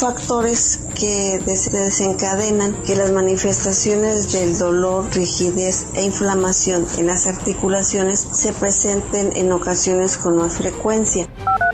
Factores 0.00 0.88
que 0.98 1.38
desencadenan 1.44 2.72
que 2.86 2.96
las 2.96 3.12
manifestaciones 3.12 4.32
del 4.32 4.56
dolor, 4.56 5.04
rigidez 5.14 5.88
e 5.94 6.02
inflamación 6.04 6.86
en 6.96 7.06
las 7.06 7.26
articulaciones 7.26 8.18
se 8.18 8.54
presenten 8.54 9.36
en 9.36 9.52
ocasiones 9.52 10.16
con 10.16 10.38
más 10.38 10.54
frecuencia. 10.56 11.28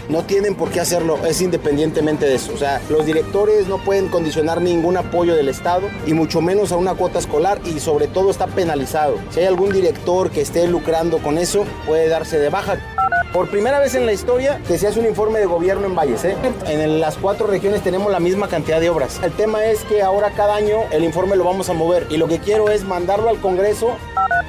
No 0.09 0.25
tienen 0.25 0.57
por 0.57 0.71
qué 0.71 0.81
hacerlo, 0.81 1.25
es 1.25 1.41
independientemente 1.41 2.27
de 2.27 2.35
eso. 2.35 2.53
O 2.53 2.57
sea, 2.57 2.81
los 2.89 3.07
directores 3.07 3.69
no 3.69 3.79
pueden 3.79 4.09
condicionar 4.09 4.61
ningún 4.61 4.97
apoyo 4.97 5.37
del 5.37 5.49
Estado 5.49 5.89
y 6.05 6.13
mucho 6.13 6.41
menos 6.41 6.73
a 6.73 6.77
una 6.77 6.95
cuota 6.95 7.21
escolar 7.21 7.61
y 7.65 7.79
sobre 7.79 8.09
todo 8.09 8.31
está 8.31 8.49
penalizado. 8.49 9.19
Si 9.31 9.41
hay 9.41 9.47
algún 9.47 9.73
director 9.73 10.31
que 10.31 10.41
esté 10.41 10.67
lucrando 10.67 11.19
con 11.19 11.39
eso, 11.39 11.65
puede 11.87 12.09
darse 12.09 12.39
de 12.39 12.49
baja. 12.49 12.79
Por 13.37 13.51
primera 13.51 13.81
vez 13.81 13.95
en 13.95 14.07
la 14.07 14.15
historia 14.15 14.63
que 14.67 14.79
se 14.79 14.89
hace 14.89 14.99
un 14.99 15.05
informe 15.05 15.39
de 15.41 15.45
gobierno 15.45 15.85
en 15.85 15.95
Valles. 15.95 16.25
¿eh? 16.25 16.35
En 16.69 17.01
las 17.01 17.19
cuatro 17.19 17.47
regiones 17.47 17.83
tenemos 17.83 18.11
la 18.11 18.19
misma 18.19 18.49
cantidad 18.49 18.81
de 18.81 18.89
obras. 18.89 19.21
El 19.23 19.33
tema 19.33 19.67
es 19.67 19.85
que 19.85 20.01
ahora 20.01 20.31
cada 20.31 20.55
año 20.55 20.85
el 20.91 21.05
informe 21.05 21.37
lo 21.37 21.45
vamos 21.45 21.69
a 21.69 21.75
mover 21.75 22.07
y 22.09 22.17
lo 22.17 22.29
que 22.29 22.39
quiero 22.39 22.71
es 22.71 22.85
mandarlo 22.85 23.29
al 23.29 23.39
Congreso. 23.39 23.99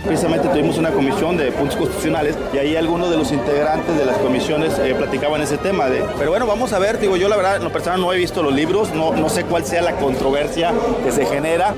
Precisamente 0.06 0.48
tuvimos 0.48 0.78
una 0.78 0.92
comisión 0.92 1.36
de 1.36 1.52
puntos 1.52 1.76
constitucionales 1.76 2.38
y 2.54 2.60
ahí 2.60 2.78
algunos 2.78 3.10
de 3.10 3.18
los 3.18 3.34
integrantes 3.34 3.98
de 3.98 4.06
las 4.06 4.18
comisiones 4.20 4.80
eh, 4.80 4.96
platicaban 4.96 5.42
ese 5.42 5.58
tema. 5.58 5.90
De, 5.90 6.06
pero 6.18 6.30
bueno, 6.30 6.48
vamos 6.48 6.72
a 6.72 6.80
ver, 6.80 6.98
digo 6.98 7.18
yo 7.18 7.28
la 7.28 7.36
verdad, 7.36 7.58
en 7.58 7.66
lo 7.66 7.74
personal 7.74 8.00
no 8.00 8.14
he 8.14 8.18
visto 8.18 8.42
los 8.42 8.54
libros, 8.54 8.94
no, 8.94 9.12
no 9.12 9.28
sé 9.28 9.44
cuál 9.44 9.66
sea 9.66 9.82
la 9.82 9.98
controversia 9.98 10.72
que 11.04 11.12
se 11.12 11.26
genera. 11.26 11.76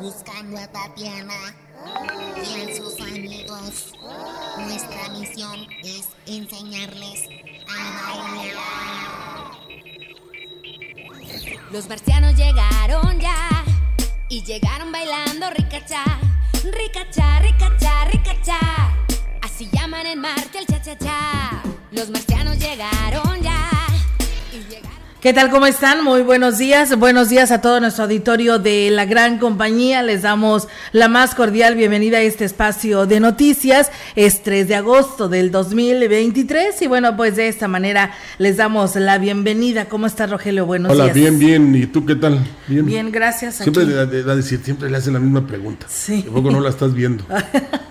Buscando 0.00 0.58
a 0.58 0.66
Tatiana 0.66 1.54
y 2.36 2.70
a 2.70 2.76
sus 2.76 3.00
amigos. 3.00 3.94
Nuestra 4.58 5.08
misión 5.10 5.66
es 5.82 6.08
enseñarles 6.26 7.28
a 7.68 8.16
bailar. 8.34 8.62
Los 11.70 11.88
marcianos 11.88 12.36
llegaron 12.36 13.18
ya 13.20 13.64
y 14.28 14.42
llegaron 14.42 14.92
bailando 14.92 15.50
ricacha, 15.50 16.04
ricacha, 16.64 17.38
ricacha, 17.40 18.04
ricacha. 18.06 18.58
Así 19.40 19.70
llaman 19.72 20.06
en 20.06 20.20
Marte 20.20 20.58
el 20.58 20.66
cha-cha-cha. 20.66 21.62
Los 21.92 22.10
marcianos 22.10 22.58
llegaron 22.58 23.40
ya 23.40 23.70
y 24.52 24.58
llegaron. 24.68 25.01
¿Qué 25.22 25.32
tal? 25.32 25.50
¿Cómo 25.50 25.66
están? 25.66 26.02
Muy 26.02 26.22
buenos 26.22 26.58
días. 26.58 26.98
Buenos 26.98 27.28
días 27.28 27.52
a 27.52 27.60
todo 27.60 27.78
nuestro 27.78 28.02
auditorio 28.04 28.58
de 28.58 28.90
la 28.90 29.04
gran 29.04 29.38
compañía. 29.38 30.02
Les 30.02 30.22
damos 30.22 30.66
la 30.90 31.06
más 31.06 31.36
cordial 31.36 31.76
bienvenida 31.76 32.18
a 32.18 32.22
este 32.22 32.44
espacio 32.44 33.06
de 33.06 33.20
noticias. 33.20 33.92
Es 34.16 34.42
3 34.42 34.66
de 34.66 34.74
agosto 34.74 35.28
del 35.28 35.52
2023 35.52 36.82
y 36.82 36.86
bueno, 36.88 37.16
pues 37.16 37.36
de 37.36 37.46
esta 37.46 37.68
manera 37.68 38.10
les 38.38 38.56
damos 38.56 38.96
la 38.96 39.18
bienvenida. 39.18 39.84
¿Cómo 39.84 40.06
está 40.08 40.26
Rogelio? 40.26 40.66
Buenos 40.66 40.90
Hola, 40.90 41.04
días. 41.04 41.14
bien, 41.14 41.38
bien. 41.38 41.76
¿Y 41.76 41.86
tú 41.86 42.04
qué 42.04 42.16
tal? 42.16 42.40
Bien. 42.66 42.84
Bien, 42.84 43.12
gracias. 43.12 43.54
Siempre 43.58 43.84
le, 43.84 44.04
le- 44.06 44.24
le- 44.24 44.34
decir, 44.36 44.60
siempre 44.64 44.90
le 44.90 44.96
hacen 44.96 45.12
la 45.12 45.20
misma 45.20 45.46
pregunta. 45.46 45.86
Sí. 45.88 46.22
Tampoco 46.22 46.50
no 46.50 46.58
la 46.60 46.70
estás 46.70 46.92
viendo. 46.94 47.24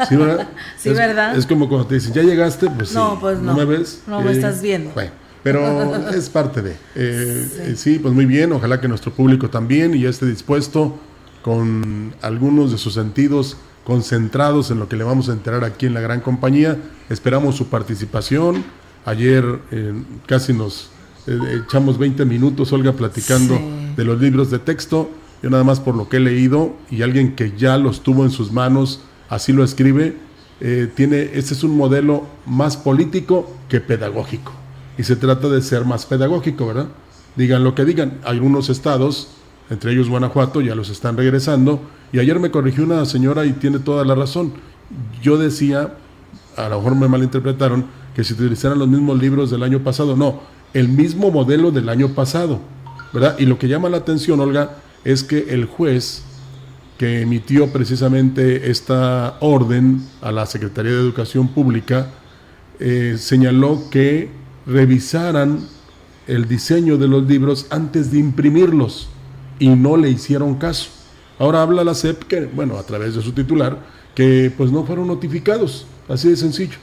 Sí, 0.10 0.16
¿verdad? 0.16 0.48
Sí, 0.80 0.90
es, 0.90 0.98
¿verdad? 0.98 1.38
Es 1.38 1.46
como 1.46 1.70
cuando 1.70 1.86
te 1.86 1.94
dicen, 1.94 2.12
¿ya 2.12 2.24
llegaste? 2.24 2.68
Pues 2.72 2.92
No, 2.92 3.12
sí. 3.12 3.18
pues 3.22 3.38
no. 3.38 3.54
me 3.54 3.66
ves? 3.66 4.02
No 4.08 4.20
me 4.20 4.32
estás 4.32 4.60
viendo. 4.60 4.90
Bueno, 4.96 5.12
pero 5.44 6.10
es 6.14 6.30
parte 6.30 6.62
de. 6.62 6.72
eh, 6.72 6.76
eh, 6.96 7.74
sí, 7.76 8.00
pues 8.00 8.14
muy 8.14 8.26
bien. 8.26 8.52
Ojalá 8.52 8.80
que 8.82 8.88
nuestro 8.88 9.12
público 9.12 9.50
también 9.50 9.96
y 9.96 10.02
ya 10.02 10.10
esté 10.10 10.26
dispuesto 10.26 10.98
con 11.42 12.14
algunos 12.22 12.72
de 12.72 12.78
sus 12.78 12.94
sentidos 12.94 13.58
concentrados 13.84 14.70
en 14.70 14.80
lo 14.80 14.88
que 14.88 14.96
le 14.96 15.04
vamos 15.04 15.28
a 15.30 15.34
enterar 15.34 15.64
aquí 15.64 15.88
en 15.88 15.94
la 15.96 16.02
gran 16.02 16.22
compañía. 16.22 16.78
Esperamos 17.10 17.56
su 17.56 17.68
participación. 17.68 18.64
Ayer 19.06 19.44
eh, 19.72 19.94
casi 20.28 20.54
nos 20.54 20.92
eh, 21.26 21.64
echamos 21.66 21.98
20 21.98 22.24
minutos, 22.26 22.72
Olga, 22.74 22.94
platicando 22.94 23.56
Sí. 23.58 23.94
de 23.98 24.04
los 24.06 24.22
libros 24.22 24.52
de 24.52 24.60
texto. 24.60 25.10
Yo 25.42 25.50
nada 25.50 25.64
más 25.64 25.80
por 25.80 25.96
lo 25.96 26.08
que 26.08 26.18
he 26.18 26.20
leído 26.20 26.76
y 26.92 27.02
alguien 27.02 27.36
que 27.36 27.54
ya 27.58 27.78
los 27.80 28.02
tuvo 28.04 28.24
en 28.24 28.30
sus 28.30 28.52
manos, 28.52 29.02
así 29.28 29.52
lo 29.52 29.64
escribe, 29.64 30.16
tiene, 30.96 31.32
este 31.34 31.56
es 31.56 31.64
un 31.64 31.76
modelo 31.76 32.28
más 32.46 32.78
político 32.78 33.52
que 33.68 33.82
pedagógico. 33.82 34.52
Y 35.02 35.04
se 35.04 35.16
trata 35.16 35.50
de 35.50 35.64
ser 35.64 35.84
más 35.84 36.06
pedagógico, 36.06 36.68
¿verdad? 36.68 36.86
Digan 37.36 37.64
lo 37.64 37.74
que 37.74 37.86
digan. 37.86 38.20
Algunos 38.24 38.70
estados, 38.70 39.30
entre 39.72 39.94
ellos 39.94 40.10
Guanajuato, 40.10 40.62
ya 40.62 40.76
los 40.76 40.90
están 40.90 41.18
regresando. 41.18 41.82
Y 42.14 42.20
ayer 42.20 42.40
me 42.40 42.52
corrigió 42.52 42.84
una 42.84 43.04
señora 43.06 43.44
y 43.48 43.54
tiene 43.54 43.80
toda 43.80 44.06
la 44.06 44.14
razón. 44.14 44.54
Yo 45.24 45.40
decía, 45.40 45.96
a 46.56 46.70
lo 46.70 46.78
mejor 46.78 46.96
me 46.98 47.08
malinterpretaron, 47.08 47.88
que 48.16 48.24
si 48.24 48.34
utilizaran 48.34 48.78
los 48.78 48.90
mismos 48.90 49.20
libros 49.20 49.50
del 49.50 49.64
año 49.64 49.80
pasado. 49.80 50.16
No, 50.16 50.42
el 50.72 50.88
mismo 50.88 51.32
modelo 51.32 51.72
del 51.72 51.90
año 51.90 52.10
pasado, 52.10 52.60
¿verdad? 53.12 53.40
Y 53.40 53.48
lo 53.48 53.58
que 53.58 53.68
llama 53.68 53.90
la 53.90 53.98
atención, 53.98 54.40
Olga, 54.40 54.78
es 55.04 55.24
que 55.24 55.48
el 55.50 55.66
juez 55.66 56.22
que 57.00 57.22
emitió 57.22 57.74
precisamente 57.74 58.70
esta 58.70 59.38
orden 59.40 60.04
a 60.22 60.32
la 60.32 60.46
Secretaría 60.46 60.92
de 60.92 61.00
Educación 61.00 61.48
Pública 61.48 62.06
eh, 62.80 63.16
señaló 63.18 63.90
que 63.90 64.41
revisaran 64.66 65.60
el 66.28 66.48
diseño 66.48 66.98
de 66.98 67.08
los 67.08 67.24
libros 67.28 67.68
antes 67.70 68.12
de 68.12 68.20
imprimirlos 68.20 69.10
y 69.60 69.70
no 69.70 69.98
le 69.98 70.10
hicieron 70.10 70.56
caso. 70.56 70.90
Ahora 71.40 71.62
habla 71.62 71.84
la 71.84 71.94
SEP 71.94 72.24
que, 72.24 72.46
bueno, 72.46 72.78
a 72.78 72.84
través 72.84 73.16
de 73.16 73.22
su 73.22 73.32
titular, 73.32 73.80
que 74.14 74.52
pues 74.56 74.72
no 74.72 74.86
fueron 74.86 75.08
notificados, 75.08 75.86
así 76.08 76.30
de 76.30 76.36
sencillo. 76.36 76.78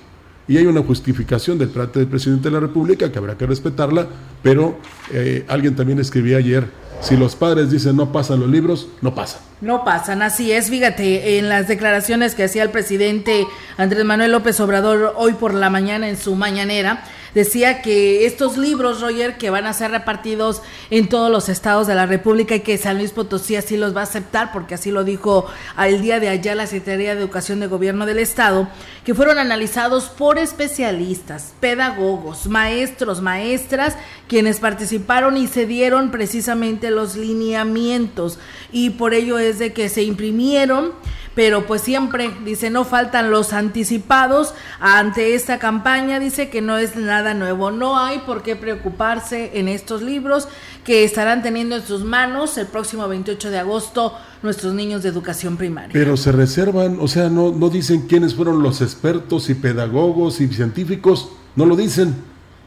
Y 0.49 0.57
hay 0.57 0.67
una 0.67 0.83
justificación 0.83 1.59
del 1.59 1.69
parte 1.69 1.99
del 1.99 2.09
presidente 2.09 2.49
de 2.49 2.55
la 2.55 2.61
República 2.61 3.13
que 3.13 3.19
habrá 3.19 3.37
que 3.37 3.47
respetarla, 3.47 4.09
pero 4.43 4.79
eh, 5.13 5.45
alguien 5.47 5.77
también 5.77 5.99
escribía 5.99 6.39
ayer, 6.39 6.71
si 7.01 7.17
los 7.17 7.37
padres 7.37 7.71
dicen 7.71 7.97
no 7.97 8.11
pasan 8.13 8.41
los 8.41 8.49
libros, 8.49 8.89
no 9.03 9.15
pasan. 9.15 9.43
No 9.61 9.85
pasan, 9.85 10.23
así 10.23 10.53
es. 10.53 10.71
Fíjate, 10.71 11.39
en 11.39 11.49
las 11.49 11.67
declaraciones 11.67 12.37
que 12.37 12.45
hacía 12.45 12.63
el 12.63 12.71
presidente 12.71 13.45
Andrés 13.77 14.05
Manuel 14.05 14.31
López 14.31 14.61
Obrador 14.61 15.15
hoy 15.17 15.33
por 15.33 15.53
la 15.53 15.69
mañana 15.69 16.09
en 16.09 16.17
su 16.17 16.37
mañanera, 16.37 17.03
decía 17.35 17.83
que 17.83 18.25
estos 18.27 18.57
libros, 18.57 19.01
Roger, 19.01 19.37
que 19.37 19.51
van 19.51 19.67
a 19.67 19.73
ser 19.73 19.91
repartidos 19.91 20.63
en 20.91 21.09
todos 21.09 21.31
los 21.31 21.49
estados 21.49 21.87
de 21.87 21.95
la 21.95 22.07
República 22.07 22.55
y 22.55 22.61
que 22.61 22.79
San 22.79 22.99
Luis 22.99 23.11
Potosí 23.11 23.57
así 23.57 23.77
los 23.77 23.97
va 23.97 24.01
a 24.01 24.05
aceptar, 24.05 24.53
porque 24.53 24.75
así 24.75 24.91
lo 24.91 25.03
dijo 25.03 25.47
el 25.77 26.03
día 26.03 26.21
de 26.21 26.29
ayer 26.29 26.57
la 26.57 26.67
Secretaría 26.67 27.15
de 27.15 27.21
Educación 27.21 27.61
de 27.61 27.67
Gobierno 27.67 28.07
del 28.07 28.19
Estado, 28.19 28.69
que 29.05 29.15
fueron 29.15 29.39
analizados 29.39 30.05
por 30.05 30.39
especialistas, 30.39 31.55
pedagogos, 31.61 32.47
maestros, 32.47 33.23
maestras, 33.23 33.97
quienes 34.29 34.61
participaron 34.61 35.37
y 35.37 35.47
se 35.47 35.67
dieron 35.67 36.11
precisamente 36.11 36.91
los 36.91 37.17
lineamientos. 37.17 38.39
Y 38.71 38.91
por 38.91 39.15
ello 39.15 39.39
es 39.39 39.48
de 39.57 39.73
que 39.73 39.89
se 39.89 40.03
imprimieron 40.03 40.93
pero 41.35 41.69
pues 41.69 41.83
siempre 41.83 42.33
dice 42.45 42.69
no 42.69 42.85
faltan 42.85 43.31
los 43.31 43.53
anticipados 43.53 44.55
ante 44.81 45.37
esta 45.37 45.61
campaña 45.61 46.19
dice 46.19 46.51
que 46.51 46.61
no 46.61 46.79
es 46.79 46.97
nada 46.97 47.33
nuevo 47.33 47.71
no 47.71 47.97
hay 47.99 48.19
por 48.19 48.43
qué 48.43 48.57
preocuparse 48.57 49.53
en 49.55 49.69
estos 49.69 50.03
libros 50.03 50.49
que 50.85 51.05
estarán 51.05 51.43
teniendo 51.43 51.77
en 51.77 51.83
sus 51.83 52.03
manos 52.03 52.59
el 52.59 52.67
próximo 52.67 53.07
28 53.07 53.51
de 53.51 53.59
agosto 53.59 54.15
nuestros 54.43 54.75
niños 54.75 55.03
de 55.03 55.11
educación 55.11 55.57
primaria 55.57 55.91
Pero 55.93 56.17
se 56.17 56.33
reservan, 56.33 56.99
o 57.01 57.09
sea, 57.09 57.29
no, 57.29 57.53
no 57.53 57.71
dicen 57.71 58.07
quiénes 58.09 58.35
fueron 58.35 58.63
los 58.63 58.81
expertos 58.81 59.51
y 59.51 59.55
pedagogos 59.55 60.41
y 60.41 60.49
científicos, 60.49 61.31
no 61.57 61.67
lo 61.67 61.77
dicen. 61.77 62.15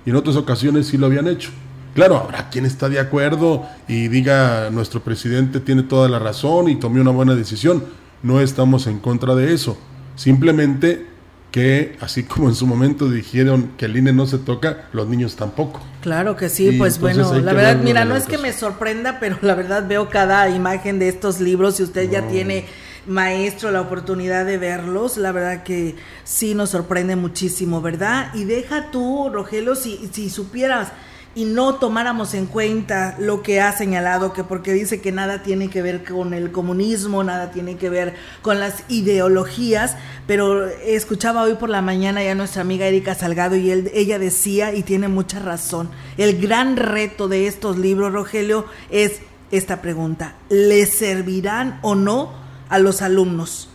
y 0.06 0.10
en 0.10 0.16
otras 0.16 0.36
ocasiones 0.36 0.88
sí 0.88 0.98
lo 0.98 1.08
habían 1.08 1.28
hecho. 1.28 1.52
Claro, 1.94 2.18
habrá 2.18 2.50
quien 2.50 2.66
está 2.66 2.88
de 2.90 3.00
acuerdo 3.00 3.66
y 3.88 4.08
diga 4.08 4.70
nuestro 4.72 5.02
presidente 5.02 5.60
tiene 5.60 5.84
toda 5.84 6.08
la 6.08 6.20
razón 6.20 6.70
y 6.70 6.76
tomé 6.76 7.02
una 7.02 7.12
buena 7.12 7.36
decisión. 7.36 7.84
No 8.24 8.40
estamos 8.40 8.88
en 8.88 9.00
contra 9.00 9.36
de 9.36 9.54
eso. 9.54 9.78
Simplemente 10.16 11.08
que, 11.52 11.98
así 12.00 12.24
como 12.24 12.48
en 12.48 12.56
su 12.56 12.66
momento 12.66 13.10
dijeron 13.10 13.74
que 13.78 13.86
el 13.86 13.98
INE 13.98 14.14
no 14.14 14.26
se 14.26 14.38
toca, 14.38 14.86
los 14.94 15.08
niños 15.08 15.36
tampoco. 15.36 15.82
Claro 16.02 16.38
que 16.38 16.48
sí, 16.48 16.72
pues 16.78 17.00
bueno, 17.00 17.34
la 17.40 17.54
verdad, 17.54 17.78
mira, 17.84 18.06
no 18.06 18.16
es 18.16 18.26
que 18.26 18.38
me 18.38 18.54
sorprenda, 18.54 19.20
pero 19.20 19.38
la 19.42 19.54
verdad 19.54 19.86
veo 19.88 20.10
cada 20.10 20.50
imagen 20.50 20.98
de 20.98 21.10
estos 21.10 21.42
libros 21.42 21.80
y 21.80 21.84
usted 21.84 22.10
ya 22.10 22.28
tiene 22.28 22.66
maestro 23.06 23.72
la 23.72 23.82
oportunidad 23.82 24.46
de 24.46 24.58
verlos, 24.58 25.18
la 25.18 25.32
verdad 25.32 25.64
que 25.64 25.96
sí 26.24 26.54
nos 26.54 26.70
sorprende 26.70 27.16
muchísimo, 27.16 27.82
¿verdad? 27.82 28.34
Y 28.34 28.46
deja 28.46 28.92
tú, 28.92 29.30
Rogelio, 29.34 29.76
si, 29.76 30.10
si 30.14 30.30
supieras 30.30 30.90
y 31.34 31.46
no 31.46 31.76
tomáramos 31.76 32.34
en 32.34 32.46
cuenta 32.46 33.16
lo 33.20 33.42
que 33.42 33.62
ha 33.62 33.72
señalado, 33.72 34.34
que 34.34 34.44
porque 34.44 34.74
dice 34.74 35.00
que 35.00 35.12
nada 35.12 35.44
tiene 35.44 35.70
que 35.70 35.82
ver 35.82 36.04
con 36.04 36.34
el 36.34 36.52
comunismo, 36.52 37.24
nada 37.24 37.52
tiene 37.52 37.78
que 37.78 37.90
ver 37.90 38.16
con 38.42 38.60
las 38.60 38.84
ideologías, 38.90 39.96
pero 40.28 40.68
escuchaba 40.68 41.44
hoy 41.44 41.54
por 41.56 41.70
la 41.70 41.82
mañana 41.82 42.24
ya 42.24 42.36
nuestra 42.36 42.62
amiga 42.62 42.86
Erika 42.86 43.16
Salgado 43.16 43.56
y 43.56 43.72
ella 43.72 44.20
decía, 44.20 44.74
y 44.74 44.84
tiene 44.84 45.08
mucha 45.08 45.40
razón, 45.40 45.90
el 46.18 46.42
gran 46.42 46.76
reto 46.76 47.28
de 47.28 47.48
estos 47.48 47.78
libros, 47.78 48.12
Rogelio, 48.12 48.66
es 48.90 49.22
esta 49.52 49.82
pregunta, 49.82 50.36
¿le 50.50 50.86
servirán 50.86 51.80
o 51.82 51.96
no 51.96 52.34
a 52.70 52.80
los 52.80 53.02
alumnos? 53.02 53.70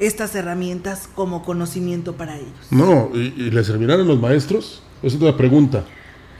estas 0.00 0.34
herramientas 0.34 1.08
como 1.14 1.44
conocimiento 1.44 2.14
para 2.14 2.36
ellos. 2.38 2.48
No, 2.70 3.10
¿y, 3.12 3.50
le 3.50 3.62
servirán 3.62 4.00
a 4.00 4.04
los 4.04 4.18
maestros? 4.18 4.82
Esa 5.02 5.16
es 5.16 5.22
otra 5.22 5.36
pregunta. 5.36 5.84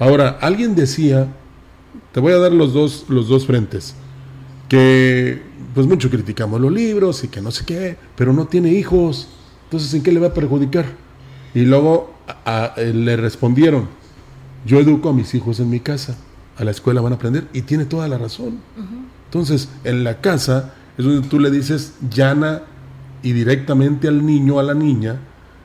Ahora, 0.01 0.39
alguien 0.41 0.75
decía, 0.75 1.29
te 2.13 2.21
voy 2.21 2.33
a 2.33 2.39
dar 2.39 2.53
los 2.53 2.73
dos, 2.73 3.05
los 3.09 3.29
dos 3.29 3.47
frentes, 3.47 3.95
que 4.67 5.43
pues 5.75 5.87
mucho 5.87 6.09
criticamos 6.09 6.59
los 6.59 6.73
libros 6.73 7.23
y 7.23 7.29
que 7.29 7.43
no 7.43 7.51
sé 7.51 7.67
qué, 7.67 7.99
pero 8.17 8.33
no 8.33 8.47
tiene 8.47 8.73
hijos, 8.73 9.29
entonces 9.65 9.93
¿en 9.93 10.03
qué 10.03 10.11
le 10.11 10.19
va 10.19 10.29
a 10.29 10.35
perjudicar? 10.35 10.87
Y 11.55 11.67
luego 11.67 12.15
le 12.77 13.17
respondieron, 13.19 13.89
yo 14.65 14.81
educo 14.81 15.11
a 15.11 15.13
mis 15.13 15.35
hijos 15.35 15.61
en 15.61 15.69
mi 15.69 15.81
casa, 15.81 16.17
a 16.57 16.65
la 16.65 16.71
escuela 16.71 17.03
van 17.03 17.13
a 17.13 17.17
aprender, 17.17 17.47
y 17.53 17.63
tiene 17.63 17.85
toda 17.85 18.09
la 18.09 18.17
razón. 18.17 18.59
Entonces, 19.27 19.69
en 19.85 20.03
la 20.03 20.23
casa 20.23 20.73
es 20.97 21.05
donde 21.05 21.29
tú 21.29 21.39
le 21.39 21.51
dices 21.51 21.93
llana 22.11 22.63
y 23.23 23.33
directamente 23.33 24.09
al 24.09 24.25
niño, 24.25 24.59
a 24.59 24.63
la 24.63 24.73
niña, 24.73 25.21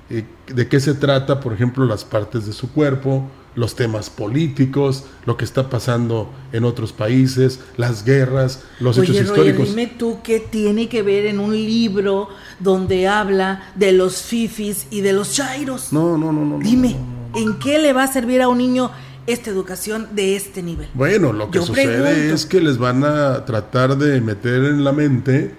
eh, 0.10 0.26
de 0.54 0.68
qué 0.68 0.82
se 0.82 0.94
trata, 0.94 1.40
por 1.40 1.54
ejemplo, 1.54 1.86
las 1.86 2.04
partes 2.04 2.46
de 2.46 2.52
su 2.52 2.72
cuerpo, 2.72 3.30
los 3.56 3.75
temas 3.75 4.10
políticos, 4.10 5.06
lo 5.25 5.38
que 5.38 5.46
está 5.46 5.69
pasando 5.69 6.30
en 6.52 6.66
otros 6.66 6.92
países, 6.92 7.62
las 7.78 8.04
guerras, 8.04 8.63
los 8.80 8.98
hechos 8.98 9.16
históricos. 9.16 9.69
dime 9.69 9.88
tú 9.88 10.19
qué 10.24 10.40
tiene 10.40 10.90
que 10.90 11.02
ver 11.02 11.25
en 11.25 11.40
un 11.40 11.54
libro 11.54 12.30
donde 12.60 13.07
habla 13.07 13.72
de 13.75 13.94
los 13.94 14.22
fifis 14.22 14.88
y 14.92 15.02
de 15.02 15.13
los 15.13 15.34
chairos. 15.34 15.94
No, 15.94 16.18
no, 16.18 16.31
no, 16.31 16.46
no. 16.46 16.60
Dime, 16.60 16.98
¿en 17.34 17.57
qué 17.60 17.80
le 17.80 17.94
va 17.94 18.04
a 18.04 18.07
servir 18.07 18.42
a 18.42 18.50
un 18.50 18.57
niño 18.57 18.92
esta 19.25 19.50
educación 19.50 20.10
de 20.12 20.36
este 20.36 20.62
nivel? 20.62 20.90
Bueno, 20.94 21.31
lo 21.31 21.50
que 21.50 21.62
sucede 21.62 22.34
es 22.34 22.46
que 22.46 22.60
les 22.60 22.78
van 22.78 23.04
a 23.06 23.46
tratar 23.46 23.98
de 23.98 24.19
meter 24.19 24.66
en 24.66 24.84
la 24.84 24.92
mente 24.92 25.56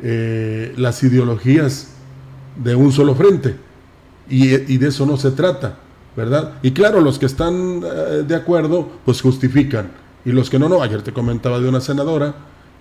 eh, 0.00 0.72
las 0.76 1.02
ideologías 1.02 1.88
de 2.56 2.74
un 2.76 2.92
solo 2.92 3.14
frente. 3.14 3.56
y 4.28 4.78
de 4.78 4.88
eso 4.88 5.04
no 5.04 5.16
se 5.16 5.32
trata 5.32 5.81
¿verdad? 6.16 6.54
Y 6.62 6.72
claro, 6.72 7.00
los 7.00 7.18
que 7.18 7.26
están 7.26 7.82
eh, 7.84 8.24
de 8.26 8.34
acuerdo, 8.34 8.88
pues 9.04 9.20
justifican. 9.20 9.90
Y 10.24 10.32
los 10.32 10.50
que 10.50 10.58
no, 10.58 10.68
no. 10.68 10.82
Ayer 10.82 11.02
te 11.02 11.12
comentaba 11.12 11.60
de 11.60 11.68
una 11.68 11.80
senadora 11.80 12.34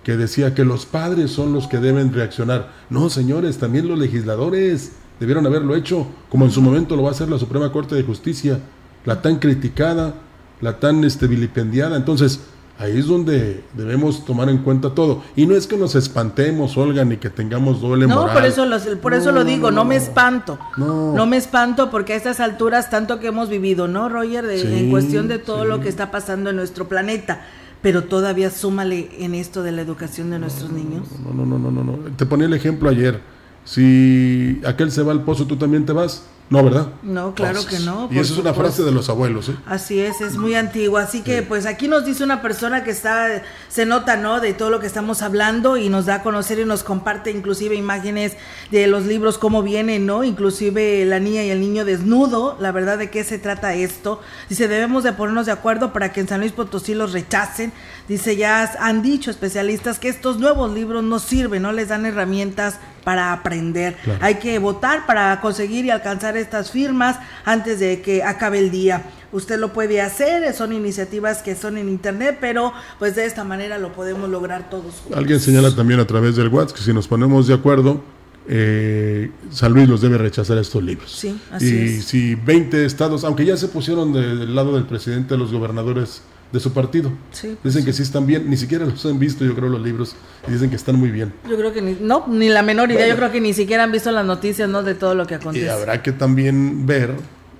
que 0.04 0.18
decía 0.18 0.54
que 0.54 0.66
los 0.66 0.86
padres 0.86 1.31
son 1.31 1.54
los 1.54 1.68
que 1.68 1.78
deben 1.78 2.13
reaccionar. 2.13 2.72
No, 2.89 3.10
señores, 3.10 3.57
también 3.57 3.88
los 3.88 3.98
legisladores 3.98 4.94
debieron 5.19 5.45
haberlo 5.45 5.75
hecho, 5.75 6.07
como 6.30 6.45
en 6.45 6.51
su 6.51 6.62
momento 6.62 6.95
lo 6.95 7.04
va 7.04 7.10
a 7.10 7.12
hacer 7.12 7.30
la 7.30 7.38
Suprema 7.38 7.72
Corte 7.72 7.95
de 7.95 8.04
Justicia, 8.04 8.60
la 9.06 9.22
tan 9.22 9.38
criticada, 9.38 10.16
la 10.62 10.80
tan 10.80 11.04
este, 11.04 11.28
vilipendiada. 11.28 11.95
Entonces, 11.95 12.42
Ahí 12.81 12.98
es 12.98 13.06
donde 13.06 13.63
debemos 13.75 14.25
tomar 14.25 14.50
en 14.50 14.57
cuenta 14.57 14.95
todo. 14.95 15.22
Y 15.36 15.45
no 15.45 15.56
es 15.56 15.68
que 15.68 15.78
nos 15.78 15.94
espantemos, 15.94 16.75
Olga, 16.78 17.06
ni 17.06 17.18
que 17.18 17.30
tengamos 17.30 17.80
doble 17.80 18.07
moral. 18.07 18.25
No, 18.25 18.33
por 18.33 18.44
eso, 18.44 18.66
lo, 18.66 18.80
por 19.00 19.13
eso 19.13 19.31
lo 19.31 19.44
digo, 19.44 19.69
no, 19.69 19.86
me 19.86 19.98
espanto. 19.98 20.57
No. 20.78 21.28
me 21.28 21.38
espanto 21.38 21.92
porque 21.92 22.13
a 22.13 22.16
estas 22.16 22.39
alturas, 22.39 22.89
tanto 22.89 23.19
que 23.19 23.28
hemos 23.28 23.50
vivido, 23.50 23.88
¿no, 23.88 24.10
Roger? 24.10 24.45
en 24.50 24.89
cuestión 24.89 25.28
de 25.28 25.38
todo 25.38 25.63
lo 25.63 25.80
que 25.80 25.89
está 25.89 26.10
pasando 26.10 26.50
en 26.50 26.56
nuestro 26.56 26.88
planeta. 26.88 27.45
Pero 27.83 28.06
todavía 28.06 28.50
súmale 28.50 29.12
en 29.19 29.36
esto 29.36 29.62
de 29.62 29.74
la 29.74 29.83
educación 29.83 30.31
de 30.31 30.39
nuestros 30.39 30.72
niños. 30.72 31.07
No, 31.24 31.36
no, 31.36 31.45
no, 31.45 31.60
no, 31.60 31.69
no, 31.69 31.83
no. 31.83 31.98
Te 32.18 32.25
ponía 32.25 32.48
el 32.48 32.54
ejemplo 32.56 32.89
ayer. 32.89 33.22
Si 33.63 34.60
aquel 34.66 34.92
se 34.92 35.04
va 35.04 35.12
al 35.12 35.24
pozo, 35.24 35.45
tú 35.45 35.56
también 35.56 35.86
te 35.86 35.94
vas. 35.94 36.25
No, 36.51 36.62
¿verdad? 36.65 36.88
No, 37.01 37.33
claro 37.33 37.65
que 37.65 37.80
no. 37.80 38.09
Y 38.12 38.19
eso 38.19 38.33
es 38.33 38.39
una 38.39 38.53
frase 38.53 38.83
de 38.83 38.92
los 38.92 39.07
abuelos, 39.07 39.48
¿eh? 39.48 39.56
Así 39.65 40.01
es, 40.01 40.19
es 40.19 40.36
muy 40.36 40.53
antigua. 40.53 41.03
Así 41.03 41.21
que, 41.21 41.44
pues 41.44 41.65
aquí 41.65 41.88
nos 41.88 42.03
dice 42.06 42.25
una 42.25 42.42
persona 42.42 42.83
que 42.83 42.92
está, 42.92 43.42
se 43.69 43.86
nota, 43.86 44.18
¿no? 44.18 44.42
De 44.42 44.53
todo 44.53 44.69
lo 44.69 44.81
que 44.81 44.86
estamos 44.86 45.21
hablando 45.21 45.77
y 45.77 45.88
nos 45.88 46.07
da 46.07 46.15
a 46.15 46.24
conocer 46.24 46.59
y 46.59 46.65
nos 46.65 46.83
comparte 46.83 47.31
inclusive 47.31 47.75
imágenes 47.75 48.33
de 48.69 48.86
los 48.88 49.06
libros, 49.06 49.38
cómo 49.38 49.63
vienen, 49.63 50.06
¿no? 50.06 50.25
Inclusive 50.25 51.06
la 51.06 51.21
niña 51.21 51.42
y 51.45 51.51
el 51.51 51.62
niño 51.62 51.86
desnudo. 51.86 52.57
La 52.59 52.74
verdad, 52.74 52.97
¿de 52.97 53.09
qué 53.09 53.24
se 53.24 53.39
trata 53.39 53.74
esto? 53.74 54.19
Dice, 54.50 54.68
debemos 54.68 55.06
de 55.06 55.13
ponernos 55.13 55.45
de 55.45 55.54
acuerdo 55.54 55.94
para 55.94 56.12
que 56.12 56.19
en 56.19 56.27
San 56.27 56.42
Luis 56.42 56.51
Potosí 56.51 56.94
los 56.95 57.13
rechacen. 57.13 57.71
Dice, 58.09 58.36
ya 58.36 58.69
han 58.81 59.01
dicho 59.01 59.31
especialistas 59.31 60.00
que 60.00 60.09
estos 60.09 60.38
nuevos 60.38 60.74
libros 60.74 61.01
no 61.01 61.19
sirven, 61.19 61.62
no 61.62 61.71
les 61.71 61.88
dan 61.88 62.06
herramientas 62.06 62.75
para 63.04 63.33
aprender. 63.33 63.97
Hay 64.19 64.36
que 64.36 64.59
votar 64.59 65.06
para 65.06 65.39
conseguir 65.42 65.86
y 65.86 65.89
alcanzar 65.89 66.38
estas 66.42 66.72
firmas 66.72 67.18
antes 67.46 67.80
de 67.80 68.02
que 68.02 68.24
acabe 68.24 68.60
el 68.60 68.72
día. 68.72 69.04
Usted 69.32 69.60
lo 69.60 69.72
puede 69.72 70.02
hacer, 70.02 70.54
son 70.54 70.74
iniciativas 70.74 71.42
que 71.42 71.56
son 71.56 71.78
en 71.78 71.88
internet, 71.88 72.38
pero 72.42 72.74
pues 73.00 73.16
de 73.16 73.26
esta 73.26 73.44
manera 73.44 73.78
lo 73.78 73.94
podemos 73.94 74.30
lograr 74.30 74.70
todos. 74.70 74.96
Juntos. 74.96 75.18
Alguien 75.18 75.40
señala 75.40 75.74
también 75.74 76.00
a 76.00 76.06
través 76.06 76.36
del 76.36 76.50
WhatsApp 76.50 76.78
que 76.78 76.84
si 76.84 76.94
nos 76.94 77.08
ponemos 77.08 77.48
de 77.48 77.54
acuerdo, 77.54 78.02
eh, 78.48 79.32
San 79.52 79.74
Luis 79.74 79.88
los 79.88 80.02
debe 80.02 80.18
rechazar 80.18 80.58
estos 80.58 80.84
libros. 80.84 81.12
Sí, 81.12 81.40
así 81.52 81.66
y 81.66 82.02
si 82.02 82.36
20 82.36 82.86
estados, 82.86 83.24
aunque 83.24 83.45
ya 83.45 83.56
se 83.56 83.68
pusieron 83.68 84.12
del 84.12 84.54
lado 84.54 84.76
del 84.76 84.86
presidente, 84.86 85.38
los 85.38 85.52
gobernadores 85.54 86.24
de 86.52 86.60
su 86.60 86.74
partido. 86.74 87.12
Sí, 87.31 87.58
pues 87.62 87.74
dicen 87.74 87.86
que 87.86 87.94
sí 87.94 88.04
están 88.04 88.26
bien, 88.26 88.50
ni 88.50 88.58
siquiera 88.58 88.86
los 88.86 89.06
han 89.06 89.20
visto, 89.20 89.46
yo 89.46 89.56
creo, 89.56 89.70
los 89.70 89.81
libros, 89.81 90.16
y 90.48 90.52
dicen 90.52 90.70
que 90.70 90.76
están 90.76 90.98
muy 90.98 91.12
bien. 91.12 91.34
Yo 91.50 91.58
creo 91.58 91.74
que 91.74 91.81
ni, 91.81 91.98
no, 92.02 92.26
ni 92.28 92.50
la 92.50 92.62
menor 92.64 92.92
idea, 92.92 93.08
yo 93.08 93.16
creo 93.16 93.31
que 93.31 93.42
ni 93.42 93.54
siquiera 93.54 93.84
han 93.84 93.92
visto 93.92 94.12
las 94.12 94.26
noticias, 94.26 94.70
¿no? 94.70 94.84
De 94.84 94.96
todo 94.96 95.16
lo 95.16 95.28
que 95.28 95.36
acontece. 95.36 95.66
Y 95.66 95.70
habrá 95.70 96.02
que 96.02 96.12
también 96.12 96.86
ver 96.86 97.16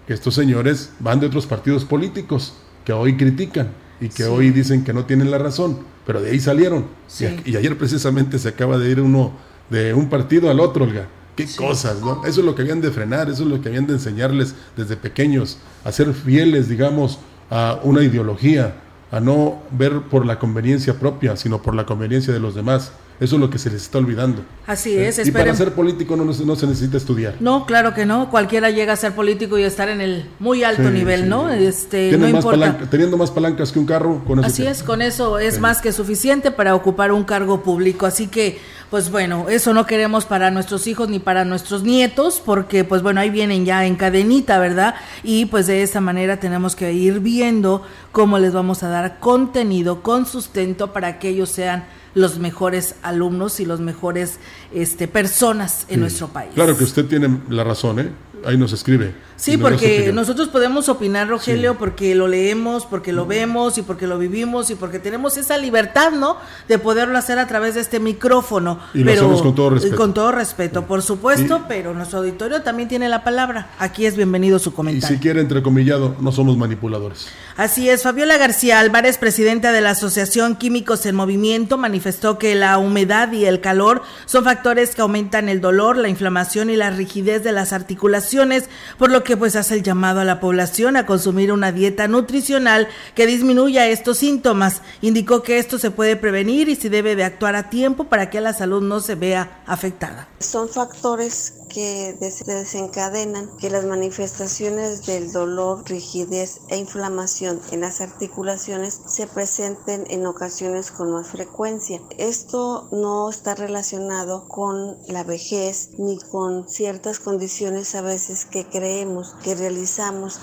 que 0.08 0.14
estos 0.14 0.36
señores 0.36 0.92
van 1.00 1.20
de 1.20 1.28
otros 1.28 1.46
partidos 1.46 1.86
políticos 1.86 2.54
que 2.86 2.94
hoy 2.94 3.16
critican 3.16 3.70
y 4.00 4.10
que 4.10 4.26
hoy 4.26 4.50
dicen 4.50 4.84
que 4.84 4.94
no 4.94 5.06
tienen 5.06 5.32
la 5.32 5.38
razón, 5.38 5.80
pero 6.06 6.22
de 6.22 6.32
ahí 6.32 6.40
salieron. 6.40 6.88
Y, 7.20 7.52
y, 7.52 7.56
ayer 7.56 7.78
precisamente 7.78 8.40
se 8.40 8.50
acaba 8.50 8.78
de 8.78 8.90
ir 8.90 9.00
uno 9.00 9.34
de 9.70 9.94
un 9.94 10.10
partido 10.10 10.50
al 10.50 10.60
otro, 10.60 10.84
Olga. 10.84 11.08
Qué 11.36 11.48
cosas, 11.56 12.02
¿no? 12.02 12.26
Eso 12.26 12.42
es 12.42 12.46
lo 12.46 12.56
que 12.56 12.62
habían 12.62 12.82
de 12.82 12.92
frenar, 12.92 13.30
eso 13.30 13.44
es 13.44 13.50
lo 13.50 13.62
que 13.62 13.70
habían 13.70 13.88
de 13.88 13.94
enseñarles 13.94 14.54
desde 14.76 14.98
pequeños, 14.98 15.60
a 15.86 15.92
ser 15.92 16.14
fieles, 16.14 16.68
digamos, 16.68 17.20
a 17.52 17.80
una 17.84 18.02
ideología, 18.02 18.74
a 19.12 19.20
no 19.20 19.60
ver 19.72 20.02
por 20.10 20.26
la 20.26 20.40
conveniencia 20.40 20.98
propia, 20.98 21.36
sino 21.36 21.62
por 21.62 21.76
la 21.76 21.86
conveniencia 21.86 22.34
de 22.34 22.40
los 22.40 22.56
demás. 22.56 22.94
Eso 23.22 23.36
es 23.36 23.40
lo 23.40 23.52
que 23.52 23.60
se 23.60 23.70
les 23.70 23.84
está 23.84 24.00
olvidando. 24.00 24.42
Así 24.66 24.98
es. 24.98 25.24
Y 25.24 25.32
para 25.32 25.54
ser 25.54 25.74
político 25.74 26.16
no, 26.16 26.26
no, 26.26 26.56
se 26.56 26.66
necesita 26.66 26.98
estudiar. 26.98 27.36
No, 27.40 27.68
claro 27.68 27.94
que 27.94 28.04
no. 28.04 28.32
Cualquiera 28.32 28.72
llega 28.72 28.94
a 28.94 28.96
ser 28.96 29.14
político 29.14 29.60
y 29.60 29.64
estar 29.64 29.90
en 29.90 30.02
el 30.02 30.26
muy 30.40 30.64
alto 30.64 30.90
nivel, 30.90 31.30
¿no? 31.30 31.48
Este, 31.52 32.18
no 32.18 32.28
importa. 32.28 32.80
teniendo 32.90 33.18
más 33.18 33.30
palancas 33.30 33.72
que 33.72 33.78
un 33.78 33.86
carro, 33.86 34.24
con 34.26 34.40
eso. 34.40 34.48
Así 34.48 34.66
es, 34.66 34.82
con 34.82 35.04
eso 35.04 35.38
es 35.38 35.60
más 35.60 35.82
que 35.84 35.92
suficiente 35.92 36.50
para 36.50 36.74
ocupar 36.74 37.12
un 37.12 37.24
cargo 37.24 37.62
público. 37.62 38.08
Así 38.08 38.26
que, 38.26 38.58
pues 38.90 39.12
bueno, 39.12 39.50
eso 39.50 39.72
no 39.76 39.86
queremos 39.86 40.26
para 40.26 40.50
nuestros 40.50 40.88
hijos 40.88 41.08
ni 41.08 41.20
para 41.20 41.46
nuestros 41.46 41.84
nietos, 41.84 42.42
porque, 42.44 42.84
pues 42.86 43.04
bueno, 43.04 43.22
ahí 43.22 43.30
vienen 43.30 43.66
ya 43.66 43.86
en 43.86 43.98
cadenita, 43.98 44.58
¿verdad? 44.58 44.96
Y 45.22 45.46
pues 45.46 45.68
de 45.68 45.84
esa 45.84 46.02
manera 46.02 46.40
tenemos 46.40 46.76
que 46.76 46.92
ir 46.94 47.20
viendo 47.20 47.84
cómo 48.12 48.40
les 48.40 48.52
vamos 48.52 48.82
a 48.82 48.90
dar 48.90 49.20
contenido 49.20 50.02
con 50.02 50.26
sustento 50.26 50.92
para 50.92 51.20
que 51.20 51.30
ellos 51.30 51.50
sean 51.50 51.84
los 52.14 52.40
mejores 52.40 52.96
alumnos 53.02 53.60
y 53.60 53.66
los 53.66 53.80
mejores 53.80 54.38
este, 54.74 55.08
personas 55.08 55.86
en 55.90 56.02
nuestro 56.02 56.28
país. 56.28 56.52
Claro 56.56 56.78
que 56.78 56.84
usted 56.84 57.06
tiene 57.06 57.42
la 57.50 57.64
razón, 57.64 58.00
¿eh? 58.00 58.12
Ahí 58.46 58.58
nos 58.58 58.74
escribe. 58.74 59.14
Sí, 59.42 59.58
porque 59.58 60.12
nosotros 60.14 60.50
podemos 60.50 60.88
opinar, 60.88 61.28
Rogelio, 61.28 61.76
porque 61.76 62.14
lo 62.14 62.28
leemos, 62.28 62.86
porque 62.86 63.12
lo 63.12 63.26
vemos 63.26 63.80
y 63.80 63.82
porque 63.82 64.06
lo 64.06 64.20
vivimos 64.20 64.70
y 64.70 64.76
porque 64.76 65.00
tenemos 65.00 65.36
esa 65.36 65.58
libertad, 65.58 66.12
¿no? 66.12 66.38
De 66.68 66.78
poderlo 66.78 67.18
hacer 67.18 67.40
a 67.40 67.48
través 67.48 67.74
de 67.74 67.82
este 67.82 68.00
micrófono. 68.00 68.80
Y 68.94 69.04
lo 69.04 69.12
hacemos 69.12 69.42
con 69.42 69.56
todo 69.56 69.72
respeto. 69.72 69.96
Con 69.96 70.14
todo 70.14 70.32
respeto, 70.32 70.86
por 70.86 71.02
supuesto, 71.02 71.66
pero 71.68 71.92
nuestro 71.96 72.20
auditorio 72.20 72.62
también 72.62 72.88
tiene 72.88 73.10
la 73.10 73.24
palabra. 73.24 73.72
Aquí 73.80 74.06
es 74.06 74.16
bienvenido 74.16 74.60
su 74.60 74.76
comentario. 74.76 75.16
Y 75.16 75.18
si 75.18 75.20
quiere, 75.20 75.42
entrecomillado, 75.42 76.16
no 76.20 76.32
somos 76.32 76.56
manipuladores. 76.56 77.28
Así 77.58 77.90
es, 77.90 78.04
Fabiola 78.04 78.38
García 78.38 78.80
Álvarez, 78.80 79.18
presidenta 79.18 79.72
de 79.72 79.82
la 79.82 79.92
Asociación 79.92 80.56
Químicos 80.56 81.08
en 81.08 81.16
Movimiento, 81.16 81.80
manifestó 81.80 82.38
que 82.38 82.54
la 82.54 82.78
humedad 82.78 83.32
y 83.32 83.46
el 83.46 83.60
calor 83.60 84.04
son 84.26 84.44
factores 84.44 84.94
que 84.94 85.02
aumentan 85.02 85.50
el 85.50 85.62
dolor, 85.62 85.98
la 85.98 86.10
inflamación 86.10 86.70
y 86.70 86.76
la 86.76 86.92
rigidez 86.92 87.44
de 87.44 87.52
las 87.52 87.74
articulaciones, 87.74 88.70
por 89.00 89.12
lo 89.12 89.24
que 89.24 89.31
pues 89.38 89.56
hace 89.56 89.76
el 89.76 89.84
llamado 89.84 90.20
a 90.20 90.26
la 90.26 90.40
población 90.40 90.98
a 90.98 91.06
consumir 91.06 91.52
una 91.52 91.72
dieta 91.72 92.08
nutricional 92.08 92.88
que 93.16 93.28
disminuya 93.28 93.88
estos 93.88 94.18
síntomas. 94.18 94.82
Indicó 95.02 95.44
que 95.44 95.60
esto 95.60 95.78
se 95.78 95.92
puede 95.92 96.16
prevenir 96.16 96.70
y 96.70 96.76
se 96.76 96.90
debe 96.90 97.16
de 97.16 97.24
actuar 97.24 97.56
a 97.56 97.70
tiempo 97.70 98.06
para 98.06 98.30
que 98.30 98.42
la 98.42 98.54
salud 98.54 98.82
no 98.82 99.00
se 99.00 99.16
vea 99.16 99.62
afectada. 99.66 100.28
Son 100.40 100.70
factores 100.70 101.54
que 101.74 102.16
desencadenan 102.46 103.50
que 103.58 103.70
las 103.70 103.86
manifestaciones 103.86 105.06
del 105.06 105.32
dolor, 105.32 105.84
rigidez 105.88 106.60
e 106.68 106.78
inflamación 106.78 107.62
en 107.72 107.82
las 107.82 108.02
articulaciones 108.02 109.00
se 109.08 109.28
presenten 109.28 110.06
en 110.10 110.26
ocasiones 110.26 110.92
con 110.92 111.12
más 111.12 111.28
frecuencia. 111.28 112.02
Esto 112.18 112.90
no 112.92 113.30
está 113.30 113.56
relacionado 113.56 114.48
con 114.48 114.98
la 115.08 115.24
vejez 115.24 115.92
ni 115.98 116.20
con 116.20 116.68
ciertas 116.68 117.20
condiciones 117.20 117.96
a 117.96 118.02
veces 118.02 118.46
que 118.46 118.66
creemos 118.66 119.21
que 119.44 119.56
realizamos 119.56 120.40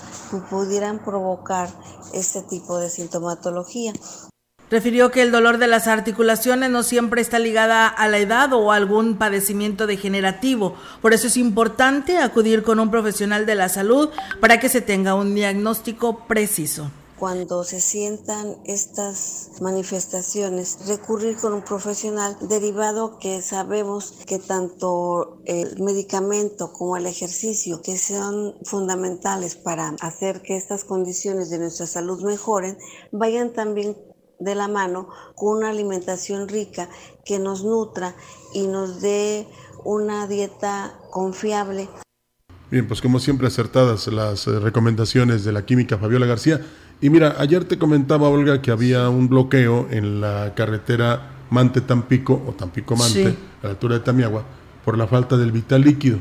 pudieran 0.49 0.99
provocar 0.99 1.69
este 2.13 2.41
tipo 2.41 2.77
de 2.79 2.89
sintomatología. 2.89 3.93
Refirió 4.71 5.09
que 5.09 5.23
el 5.23 5.31
dolor 5.31 5.57
de 5.57 5.67
las 5.67 5.87
articulaciones 5.87 6.69
no 6.69 6.83
siempre 6.83 7.21
está 7.21 7.39
ligada 7.39 7.87
a 7.87 8.07
la 8.07 8.19
edad 8.19 8.53
o 8.53 8.71
a 8.71 8.75
algún 8.75 9.17
padecimiento 9.17 9.87
degenerativo. 9.87 10.75
Por 11.01 11.13
eso 11.13 11.25
es 11.25 11.37
importante 11.37 12.19
acudir 12.19 12.61
con 12.61 12.79
un 12.79 12.91
profesional 12.91 13.47
de 13.47 13.55
la 13.55 13.67
salud 13.67 14.09
para 14.39 14.59
que 14.59 14.69
se 14.69 14.81
tenga 14.81 15.15
un 15.15 15.33
diagnóstico 15.33 16.19
preciso 16.27 16.91
cuando 17.19 17.65
se 17.65 17.81
sientan 17.81 18.55
estas 18.65 19.51
manifestaciones, 19.61 20.87
recurrir 20.87 21.35
con 21.35 21.53
un 21.53 21.61
profesional 21.63 22.37
derivado 22.41 23.19
que 23.19 23.41
sabemos 23.41 24.13
que 24.25 24.39
tanto 24.39 25.41
el 25.45 25.81
medicamento 25.81 26.71
como 26.71 26.95
el 26.95 27.05
ejercicio, 27.05 27.81
que 27.81 27.97
son 27.97 28.55
fundamentales 28.63 29.55
para 29.55 29.95
hacer 29.99 30.41
que 30.41 30.55
estas 30.55 30.85
condiciones 30.85 31.49
de 31.49 31.59
nuestra 31.59 31.87
salud 31.87 32.23
mejoren, 32.23 32.77
vayan 33.11 33.51
también 33.51 33.97
de 34.39 34.55
la 34.55 34.69
mano 34.69 35.09
con 35.35 35.57
una 35.57 35.69
alimentación 35.69 36.47
rica 36.47 36.89
que 37.25 37.39
nos 37.39 37.65
nutra 37.65 38.15
y 38.53 38.67
nos 38.67 39.01
dé 39.01 39.45
una 39.83 40.27
dieta 40.27 40.97
confiable. 41.11 41.89
Bien, 42.71 42.87
pues 42.87 43.01
como 43.01 43.19
siempre 43.19 43.47
acertadas 43.47 44.07
las 44.07 44.47
eh, 44.47 44.59
recomendaciones 44.59 45.43
de 45.43 45.51
la 45.51 45.65
química 45.65 45.97
Fabiola 45.97 46.27
García. 46.27 46.61
Y 47.01 47.09
mira, 47.09 47.35
ayer 47.39 47.65
te 47.65 47.77
comentaba 47.77 48.29
Olga 48.29 48.61
que 48.61 48.71
había 48.71 49.09
un 49.09 49.29
bloqueo 49.29 49.87
en 49.89 50.21
la 50.21 50.53
carretera 50.55 51.31
Mante-Tampico 51.49 52.43
o 52.47 52.51
Tampico-Mante, 52.51 53.35
a 53.61 53.65
la 53.67 53.69
altura 53.71 53.95
de 53.95 54.01
Tamiagua, 54.01 54.43
por 54.83 54.97
la 54.97 55.07
falta 55.07 55.37
del 55.37 55.51
vital 55.51 55.81
líquido. 55.81 56.19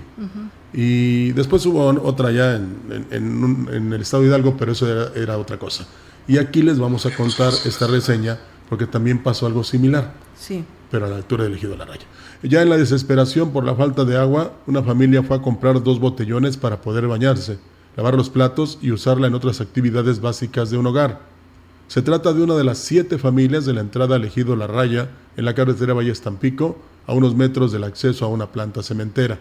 Y 0.73 1.33
después 1.33 1.65
hubo 1.67 1.87
otra 2.03 2.31
ya 2.31 2.57
en, 2.57 3.07
en, 3.11 3.93
el 3.93 4.01
estado 4.03 4.23
de 4.23 4.29
Hidalgo, 4.29 4.57
pero 4.57 4.73
eso 4.73 4.87
era 5.15 5.39
otra 5.39 5.59
cosa. 5.59 5.87
Y 6.29 6.39
aquí 6.39 6.63
les 6.63 6.79
vamos 6.79 7.07
a 7.07 7.11
contar 7.15 7.53
esta 7.65 7.87
reseña 7.87 8.39
porque 8.69 8.87
también 8.87 9.23
pasó 9.23 9.47
algo 9.47 9.65
similar. 9.65 10.13
Sí. 10.39 10.65
Pero 10.91 11.07
a 11.07 11.09
la 11.09 11.17
altura 11.17 11.45
del 11.45 11.55
ejido 11.55 11.77
La 11.77 11.87
Raya. 11.87 12.05
Ya 12.43 12.63
en 12.63 12.69
la 12.69 12.77
desesperación 12.77 13.51
por 13.51 13.65
la 13.65 13.75
falta 13.75 14.05
de 14.05 14.17
agua, 14.17 14.53
una 14.67 14.83
familia 14.83 15.23
fue 15.23 15.37
a 15.37 15.43
comprar 15.43 15.83
dos 15.83 15.99
botellones 15.99 16.57
para 16.57 16.81
poder 16.81 17.07
bañarse, 17.09 17.59
lavar 17.97 18.15
los 18.15 18.31
platos 18.31 18.79
y 18.81 18.93
usarla 18.93 19.27
en 19.27 19.35
otras 19.35 19.61
actividades 19.61 20.21
básicas 20.21 20.71
de 20.71 20.79
un 20.79 20.87
hogar. 20.87 21.21
Se 21.89 22.03
trata 22.03 22.33
de 22.33 22.43
una 22.43 22.55
de 22.55 22.65
las 22.65 22.79
siete 22.79 23.19
familias 23.19 23.65
de 23.65 23.73
la 23.73 23.81
entrada 23.81 24.17
al 24.17 24.25
ejido 24.25 24.57
La 24.57 24.67
Raya 24.67 25.11
en 25.37 25.45
la 25.45 25.55
carretera 25.55 25.95
Valle 25.95 26.13
Tampico, 26.15 26.77
a 27.07 27.15
unos 27.15 27.35
metros 27.35 27.73
del 27.73 27.85
acceso 27.85 28.25
a 28.25 28.29
una 28.29 28.53
planta 28.53 28.83
cementera. 28.83 29.39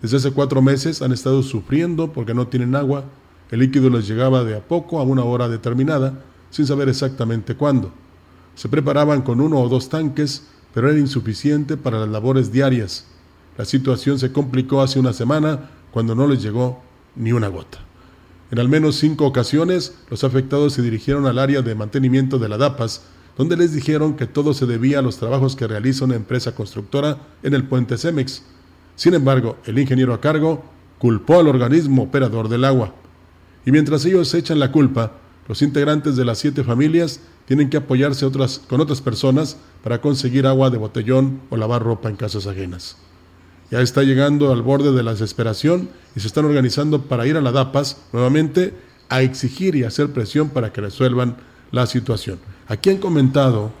Desde 0.00 0.16
hace 0.16 0.30
cuatro 0.30 0.62
meses 0.62 1.02
han 1.02 1.12
estado 1.12 1.42
sufriendo 1.42 2.12
porque 2.12 2.34
no 2.34 2.46
tienen 2.46 2.76
agua 2.76 3.04
el 3.52 3.60
líquido 3.60 3.90
les 3.90 4.08
llegaba 4.08 4.44
de 4.44 4.56
a 4.56 4.60
poco 4.60 4.98
a 4.98 5.02
una 5.02 5.24
hora 5.24 5.46
determinada, 5.46 6.24
sin 6.50 6.66
saber 6.66 6.88
exactamente 6.88 7.54
cuándo. 7.54 7.92
Se 8.54 8.70
preparaban 8.70 9.20
con 9.20 9.42
uno 9.42 9.60
o 9.60 9.68
dos 9.68 9.90
tanques, 9.90 10.44
pero 10.72 10.88
era 10.88 10.98
insuficiente 10.98 11.76
para 11.76 12.00
las 12.00 12.08
labores 12.08 12.50
diarias. 12.50 13.04
La 13.58 13.66
situación 13.66 14.18
se 14.18 14.32
complicó 14.32 14.80
hace 14.80 14.98
una 14.98 15.12
semana 15.12 15.68
cuando 15.90 16.14
no 16.14 16.26
les 16.26 16.42
llegó 16.42 16.82
ni 17.16 17.32
una 17.32 17.48
gota. 17.48 17.78
En 18.50 18.58
al 18.58 18.68
menos 18.68 18.96
cinco 18.96 19.26
ocasiones, 19.26 19.96
los 20.10 20.24
afectados 20.24 20.74
se 20.74 20.82
dirigieron 20.82 21.26
al 21.26 21.38
área 21.38 21.62
de 21.62 21.74
mantenimiento 21.74 22.38
de 22.38 22.48
la 22.48 22.58
DAPAS, 22.58 23.02
donde 23.36 23.56
les 23.56 23.72
dijeron 23.72 24.14
que 24.14 24.26
todo 24.26 24.52
se 24.52 24.66
debía 24.66 24.98
a 24.98 25.02
los 25.02 25.16
trabajos 25.16 25.56
que 25.56 25.66
realiza 25.66 26.04
una 26.04 26.16
empresa 26.16 26.54
constructora 26.54 27.18
en 27.42 27.54
el 27.54 27.64
puente 27.64 27.96
Cemex. 27.96 28.42
Sin 28.94 29.14
embargo, 29.14 29.56
el 29.64 29.78
ingeniero 29.78 30.12
a 30.12 30.20
cargo 30.20 30.62
culpó 30.98 31.40
al 31.40 31.48
organismo 31.48 32.02
operador 32.02 32.48
del 32.48 32.64
agua. 32.64 32.94
Y 33.64 33.72
mientras 33.72 34.04
ellos 34.04 34.34
echan 34.34 34.58
la 34.58 34.70
culpa, 34.70 35.12
los 35.48 35.62
integrantes 35.62 36.16
de 36.16 36.24
las 36.24 36.38
siete 36.38 36.62
familias 36.62 37.20
tienen 37.46 37.70
que 37.70 37.78
apoyarse 37.78 38.26
con 38.68 38.80
otras 38.80 39.00
personas 39.00 39.56
para 39.82 40.00
conseguir 40.00 40.46
agua 40.46 40.70
de 40.70 40.78
botellón 40.78 41.40
o 41.50 41.56
lavar 41.56 41.82
ropa 41.82 42.08
en 42.08 42.16
casas 42.16 42.46
ajenas. 42.46 42.96
Ya 43.72 43.80
está 43.80 44.02
llegando 44.02 44.52
al 44.52 44.60
borde 44.60 44.92
de 44.92 45.02
la 45.02 45.12
desesperación 45.12 45.88
y 46.14 46.20
se 46.20 46.26
están 46.26 46.44
organizando 46.44 47.00
para 47.00 47.26
ir 47.26 47.38
a 47.38 47.40
la 47.40 47.52
DAPAS 47.52 48.02
nuevamente 48.12 48.74
a 49.08 49.22
exigir 49.22 49.74
y 49.76 49.84
hacer 49.84 50.12
presión 50.12 50.50
para 50.50 50.74
que 50.74 50.82
resuelvan 50.82 51.38
la 51.70 51.86
situación. 51.86 52.38
Aquí 52.68 52.90
han 52.90 52.98
comentado 52.98 53.72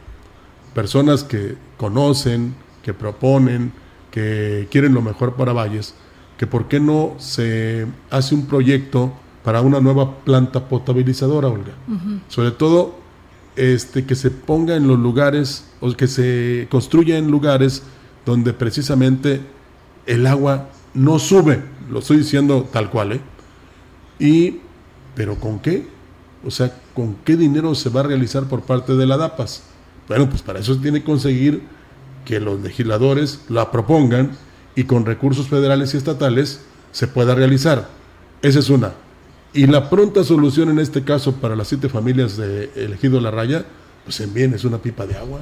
personas 0.74 1.24
que 1.24 1.56
conocen, 1.76 2.54
que 2.82 2.94
proponen, 2.94 3.70
que 4.10 4.66
quieren 4.70 4.94
lo 4.94 5.02
mejor 5.02 5.34
para 5.34 5.52
Valles, 5.52 5.94
que 6.38 6.46
por 6.46 6.68
qué 6.68 6.80
no 6.80 7.14
se 7.18 7.86
hace 8.08 8.34
un 8.34 8.46
proyecto 8.46 9.12
para 9.44 9.60
una 9.60 9.78
nueva 9.82 10.24
planta 10.24 10.70
potabilizadora, 10.70 11.48
Olga. 11.48 11.74
Sobre 12.28 12.52
todo 12.52 12.94
este, 13.56 14.06
que 14.06 14.14
se 14.14 14.30
ponga 14.30 14.74
en 14.74 14.88
los 14.88 14.98
lugares 14.98 15.66
o 15.80 15.92
que 15.92 16.06
se 16.08 16.66
construya 16.70 17.18
en 17.18 17.30
lugares 17.30 17.82
donde 18.24 18.54
precisamente 18.54 19.42
el 20.06 20.26
agua 20.26 20.68
no 20.94 21.18
sube, 21.18 21.62
lo 21.90 22.00
estoy 22.00 22.18
diciendo 22.18 22.68
tal 22.72 22.90
cual, 22.90 23.12
¿eh? 23.12 23.20
Y, 24.18 24.60
pero 25.14 25.36
¿con 25.36 25.58
qué? 25.58 25.86
O 26.44 26.50
sea, 26.50 26.76
¿con 26.94 27.16
qué 27.24 27.36
dinero 27.36 27.74
se 27.74 27.88
va 27.88 28.00
a 28.00 28.04
realizar 28.04 28.44
por 28.44 28.62
parte 28.62 28.94
de 28.94 29.06
la 29.06 29.16
DAPAS? 29.16 29.62
Bueno, 30.08 30.28
pues 30.28 30.42
para 30.42 30.58
eso 30.58 30.76
tiene 30.76 31.00
que 31.00 31.06
conseguir 31.06 31.62
que 32.24 32.40
los 32.40 32.60
legisladores 32.60 33.40
la 33.48 33.70
propongan 33.70 34.32
y 34.74 34.84
con 34.84 35.06
recursos 35.06 35.48
federales 35.48 35.94
y 35.94 35.96
estatales 35.96 36.60
se 36.92 37.08
pueda 37.08 37.34
realizar. 37.34 37.88
Esa 38.42 38.58
es 38.58 38.70
una. 38.70 38.92
Y 39.54 39.66
la 39.66 39.90
pronta 39.90 40.24
solución 40.24 40.70
en 40.70 40.78
este 40.78 41.04
caso 41.04 41.34
para 41.36 41.56
las 41.56 41.68
siete 41.68 41.88
familias 41.88 42.36
de 42.36 42.70
elegido 42.74 43.20
La 43.20 43.30
Raya, 43.30 43.64
pues 44.04 44.20
en 44.20 44.32
bien 44.32 44.54
es 44.54 44.64
una 44.64 44.78
pipa 44.78 45.06
de 45.06 45.16
agua. 45.16 45.40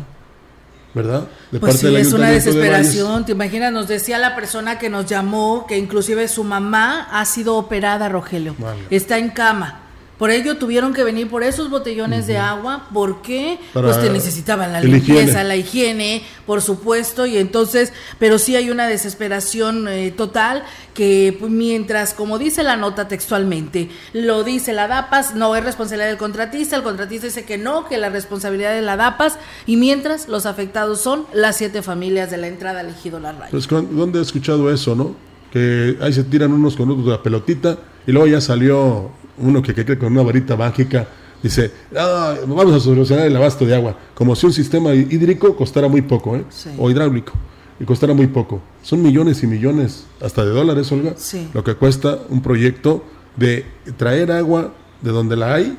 ¿Verdad? 0.95 1.29
De 1.51 1.61
pues 1.61 1.79
sí, 1.79 1.95
es 1.95 2.13
una 2.13 2.31
desesperación. 2.31 3.25
Te 3.25 3.33
imaginas, 3.33 3.73
nos 3.73 3.87
decía 3.87 4.19
la 4.19 4.35
persona 4.35 4.79
que 4.79 4.91
nos 4.91 5.07
llamó 5.07 5.67
que 5.69 5.79
inclusive 5.79 6.27
su 6.27 6.43
mamá 6.43 7.09
ha 7.13 7.25
sido 7.25 7.57
operada, 7.57 8.09
Rogelio. 8.09 8.57
Está 8.91 9.19
en 9.19 9.31
cama 9.31 9.90
por 10.21 10.31
ello 10.31 10.59
tuvieron 10.59 10.93
que 10.93 11.03
venir 11.03 11.31
por 11.31 11.43
esos 11.43 11.71
botellones 11.71 12.27
de 12.27 12.37
agua, 12.37 12.89
porque 12.93 13.59
pues 13.73 14.03
te 14.03 14.11
necesitaban 14.11 14.71
la 14.71 14.83
limpieza, 14.83 15.43
la 15.45 15.57
higiene, 15.57 16.23
por 16.45 16.61
supuesto, 16.61 17.25
y 17.25 17.39
entonces, 17.39 17.95
pero 18.19 18.39
sí 18.39 18.55
hay 18.55 18.69
una 18.69 18.87
desesperación 18.87 19.89
eh, 19.89 20.11
total 20.15 20.63
que 20.93 21.35
pues, 21.41 21.51
mientras, 21.51 22.13
como 22.13 22.39
dice 22.39 22.63
la 22.63 22.77
nota 22.77 23.09
textualmente, 23.09 23.89
lo 24.13 24.45
dice 24.45 24.75
la 24.75 24.89
DAPAS, 24.89 25.37
no 25.37 25.57
es 25.57 25.65
responsabilidad 25.65 26.09
del 26.09 26.19
contratista, 26.19 26.77
el 26.77 26.83
contratista 26.83 27.29
dice 27.29 27.47
que 27.47 27.57
no, 27.57 27.87
que 27.87 27.97
la 27.97 28.11
responsabilidad 28.11 28.75
de 28.75 28.83
la 28.83 28.99
DAPAS, 28.99 29.39
y 29.65 29.79
mientras 29.79 30.29
los 30.29 30.45
afectados 30.45 31.01
son 31.01 31.25
las 31.33 31.57
siete 31.57 31.81
familias 31.81 32.31
de 32.31 32.37
la 32.37 32.49
entrada 32.49 32.83
elegido 32.83 33.21
la 33.21 33.33
raya. 33.33 33.51
Pues, 33.51 33.67
¿dónde 33.69 34.19
he 34.19 34.23
escuchado 34.23 34.71
eso, 34.71 34.95
no? 34.95 35.17
Que 35.51 35.97
ahí 36.03 36.13
se 36.13 36.25
tiran 36.25 36.53
unos 36.53 36.77
con 36.77 36.91
otros 36.91 37.07
de 37.07 37.13
la 37.13 37.23
pelotita 37.23 37.79
y 38.07 38.13
luego 38.13 38.27
ya 38.27 38.43
salió 38.43 39.19
uno 39.41 39.63
que 39.63 39.75
cree 39.75 39.99
con 39.99 40.13
una 40.13 40.23
varita 40.23 40.57
mágica, 40.57 41.07
dice, 41.43 41.71
ah, 41.97 42.35
vamos 42.47 42.75
a 42.75 42.81
solucionar 42.81 43.27
el 43.27 43.37
abasto 43.37 43.65
de 43.65 43.75
agua, 43.75 43.97
como 44.15 44.37
si 44.37 44.47
un 44.47 44.53
sistema 44.53 44.95
hídrico 44.95 45.57
costara 45.57 45.89
muy 45.89 46.03
poco, 46.03 46.37
¿eh? 46.37 46.45
o 46.79 46.91
hidráulico, 46.91 47.33
y 47.79 47.85
costara 47.85 48.15
muy 48.15 48.27
poco. 48.27 48.61
Son 48.83 49.03
millones 49.03 49.43
y 49.43 49.47
millones, 49.47 50.05
hasta 50.21 50.45
de 50.45 50.51
dólares, 50.51 50.91
Olga, 50.93 51.15
lo 51.55 51.65
que 51.65 51.75
cuesta 51.75 52.19
un 52.29 52.43
proyecto 52.43 53.05
de 53.37 53.65
traer 53.97 54.33
agua 54.33 54.73
de 55.01 55.11
donde 55.11 55.37
la 55.37 55.55
hay 55.55 55.79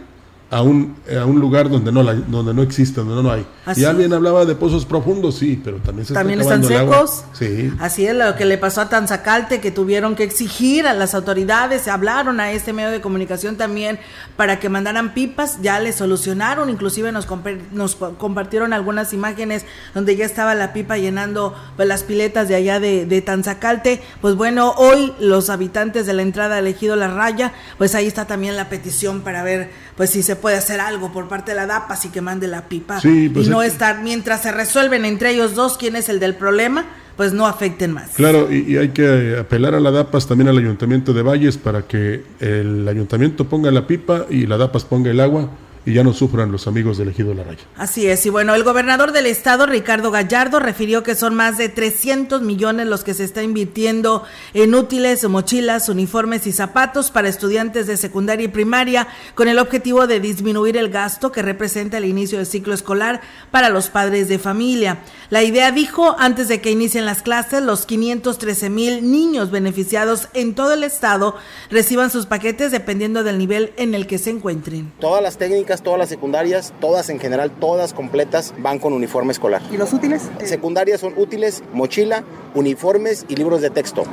a 0.51 0.61
un, 0.61 0.97
a 1.09 1.25
un 1.25 1.39
lugar 1.39 1.69
donde 1.69 1.93
no, 1.93 2.03
la, 2.03 2.13
donde 2.13 2.53
no 2.53 2.61
existe, 2.61 2.99
donde 2.99 3.23
no 3.23 3.31
hay. 3.31 3.45
y 3.73 3.85
alguien 3.85 4.11
hablaba 4.11 4.43
de 4.43 4.53
pozos 4.53 4.85
profundos, 4.85 5.37
sí, 5.37 5.59
pero 5.63 5.77
también 5.77 6.05
se 6.05 6.13
También 6.13 6.41
están 6.41 6.61
secos. 6.65 7.23
Sí. 7.31 7.71
Así 7.79 8.05
es 8.05 8.13
lo 8.13 8.35
que 8.35 8.43
le 8.43 8.57
pasó 8.57 8.81
a 8.81 8.89
Tanzacalte, 8.89 9.61
que 9.61 9.71
tuvieron 9.71 10.13
que 10.13 10.23
exigir 10.23 10.87
a 10.87 10.93
las 10.93 11.15
autoridades, 11.15 11.83
se 11.83 11.89
hablaron 11.89 12.41
a 12.41 12.51
este 12.51 12.73
medio 12.73 12.91
de 12.91 12.99
comunicación 12.99 13.55
también 13.55 13.97
para 14.35 14.59
que 14.59 14.67
mandaran 14.67 15.13
pipas, 15.13 15.61
ya 15.61 15.79
le 15.79 15.93
solucionaron, 15.93 16.69
inclusive 16.69 17.13
nos, 17.13 17.29
nos 17.71 17.95
compartieron 17.95 18.73
algunas 18.73 19.13
imágenes 19.13 19.65
donde 19.93 20.17
ya 20.17 20.25
estaba 20.25 20.53
la 20.53 20.73
pipa 20.73 20.97
llenando 20.97 21.55
pues, 21.77 21.87
las 21.87 22.03
piletas 22.03 22.49
de 22.49 22.55
allá 22.55 22.81
de, 22.81 23.05
de 23.05 23.21
Tanzacalte. 23.21 24.01
Pues 24.19 24.35
bueno, 24.35 24.73
hoy 24.75 25.13
los 25.17 25.49
habitantes 25.49 26.05
de 26.05 26.13
la 26.13 26.23
entrada 26.23 26.59
elegido 26.59 26.97
La 26.97 27.07
Raya, 27.07 27.53
pues 27.77 27.95
ahí 27.95 28.05
está 28.05 28.27
también 28.27 28.57
la 28.57 28.67
petición 28.67 29.21
para 29.21 29.43
ver 29.43 29.69
pues 29.95 30.09
si 30.09 30.23
se 30.23 30.35
puede 30.41 30.57
hacer 30.57 30.79
algo 30.79 31.11
por 31.13 31.27
parte 31.27 31.51
de 31.51 31.55
la 31.55 31.67
DAPA, 31.67 31.93
así 31.93 32.09
que 32.09 32.21
mande 32.21 32.47
la 32.47 32.67
pipa. 32.67 32.99
Pues 33.01 33.47
y 33.47 33.49
no 33.49 33.63
estar, 33.63 34.01
mientras 34.01 34.41
se 34.41 34.51
resuelven 34.51 35.05
entre 35.05 35.31
ellos 35.31 35.55
dos 35.55 35.77
quién 35.77 35.95
es 35.95 36.09
el 36.09 36.19
del 36.19 36.35
problema, 36.35 36.85
pues 37.15 37.33
no 37.33 37.45
afecten 37.45 37.91
más. 37.93 38.09
Claro, 38.15 38.51
y, 38.51 38.77
hay 38.77 38.89
que 38.89 39.37
apelar 39.39 39.75
a 39.75 39.79
la 39.79 39.91
DAPAS 39.91 40.27
también 40.27 40.49
al 40.49 40.57
Ayuntamiento 40.57 41.13
de 41.13 41.21
Valles 41.21 41.57
para 41.57 41.83
que 41.83 42.23
el 42.39 42.87
Ayuntamiento 42.87 43.47
ponga 43.47 43.71
la 43.71 43.87
pipa 43.87 44.25
y 44.29 44.47
la 44.47 44.57
DAPAS 44.57 44.85
ponga 44.85 45.11
el 45.11 45.19
agua 45.19 45.49
y 45.85 45.93
ya 45.93 46.03
no 46.03 46.13
sufran 46.13 46.51
los 46.51 46.67
amigos 46.67 46.97
del 46.97 47.09
ejido 47.09 47.33
La 47.33 47.43
Raya. 47.43 47.63
Así 47.75 48.07
es, 48.07 48.25
y 48.25 48.29
bueno, 48.29 48.53
el 48.53 48.63
gobernador 48.63 49.11
del 49.11 49.25
estado, 49.25 49.65
Ricardo 49.65 50.11
Gallardo, 50.11 50.59
refirió 50.59 51.03
que 51.03 51.15
son 51.15 51.33
más 51.33 51.57
de 51.57 51.69
300 51.69 52.41
millones 52.41 52.87
los 52.87 53.03
que 53.03 53.13
se 53.13 53.23
está 53.23 53.41
invirtiendo 53.41 54.23
en 54.53 54.75
útiles, 54.75 55.27
mochilas, 55.27 55.89
uniformes 55.89 56.45
y 56.45 56.51
zapatos 56.51 57.09
para 57.09 57.29
estudiantes 57.29 57.87
de 57.87 57.97
secundaria 57.97 58.45
y 58.45 58.49
primaria, 58.49 59.07
con 59.33 59.47
el 59.47 59.59
objetivo 59.59 60.07
de 60.07 60.19
disminuir 60.19 60.77
el 60.77 60.89
gasto 60.89 61.31
que 61.31 61.41
representa 61.41 61.97
el 61.97 62.05
inicio 62.05 62.37
del 62.37 62.47
ciclo 62.47 62.73
escolar 62.73 63.21
para 63.49 63.69
los 63.69 63.89
padres 63.89 64.27
de 64.27 64.39
familia. 64.39 64.99
La 65.29 65.43
idea, 65.43 65.71
dijo, 65.71 66.15
antes 66.19 66.47
de 66.47 66.61
que 66.61 66.71
inicien 66.71 67.05
las 67.05 67.21
clases, 67.21 67.63
los 67.63 67.85
513 67.85 68.69
mil 68.69 69.11
niños 69.11 69.49
beneficiados 69.49 70.27
en 70.33 70.53
todo 70.53 70.73
el 70.73 70.83
estado 70.83 71.35
reciban 71.69 72.11
sus 72.11 72.25
paquetes 72.25 72.71
dependiendo 72.71 73.23
del 73.23 73.37
nivel 73.37 73.73
en 73.77 73.95
el 73.95 74.07
que 74.07 74.17
se 74.17 74.29
encuentren. 74.29 74.91
Todas 74.99 75.23
las 75.23 75.37
técnicas 75.37 75.70
todas 75.79 75.97
las 75.97 76.09
secundarias, 76.09 76.73
todas 76.81 77.09
en 77.09 77.19
general, 77.19 77.51
todas 77.51 77.93
completas, 77.93 78.53
van 78.57 78.79
con 78.79 78.91
uniforme 78.91 79.31
escolar. 79.31 79.61
¿Y 79.71 79.77
los 79.77 79.93
útiles? 79.93 80.29
Secundarias 80.43 80.99
son 80.99 81.13
útiles, 81.15 81.63
mochila, 81.71 82.25
uniformes 82.53 83.25
y 83.29 83.37
libros 83.37 83.61
de 83.61 83.69
texto. 83.69 84.03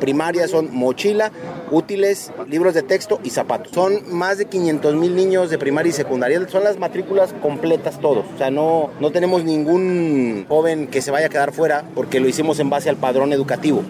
Primarias 0.00 0.50
son 0.50 0.68
mochila, 0.74 1.32
útiles, 1.70 2.30
libros 2.46 2.74
de 2.74 2.82
texto 2.82 3.20
y 3.24 3.30
zapatos. 3.30 3.72
Son 3.72 4.02
más 4.14 4.36
de 4.36 4.44
500 4.44 4.94
mil 4.96 5.16
niños 5.16 5.48
de 5.48 5.56
primaria 5.56 5.90
y 5.90 5.92
secundaria. 5.94 6.46
Son 6.48 6.62
las 6.62 6.78
matrículas 6.78 7.32
completas 7.40 7.98
todos. 8.00 8.26
O 8.34 8.38
sea, 8.38 8.50
no, 8.50 8.90
no 9.00 9.10
tenemos 9.10 9.44
ningún 9.44 10.44
joven 10.48 10.88
que 10.88 11.00
se 11.00 11.10
vaya 11.10 11.26
a 11.26 11.30
quedar 11.30 11.52
fuera 11.52 11.84
porque 11.94 12.20
lo 12.20 12.28
hicimos 12.28 12.60
en 12.60 12.68
base 12.68 12.90
al 12.90 12.96
padrón 12.96 13.32
educativo. 13.32 13.82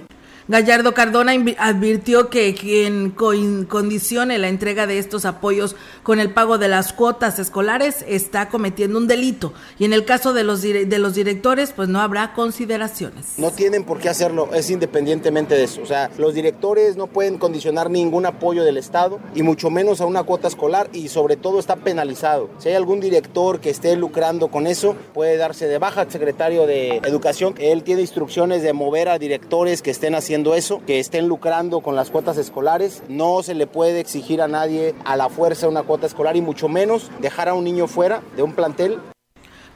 Gallardo 0.48 0.94
Cardona 0.94 1.32
advirtió 1.58 2.30
que 2.30 2.54
quien 2.54 3.10
condicione 3.10 4.38
la 4.38 4.46
entrega 4.46 4.86
de 4.86 4.98
estos 4.98 5.24
apoyos 5.24 5.74
con 6.04 6.20
el 6.20 6.30
pago 6.30 6.56
de 6.56 6.68
las 6.68 6.92
cuotas 6.92 7.40
escolares 7.40 8.04
está 8.06 8.48
cometiendo 8.48 8.96
un 8.96 9.08
delito 9.08 9.52
y 9.76 9.86
en 9.86 9.92
el 9.92 10.04
caso 10.04 10.32
de 10.32 10.44
los, 10.44 10.62
de 10.62 10.98
los 11.00 11.16
directores 11.16 11.72
pues 11.74 11.88
no 11.88 12.00
habrá 12.00 12.32
consideraciones. 12.32 13.38
No 13.38 13.50
tienen 13.50 13.82
por 13.82 13.98
qué 13.98 14.08
hacerlo, 14.08 14.48
es 14.54 14.70
independientemente 14.70 15.56
de 15.56 15.64
eso. 15.64 15.82
O 15.82 15.86
sea, 15.86 16.10
los 16.16 16.32
directores 16.32 16.96
no 16.96 17.08
pueden 17.08 17.38
condicionar 17.38 17.90
ningún 17.90 18.24
apoyo 18.24 18.62
del 18.62 18.76
Estado 18.76 19.18
y 19.34 19.42
mucho 19.42 19.68
menos 19.68 20.00
a 20.00 20.06
una 20.06 20.22
cuota 20.22 20.46
escolar 20.46 20.88
y 20.92 21.08
sobre 21.08 21.36
todo 21.36 21.58
está 21.58 21.74
penalizado. 21.74 22.50
Si 22.58 22.68
hay 22.68 22.76
algún 22.76 23.00
director 23.00 23.58
que 23.58 23.70
esté 23.70 23.96
lucrando 23.96 24.46
con 24.46 24.68
eso, 24.68 24.94
puede 25.12 25.38
darse 25.38 25.66
de 25.66 25.78
baja 25.78 26.02
al 26.02 26.12
secretario 26.12 26.68
de 26.68 26.98
Educación. 26.98 27.56
Él 27.58 27.82
tiene 27.82 28.02
instrucciones 28.02 28.62
de 28.62 28.72
mover 28.72 29.08
a 29.08 29.18
directores 29.18 29.82
que 29.82 29.90
estén 29.90 30.14
haciendo 30.14 30.35
eso, 30.54 30.82
que 30.86 30.98
estén 30.98 31.28
lucrando 31.28 31.80
con 31.80 31.96
las 31.96 32.10
cuotas 32.10 32.36
escolares. 32.36 33.02
No 33.08 33.42
se 33.42 33.54
le 33.54 33.66
puede 33.66 34.00
exigir 34.00 34.42
a 34.42 34.48
nadie 34.48 34.94
a 35.04 35.16
la 35.16 35.28
fuerza 35.28 35.68
una 35.68 35.82
cuota 35.82 36.06
escolar 36.06 36.36
y 36.36 36.42
mucho 36.42 36.68
menos 36.68 37.10
dejar 37.20 37.48
a 37.48 37.54
un 37.54 37.64
niño 37.64 37.86
fuera 37.86 38.22
de 38.36 38.42
un 38.42 38.52
plantel 38.52 39.00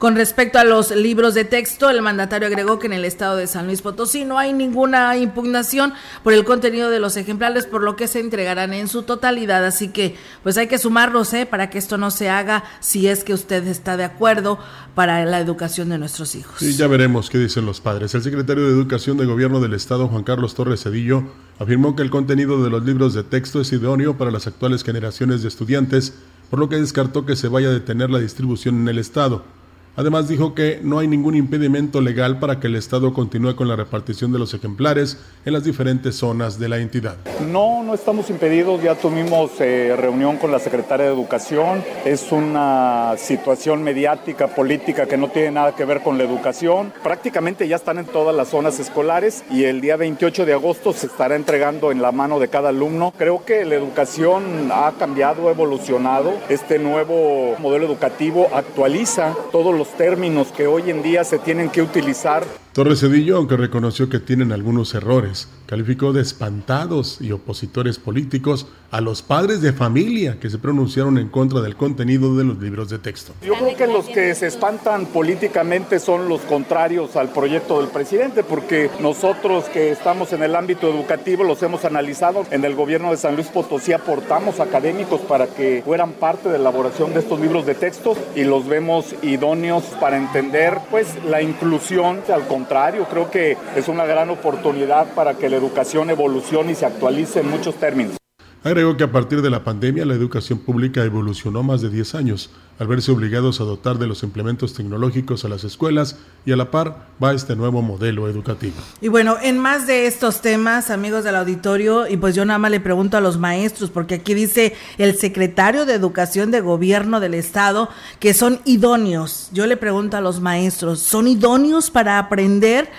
con 0.01 0.15
respecto 0.15 0.57
a 0.57 0.63
los 0.63 0.89
libros 0.89 1.35
de 1.35 1.45
texto, 1.45 1.87
el 1.91 2.01
mandatario 2.01 2.47
agregó 2.47 2.79
que 2.79 2.87
en 2.87 2.93
el 2.93 3.05
estado 3.05 3.37
de 3.37 3.45
San 3.45 3.67
Luis 3.67 3.83
Potosí 3.83 4.25
no 4.25 4.39
hay 4.39 4.51
ninguna 4.51 5.15
impugnación 5.15 5.93
por 6.23 6.33
el 6.33 6.43
contenido 6.43 6.89
de 6.89 6.99
los 6.99 7.17
ejemplares, 7.17 7.67
por 7.67 7.83
lo 7.83 7.95
que 7.95 8.07
se 8.07 8.19
entregarán 8.19 8.73
en 8.73 8.87
su 8.87 9.03
totalidad. 9.03 9.63
Así 9.63 9.89
que, 9.89 10.15
pues 10.41 10.57
hay 10.57 10.65
que 10.65 10.79
sumarlos, 10.79 11.31
¿eh? 11.35 11.45
Para 11.45 11.69
que 11.69 11.77
esto 11.77 11.99
no 11.99 12.09
se 12.09 12.31
haga 12.31 12.63
si 12.79 13.05
es 13.09 13.23
que 13.23 13.35
usted 13.35 13.67
está 13.67 13.95
de 13.95 14.03
acuerdo 14.03 14.57
para 14.95 15.23
la 15.23 15.39
educación 15.39 15.89
de 15.89 15.99
nuestros 15.99 16.33
hijos. 16.33 16.55
Sí, 16.57 16.73
ya 16.73 16.87
veremos 16.87 17.29
qué 17.29 17.37
dicen 17.37 17.67
los 17.67 17.79
padres. 17.79 18.15
El 18.15 18.23
secretario 18.23 18.65
de 18.65 18.71
Educación 18.71 19.17
de 19.17 19.27
Gobierno 19.27 19.59
del 19.59 19.75
Estado, 19.75 20.07
Juan 20.07 20.23
Carlos 20.23 20.55
Torres 20.55 20.81
Cedillo, 20.81 21.25
afirmó 21.59 21.95
que 21.95 22.01
el 22.01 22.09
contenido 22.09 22.63
de 22.63 22.71
los 22.71 22.83
libros 22.83 23.13
de 23.13 23.21
texto 23.21 23.61
es 23.61 23.71
idóneo 23.71 24.17
para 24.17 24.31
las 24.31 24.47
actuales 24.47 24.83
generaciones 24.83 25.43
de 25.43 25.49
estudiantes, 25.49 26.15
por 26.49 26.57
lo 26.57 26.69
que 26.69 26.77
descartó 26.77 27.23
que 27.23 27.35
se 27.35 27.49
vaya 27.49 27.67
a 27.67 27.73
detener 27.73 28.09
la 28.09 28.17
distribución 28.17 28.81
en 28.81 28.87
el 28.87 28.97
Estado. 28.97 29.60
Además 29.97 30.29
dijo 30.29 30.55
que 30.55 30.79
no 30.81 30.99
hay 30.99 31.07
ningún 31.07 31.35
impedimento 31.35 31.99
legal 31.99 32.39
para 32.39 32.61
que 32.61 32.67
el 32.67 32.75
Estado 32.75 33.13
continúe 33.13 33.57
con 33.57 33.67
la 33.67 33.75
repartición 33.75 34.31
de 34.31 34.39
los 34.39 34.53
ejemplares 34.53 35.17
en 35.43 35.51
las 35.51 35.65
diferentes 35.65 36.15
zonas 36.15 36.57
de 36.57 36.69
la 36.69 36.77
entidad. 36.77 37.17
No, 37.51 37.83
no 37.83 37.93
estamos 37.93 38.29
impedidos, 38.29 38.81
ya 38.81 38.95
tuvimos 38.95 39.51
eh, 39.59 39.93
reunión 39.97 40.37
con 40.37 40.49
la 40.51 40.59
secretaria 40.59 41.07
de 41.07 41.11
Educación, 41.11 41.83
es 42.05 42.31
una 42.31 43.15
situación 43.17 43.83
mediática, 43.83 44.47
política 44.47 45.07
que 45.07 45.17
no 45.17 45.27
tiene 45.27 45.51
nada 45.51 45.75
que 45.75 45.83
ver 45.83 46.01
con 46.01 46.17
la 46.17 46.23
educación, 46.23 46.93
prácticamente 47.03 47.67
ya 47.67 47.75
están 47.75 47.97
en 47.97 48.05
todas 48.05 48.33
las 48.33 48.47
zonas 48.47 48.79
escolares 48.79 49.43
y 49.51 49.65
el 49.65 49.81
día 49.81 49.97
28 49.97 50.45
de 50.45 50.53
agosto 50.53 50.93
se 50.93 51.07
estará 51.07 51.35
entregando 51.35 51.91
en 51.91 52.01
la 52.01 52.13
mano 52.13 52.39
de 52.39 52.47
cada 52.47 52.69
alumno. 52.69 53.13
Creo 53.17 53.43
que 53.43 53.65
la 53.65 53.75
educación 53.75 54.71
ha 54.71 54.93
cambiado, 54.97 55.49
ha 55.49 55.51
evolucionado, 55.51 56.33
este 56.47 56.79
nuevo 56.79 57.55
modelo 57.59 57.85
educativo 57.85 58.47
actualiza 58.53 59.35
todos 59.51 59.75
los 59.75 59.80
los 59.81 59.97
términos 59.97 60.49
que 60.55 60.67
hoy 60.67 60.91
en 60.91 61.01
día 61.01 61.23
se 61.23 61.39
tienen 61.39 61.71
que 61.71 61.81
utilizar. 61.81 62.45
Torres 62.71 62.99
Cedillo, 62.99 63.37
aunque 63.37 63.57
reconoció 63.57 64.09
que 64.09 64.19
tienen 64.19 64.51
algunos 64.51 64.93
errores, 64.93 65.47
calificó 65.71 66.11
de 66.11 66.21
espantados 66.21 67.21
y 67.21 67.31
opositores 67.31 67.97
políticos 67.97 68.67
a 68.91 68.99
los 68.99 69.21
padres 69.21 69.61
de 69.61 69.71
familia 69.71 70.37
que 70.37 70.49
se 70.49 70.57
pronunciaron 70.57 71.17
en 71.17 71.29
contra 71.29 71.61
del 71.61 71.77
contenido 71.77 72.35
de 72.35 72.43
los 72.43 72.59
libros 72.59 72.89
de 72.89 72.99
texto. 72.99 73.31
Yo 73.41 73.53
creo 73.53 73.77
que 73.77 73.87
los 73.87 74.05
que 74.07 74.35
se 74.35 74.47
espantan 74.47 75.05
políticamente 75.05 75.99
son 75.99 76.27
los 76.27 76.41
contrarios 76.41 77.15
al 77.15 77.29
proyecto 77.29 77.79
del 77.79 77.89
presidente, 77.89 78.43
porque 78.43 78.89
nosotros 78.99 79.63
que 79.69 79.91
estamos 79.91 80.33
en 80.33 80.43
el 80.43 80.57
ámbito 80.57 80.89
educativo 80.89 81.45
los 81.45 81.63
hemos 81.63 81.85
analizado. 81.85 82.45
En 82.51 82.65
el 82.65 82.75
gobierno 82.75 83.11
de 83.11 83.15
San 83.15 83.35
Luis 83.35 83.47
Potosí 83.47 83.93
aportamos 83.93 84.59
académicos 84.59 85.21
para 85.21 85.47
que 85.47 85.83
fueran 85.85 86.11
parte 86.11 86.49
de 86.49 86.57
la 86.57 86.69
elaboración 86.69 87.13
de 87.13 87.21
estos 87.21 87.39
libros 87.39 87.65
de 87.65 87.75
texto 87.75 88.17
y 88.35 88.43
los 88.43 88.67
vemos 88.67 89.15
idóneos 89.21 89.83
para 90.01 90.17
entender 90.17 90.79
pues 90.89 91.07
la 91.23 91.41
inclusión 91.41 92.19
al 92.27 92.45
contrario, 92.45 93.07
creo 93.09 93.31
que 93.31 93.55
es 93.77 93.87
una 93.87 94.05
gran 94.05 94.29
oportunidad 94.29 95.13
para 95.13 95.35
que 95.35 95.49
la 95.49 95.60
educación 95.61 96.09
evolucione 96.09 96.71
y 96.71 96.75
se 96.75 96.85
actualice 96.87 97.41
en 97.41 97.49
muchos 97.49 97.75
términos. 97.75 98.17
Agregó 98.63 98.95
que 98.95 99.03
a 99.03 99.11
partir 99.11 99.41
de 99.41 99.49
la 99.49 99.63
pandemia 99.63 100.05
la 100.05 100.13
educación 100.13 100.59
pública 100.59 101.03
evolucionó 101.03 101.63
más 101.63 101.81
de 101.81 101.89
10 101.89 102.13
años, 102.13 102.51
al 102.77 102.85
verse 102.85 103.11
obligados 103.11 103.59
a 103.59 103.63
dotar 103.63 103.97
de 103.97 104.05
los 104.05 104.21
implementos 104.21 104.75
tecnológicos 104.75 105.43
a 105.45 105.49
las 105.49 105.63
escuelas 105.63 106.17
y 106.45 106.51
a 106.51 106.55
la 106.55 106.69
par 106.69 107.07
va 107.23 107.33
este 107.33 107.55
nuevo 107.55 107.81
modelo 107.81 108.27
educativo. 108.27 108.75
Y 109.01 109.07
bueno, 109.07 109.37
en 109.41 109.57
más 109.57 109.87
de 109.87 110.05
estos 110.05 110.41
temas, 110.41 110.91
amigos 110.91 111.23
del 111.23 111.37
auditorio, 111.37 112.07
y 112.07 112.17
pues 112.17 112.35
yo 112.35 112.45
nada 112.45 112.59
más 112.59 112.69
le 112.69 112.79
pregunto 112.79 113.17
a 113.17 113.21
los 113.21 113.39
maestros, 113.39 113.89
porque 113.89 114.15
aquí 114.15 114.35
dice 114.35 114.75
el 114.99 115.17
secretario 115.17 115.87
de 115.87 115.95
Educación 115.95 116.51
de 116.51 116.61
Gobierno 116.61 117.19
del 117.19 117.33
Estado 117.33 117.89
que 118.19 118.35
son 118.35 118.61
idóneos. 118.65 119.49
Yo 119.53 119.65
le 119.65 119.75
pregunto 119.75 120.17
a 120.17 120.21
los 120.21 120.39
maestros, 120.39 120.99
¿son 120.99 121.27
idóneos 121.27 121.89
para 121.89 122.19
aprender? 122.19 122.91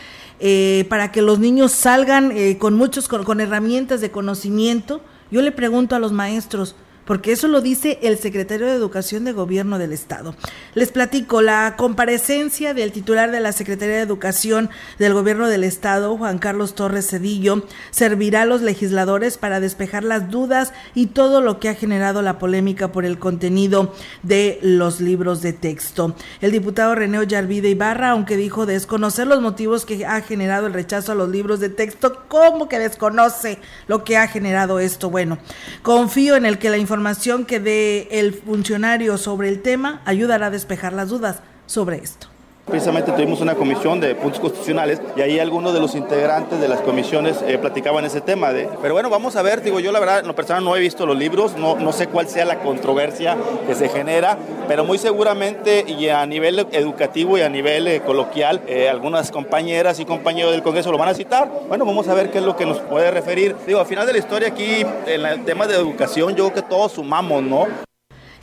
Eh, 0.44 0.86
para 0.88 1.12
que 1.12 1.22
los 1.22 1.38
niños 1.38 1.70
salgan 1.70 2.32
eh, 2.32 2.58
con 2.58 2.74
muchos 2.74 3.06
con 3.06 3.40
herramientas 3.40 4.00
de 4.00 4.10
conocimiento. 4.10 5.00
Yo 5.30 5.40
le 5.40 5.52
pregunto 5.52 5.94
a 5.94 6.00
los 6.00 6.10
maestros, 6.10 6.74
porque 7.04 7.32
eso 7.32 7.48
lo 7.48 7.60
dice 7.60 7.98
el 8.02 8.18
secretario 8.18 8.66
de 8.66 8.74
Educación 8.74 9.24
de 9.24 9.32
Gobierno 9.32 9.78
del 9.78 9.92
Estado. 9.92 10.34
Les 10.74 10.92
platico, 10.92 11.42
la 11.42 11.74
comparecencia 11.76 12.74
del 12.74 12.92
titular 12.92 13.30
de 13.30 13.40
la 13.40 13.52
Secretaría 13.52 13.96
de 13.96 14.02
Educación 14.02 14.70
del 14.98 15.14
Gobierno 15.14 15.48
del 15.48 15.64
Estado, 15.64 16.16
Juan 16.16 16.38
Carlos 16.38 16.74
Torres 16.74 17.08
Cedillo, 17.08 17.66
servirá 17.90 18.42
a 18.42 18.46
los 18.46 18.62
legisladores 18.62 19.38
para 19.38 19.60
despejar 19.60 20.04
las 20.04 20.30
dudas 20.30 20.72
y 20.94 21.06
todo 21.06 21.40
lo 21.40 21.58
que 21.58 21.68
ha 21.68 21.74
generado 21.74 22.22
la 22.22 22.38
polémica 22.38 22.92
por 22.92 23.04
el 23.04 23.18
contenido 23.18 23.94
de 24.22 24.58
los 24.62 25.00
libros 25.00 25.42
de 25.42 25.52
texto. 25.52 26.14
El 26.40 26.52
diputado 26.52 26.94
René 26.94 27.18
Ollarvide 27.18 27.70
Ibarra, 27.70 28.10
aunque 28.10 28.36
dijo 28.36 28.66
desconocer 28.66 29.26
los 29.26 29.40
motivos 29.40 29.84
que 29.84 30.06
ha 30.06 30.20
generado 30.20 30.66
el 30.66 30.72
rechazo 30.72 31.12
a 31.12 31.16
los 31.16 31.28
libros 31.28 31.60
de 31.60 31.68
texto, 31.68 32.22
¿cómo 32.28 32.68
que 32.68 32.78
desconoce 32.78 33.58
lo 33.88 34.04
que 34.04 34.16
ha 34.16 34.28
generado 34.28 34.78
esto? 34.78 35.10
Bueno, 35.10 35.38
confío 35.82 36.36
en 36.36 36.46
el 36.46 36.58
que 36.58 36.70
la 36.70 36.78
información 36.78 36.91
información 36.92 37.46
que 37.46 37.58
dé 37.58 38.06
el 38.10 38.34
funcionario 38.34 39.16
sobre 39.16 39.48
el 39.48 39.62
tema 39.62 40.02
ayudará 40.04 40.48
a 40.48 40.50
despejar 40.50 40.92
las 40.92 41.08
dudas 41.08 41.40
sobre 41.64 41.96
esto. 41.96 42.31
Precisamente 42.66 43.10
tuvimos 43.12 43.40
una 43.40 43.54
comisión 43.56 44.00
de 44.00 44.14
puntos 44.14 44.40
constitucionales 44.40 45.02
y 45.16 45.20
ahí 45.20 45.38
algunos 45.40 45.74
de 45.74 45.80
los 45.80 45.94
integrantes 45.96 46.60
de 46.60 46.68
las 46.68 46.80
comisiones 46.80 47.42
eh, 47.42 47.58
platicaban 47.58 48.04
ese 48.04 48.20
tema. 48.20 48.50
Pero 48.80 48.94
bueno, 48.94 49.10
vamos 49.10 49.36
a 49.36 49.42
ver, 49.42 49.62
digo, 49.62 49.80
yo 49.80 49.90
la 49.90 49.98
verdad, 49.98 50.20
en 50.20 50.28
lo 50.28 50.34
personal 50.34 50.64
no 50.64 50.76
he 50.76 50.80
visto 50.80 51.04
los 51.04 51.18
libros, 51.18 51.56
no, 51.56 51.76
no 51.76 51.92
sé 51.92 52.06
cuál 52.06 52.28
sea 52.28 52.44
la 52.44 52.60
controversia 52.60 53.36
que 53.66 53.74
se 53.74 53.88
genera, 53.88 54.38
pero 54.68 54.84
muy 54.84 54.96
seguramente 54.96 55.84
y 55.86 56.08
a 56.08 56.24
nivel 56.24 56.66
educativo 56.72 57.36
y 57.36 57.42
a 57.42 57.48
nivel 57.48 57.88
eh, 57.88 58.00
coloquial, 58.00 58.62
eh, 58.66 58.88
algunas 58.88 59.32
compañeras 59.32 59.98
y 59.98 60.04
compañeros 60.04 60.52
del 60.52 60.62
Congreso 60.62 60.92
lo 60.92 60.98
van 60.98 61.08
a 61.08 61.14
citar. 61.14 61.50
Bueno, 61.68 61.84
vamos 61.84 62.08
a 62.08 62.14
ver 62.14 62.30
qué 62.30 62.38
es 62.38 62.44
lo 62.44 62.56
que 62.56 62.64
nos 62.64 62.78
puede 62.78 63.10
referir. 63.10 63.56
Digo, 63.66 63.80
al 63.80 63.86
final 63.86 64.06
de 64.06 64.12
la 64.12 64.18
historia 64.18 64.48
aquí, 64.48 64.86
en 65.06 65.26
el 65.26 65.44
tema 65.44 65.66
de 65.66 65.74
educación, 65.74 66.36
yo 66.36 66.48
creo 66.48 66.54
que 66.54 66.62
todos 66.62 66.92
sumamos, 66.92 67.42
¿no? 67.42 67.91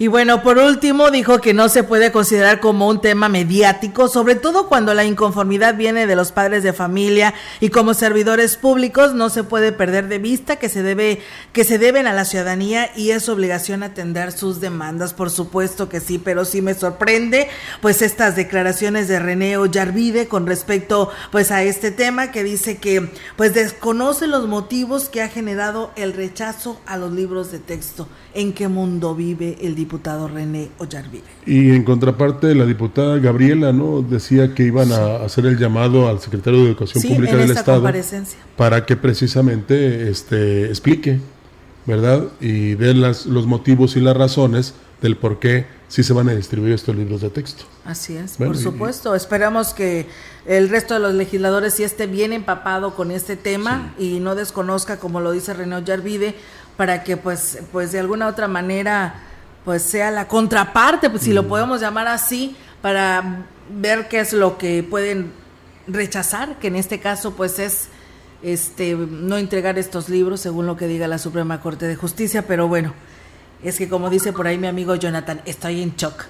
Y 0.01 0.07
bueno, 0.07 0.41
por 0.43 0.57
último, 0.57 1.11
dijo 1.11 1.41
que 1.41 1.53
no 1.53 1.67
se 1.67 1.83
puede 1.83 2.13
considerar 2.13 2.61
como 2.61 2.87
un 2.87 3.01
tema 3.01 3.27
mediático, 3.27 4.07
sobre 4.07 4.35
todo 4.35 4.69
cuando 4.69 4.93
la 4.93 5.03
inconformidad 5.03 5.75
viene 5.75 6.07
de 6.07 6.15
los 6.15 6.31
padres 6.31 6.63
de 6.63 6.71
familia 6.71 7.33
y 7.59 7.67
como 7.67 7.93
servidores 7.93 8.55
públicos 8.55 9.13
no 9.13 9.29
se 9.29 9.43
puede 9.43 9.73
perder 9.73 10.07
de 10.07 10.17
vista 10.17 10.55
que 10.55 10.69
se 10.69 10.83
debe 10.83 11.19
que 11.51 11.65
se 11.65 11.79
deben 11.79 12.07
a 12.07 12.13
la 12.13 12.23
ciudadanía 12.23 12.91
y 12.95 13.11
es 13.11 13.27
obligación 13.27 13.83
atender 13.83 14.31
sus 14.31 14.61
demandas, 14.61 15.13
por 15.13 15.29
supuesto 15.31 15.89
que 15.89 15.99
sí, 15.99 16.17
pero 16.17 16.45
sí 16.45 16.61
me 16.61 16.75
sorprende 16.75 17.49
pues 17.81 18.01
estas 18.01 18.37
declaraciones 18.37 19.09
de 19.09 19.19
René 19.19 19.57
Ollarvide 19.57 20.29
con 20.29 20.47
respecto 20.47 21.11
pues 21.29 21.51
a 21.51 21.63
este 21.63 21.91
tema 21.91 22.31
que 22.31 22.45
dice 22.45 22.77
que 22.77 23.11
pues 23.35 23.53
desconoce 23.53 24.27
los 24.27 24.47
motivos 24.47 25.09
que 25.09 25.21
ha 25.21 25.27
generado 25.27 25.91
el 25.97 26.13
rechazo 26.13 26.79
a 26.85 26.95
los 26.95 27.11
libros 27.11 27.51
de 27.51 27.59
texto. 27.59 28.07
¿En 28.33 28.53
qué 28.53 28.69
mundo 28.69 29.13
vive 29.13 29.57
el 29.59 29.75
diputado? 29.75 29.88
Diputado 29.89 30.27
René 30.27 30.69
Ollarvide. 30.77 31.23
Y 31.47 31.71
en 31.71 31.83
contraparte, 31.83 32.53
la 32.53 32.67
diputada 32.67 33.17
Gabriela 33.17 33.73
no 33.73 34.03
decía 34.03 34.53
que 34.53 34.61
iban 34.61 34.91
a 34.91 35.15
hacer 35.25 35.47
el 35.47 35.57
llamado 35.57 36.07
al 36.07 36.19
secretario 36.19 36.59
de 36.59 36.67
Educación 36.67 37.03
Pública 37.11 37.35
del 37.35 37.49
Estado 37.49 37.91
para 38.55 38.85
que 38.85 38.95
precisamente 38.95 40.11
este, 40.11 40.65
explique, 40.65 41.19
¿verdad? 41.87 42.25
Y 42.39 42.75
dé 42.75 42.93
las, 42.93 43.25
los 43.25 43.47
motivos 43.47 43.95
y 43.95 43.99
las 43.99 44.15
razones 44.15 44.75
del 45.01 45.17
por 45.17 45.39
qué 45.39 45.65
sí 45.87 46.03
se 46.03 46.13
van 46.13 46.29
a 46.29 46.35
distribuir 46.35 46.73
estos 46.73 46.95
libros 46.95 47.21
de 47.21 47.31
texto. 47.31 47.63
Así 47.83 48.15
es, 48.15 48.37
por 48.37 48.55
supuesto. 48.55 49.15
Esperamos 49.15 49.73
que 49.73 50.05
el 50.45 50.69
resto 50.69 50.93
de 50.93 50.99
los 50.99 51.15
legisladores 51.15 51.73
sí 51.73 51.83
esté 51.83 52.05
bien 52.05 52.31
empapado 52.31 52.93
con 52.93 53.09
este 53.09 53.35
tema 53.35 53.95
y 53.97 54.19
no 54.19 54.35
desconozca, 54.35 54.97
como 54.97 55.19
lo 55.19 55.31
dice 55.31 55.55
René 55.55 55.77
Ollarvide, 55.77 56.35
para 56.77 57.03
que 57.03 57.17
pues, 57.17 57.57
pues 57.71 57.91
de 57.91 57.99
alguna 57.99 58.27
otra 58.27 58.47
manera 58.47 59.25
pues 59.69 59.83
sea 59.83 60.09
la 60.09 60.27
contraparte, 60.27 61.11
pues 61.11 61.21
si 61.21 61.31
lo 61.31 61.43
mm. 61.43 61.47
podemos 61.47 61.79
llamar 61.79 62.07
así, 62.07 62.55
para 62.81 63.45
ver 63.71 64.07
qué 64.07 64.19
es 64.19 64.33
lo 64.33 64.57
que 64.57 64.81
pueden 64.81 65.31
rechazar, 65.85 66.57
que 66.57 66.69
en 66.69 66.75
este 66.75 66.99
caso 66.99 67.35
pues 67.35 67.59
es 67.59 67.89
este 68.41 68.95
no 68.95 69.37
entregar 69.37 69.77
estos 69.77 70.09
libros 70.09 70.39
según 70.39 70.65
lo 70.65 70.75
que 70.75 70.87
diga 70.87 71.07
la 71.07 71.19
Suprema 71.19 71.61
Corte 71.61 71.85
de 71.85 71.95
Justicia, 71.95 72.47
pero 72.47 72.67
bueno, 72.67 72.95
es 73.61 73.77
que 73.77 73.87
como 73.87 74.09
dice 74.09 74.33
por 74.33 74.47
ahí 74.47 74.57
mi 74.57 74.65
amigo 74.65 74.95
Jonathan, 74.95 75.39
estoy 75.45 75.83
en 75.83 75.95
shock. 75.95 76.25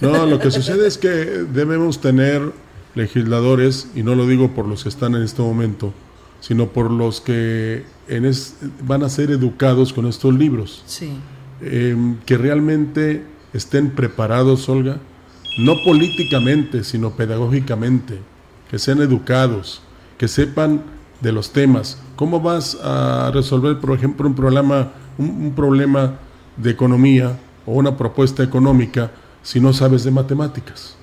No, 0.00 0.26
lo 0.26 0.40
que 0.40 0.50
sucede 0.50 0.88
es 0.88 0.98
que 0.98 1.10
debemos 1.10 2.00
tener 2.00 2.42
legisladores, 2.96 3.86
y 3.94 4.02
no 4.02 4.16
lo 4.16 4.26
digo 4.26 4.50
por 4.50 4.66
los 4.66 4.82
que 4.82 4.88
están 4.88 5.14
en 5.14 5.22
este 5.22 5.42
momento, 5.42 5.94
sino 6.40 6.70
por 6.70 6.90
los 6.90 7.20
que 7.20 7.84
en 8.08 8.28
van 8.82 9.04
a 9.04 9.08
ser 9.08 9.30
educados 9.30 9.92
con 9.92 10.08
estos 10.08 10.34
libros. 10.34 10.82
Sí. 10.86 11.12
Em, 11.62 12.16
que 12.24 12.38
realmente 12.38 13.22
estén 13.52 13.90
preparados, 13.90 14.68
Olga, 14.68 14.98
no 15.58 15.74
políticamente, 15.84 16.84
sino 16.84 17.10
pedagógicamente, 17.10 18.18
que 18.70 18.78
sean 18.78 19.02
educados, 19.02 19.82
que 20.16 20.26
sepan 20.26 20.82
de 21.20 21.32
los 21.32 21.52
temas. 21.52 22.00
¿Cómo 22.16 22.40
vas 22.40 22.78
a 22.82 23.30
resolver, 23.34 23.78
por 23.78 23.96
ejemplo, 23.96 24.26
un 24.26 24.34
problema, 24.34 24.92
un, 25.18 25.52
problema 25.54 26.18
de 26.56 26.70
economía 26.70 27.38
o 27.66 27.74
una 27.74 27.96
propuesta 27.96 28.42
económica 28.42 29.10
si 29.42 29.60
no 29.60 29.74
sabes 29.74 30.04
de 30.04 30.10
matemáticas? 30.10 30.96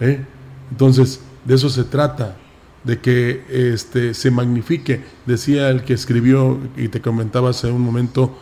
¿Eh? 0.00 0.22
Entonces, 0.70 1.22
de 1.44 1.54
eso 1.54 1.70
se 1.70 1.84
trata, 1.84 2.36
de 2.84 3.00
que 3.00 3.44
este, 3.48 4.12
se 4.12 4.30
magnifique. 4.30 5.04
Decía 5.24 5.70
el 5.70 5.84
que 5.84 5.94
escribió, 5.94 6.58
y 6.76 6.88
te 6.88 7.00
comentaba 7.00 7.50
hace 7.50 7.70
un 7.70 7.82
momento, 7.82 8.36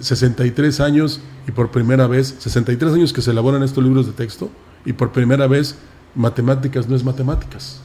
63 0.00 0.80
años 0.80 1.20
y 1.46 1.52
por 1.52 1.70
primera 1.70 2.06
vez, 2.06 2.36
63 2.38 2.94
años 2.94 3.12
que 3.12 3.22
se 3.22 3.30
elaboran 3.30 3.62
estos 3.62 3.82
libros 3.82 4.06
de 4.06 4.12
texto 4.12 4.50
y 4.84 4.92
por 4.92 5.12
primera 5.12 5.46
vez 5.46 5.76
matemáticas 6.14 6.88
no 6.88 6.96
es 6.96 7.04
matemáticas. 7.04 7.80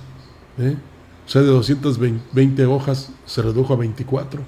¿eh? 0.57 0.75
O 1.25 1.29
sea, 1.29 1.41
de 1.41 1.47
220 1.47 2.65
hojas 2.65 3.09
se 3.25 3.41
redujo 3.41 3.73
a 3.73 3.77
24. 3.77 4.41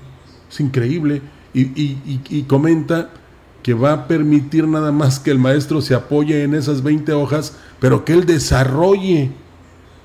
Es 0.51 0.59
increíble. 0.59 1.21
Y, 1.53 1.61
y, 1.75 2.43
comenta 2.43 3.11
que 3.61 3.75
va 3.75 3.93
a 3.93 4.07
permitir 4.07 4.67
nada 4.67 4.91
más 4.91 5.19
que 5.19 5.29
el 5.29 5.37
maestro 5.37 5.81
se 5.81 5.93
apoye 5.93 6.43
en 6.43 6.55
esas 6.55 6.81
20 6.81 7.13
hojas, 7.13 7.55
pero 7.79 8.03
que 8.03 8.13
él 8.13 8.25
desarrolle 8.25 9.31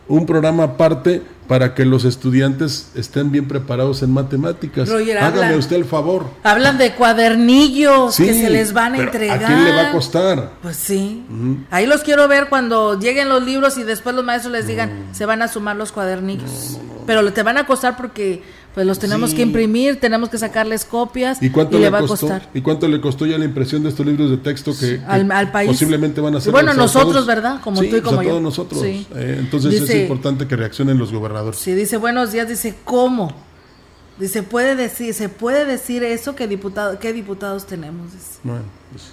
un 0.09 0.27
programa 0.27 0.65
aparte 0.65 1.23
para 1.49 1.75
que 1.75 1.87
los 1.87 2.05
estudiantes 2.05 2.91
estén 2.95 3.33
bien 3.33 3.49
preparados 3.49 4.03
en 4.03 4.13
matemáticas. 4.13 4.91
Hágame 4.91 5.57
usted 5.57 5.77
el 5.77 5.87
favor. 5.87 6.27
Hablan 6.43 6.77
de 6.77 6.93
cuadernillos 6.93 8.17
que 8.17 8.35
se 8.35 8.51
les 8.51 8.75
van 8.75 8.95
a 8.95 8.99
entregar. 8.99 9.43
¿A 9.43 9.47
quién 9.47 9.65
le 9.65 9.73
va 9.73 9.89
a 9.89 9.93
costar? 9.93 10.53
Pues 10.63 10.77
sí. 10.77 11.25
Ahí 11.71 11.87
los 11.87 12.03
quiero 12.03 12.29
ver 12.29 12.49
cuando 12.49 12.99
lleguen 12.99 13.31
los 13.31 13.43
libros 13.43 13.79
y 13.79 13.83
después 13.83 14.15
los 14.15 14.25
maestros 14.25 14.53
les 14.53 14.67
digan, 14.67 15.09
se 15.13 15.25
van 15.25 15.41
a 15.41 15.49
sumar 15.49 15.77
los 15.77 15.91
cuadernillos. 15.91 16.79
Pero 17.07 17.33
te 17.33 17.43
van 17.43 17.57
a 17.57 17.67
costar 17.67 17.97
porque 17.97 18.43
pues 18.75 18.87
los 18.87 18.99
tenemos 18.99 19.35
que 19.35 19.43
imprimir, 19.43 19.99
tenemos 19.99 20.29
que 20.29 20.39
sacarles 20.39 20.85
copias 20.85 21.43
y, 21.43 21.51
cuánto 21.51 21.79
le, 21.79 21.91
va 21.91 22.01
costó, 22.01 22.15
a 22.15 22.19
costar. 22.19 22.51
¿Y 22.55 22.61
cuánto 22.61 22.87
le 22.87 23.01
costó 23.01 23.27
ya 23.27 23.39
la 23.39 23.45
impresión 23.45 23.83
de 23.83 23.89
estos 23.89 24.07
libros 24.07 24.31
de 24.31 24.37
texto 24.37 24.73
que, 24.79 25.01
al, 25.07 25.51
país? 25.51 25.71
posiblemente 25.71 26.21
van 26.21 26.37
a 26.37 26.41
ser 26.41 26.53
Bueno, 26.53 26.75
nosotros, 26.75 27.27
¿verdad? 27.27 27.61
Como 27.61 27.81
tú 27.81 27.97
y 27.97 28.01
como 28.01 28.23
yo. 28.23 28.31
todos 28.31 28.43
nosotros. 28.43 28.83
Eh, 28.85 29.05
entonces 29.39 29.83
es 29.83 29.95
importante 30.03 30.47
que 30.47 30.55
reaccionen 30.55 30.99
los 30.99 31.13
gobernadores. 31.13 31.59
Sí, 31.59 31.73
dice 31.73 31.97
buenos 31.97 32.33
días, 32.33 32.49
dice 32.49 32.77
¿cómo? 32.85 33.33
Dice, 34.19 34.43
puede 34.43 34.75
decir, 34.75 35.15
se 35.15 35.29
puede 35.29 35.65
decir 35.65 36.03
eso 36.03 36.35
que 36.35 36.49
diputado, 36.49 36.99
qué 36.99 37.13
diputados 37.13 37.67
tenemos. 37.67 38.11
Bueno, 38.43 38.63
pues, 38.91 39.05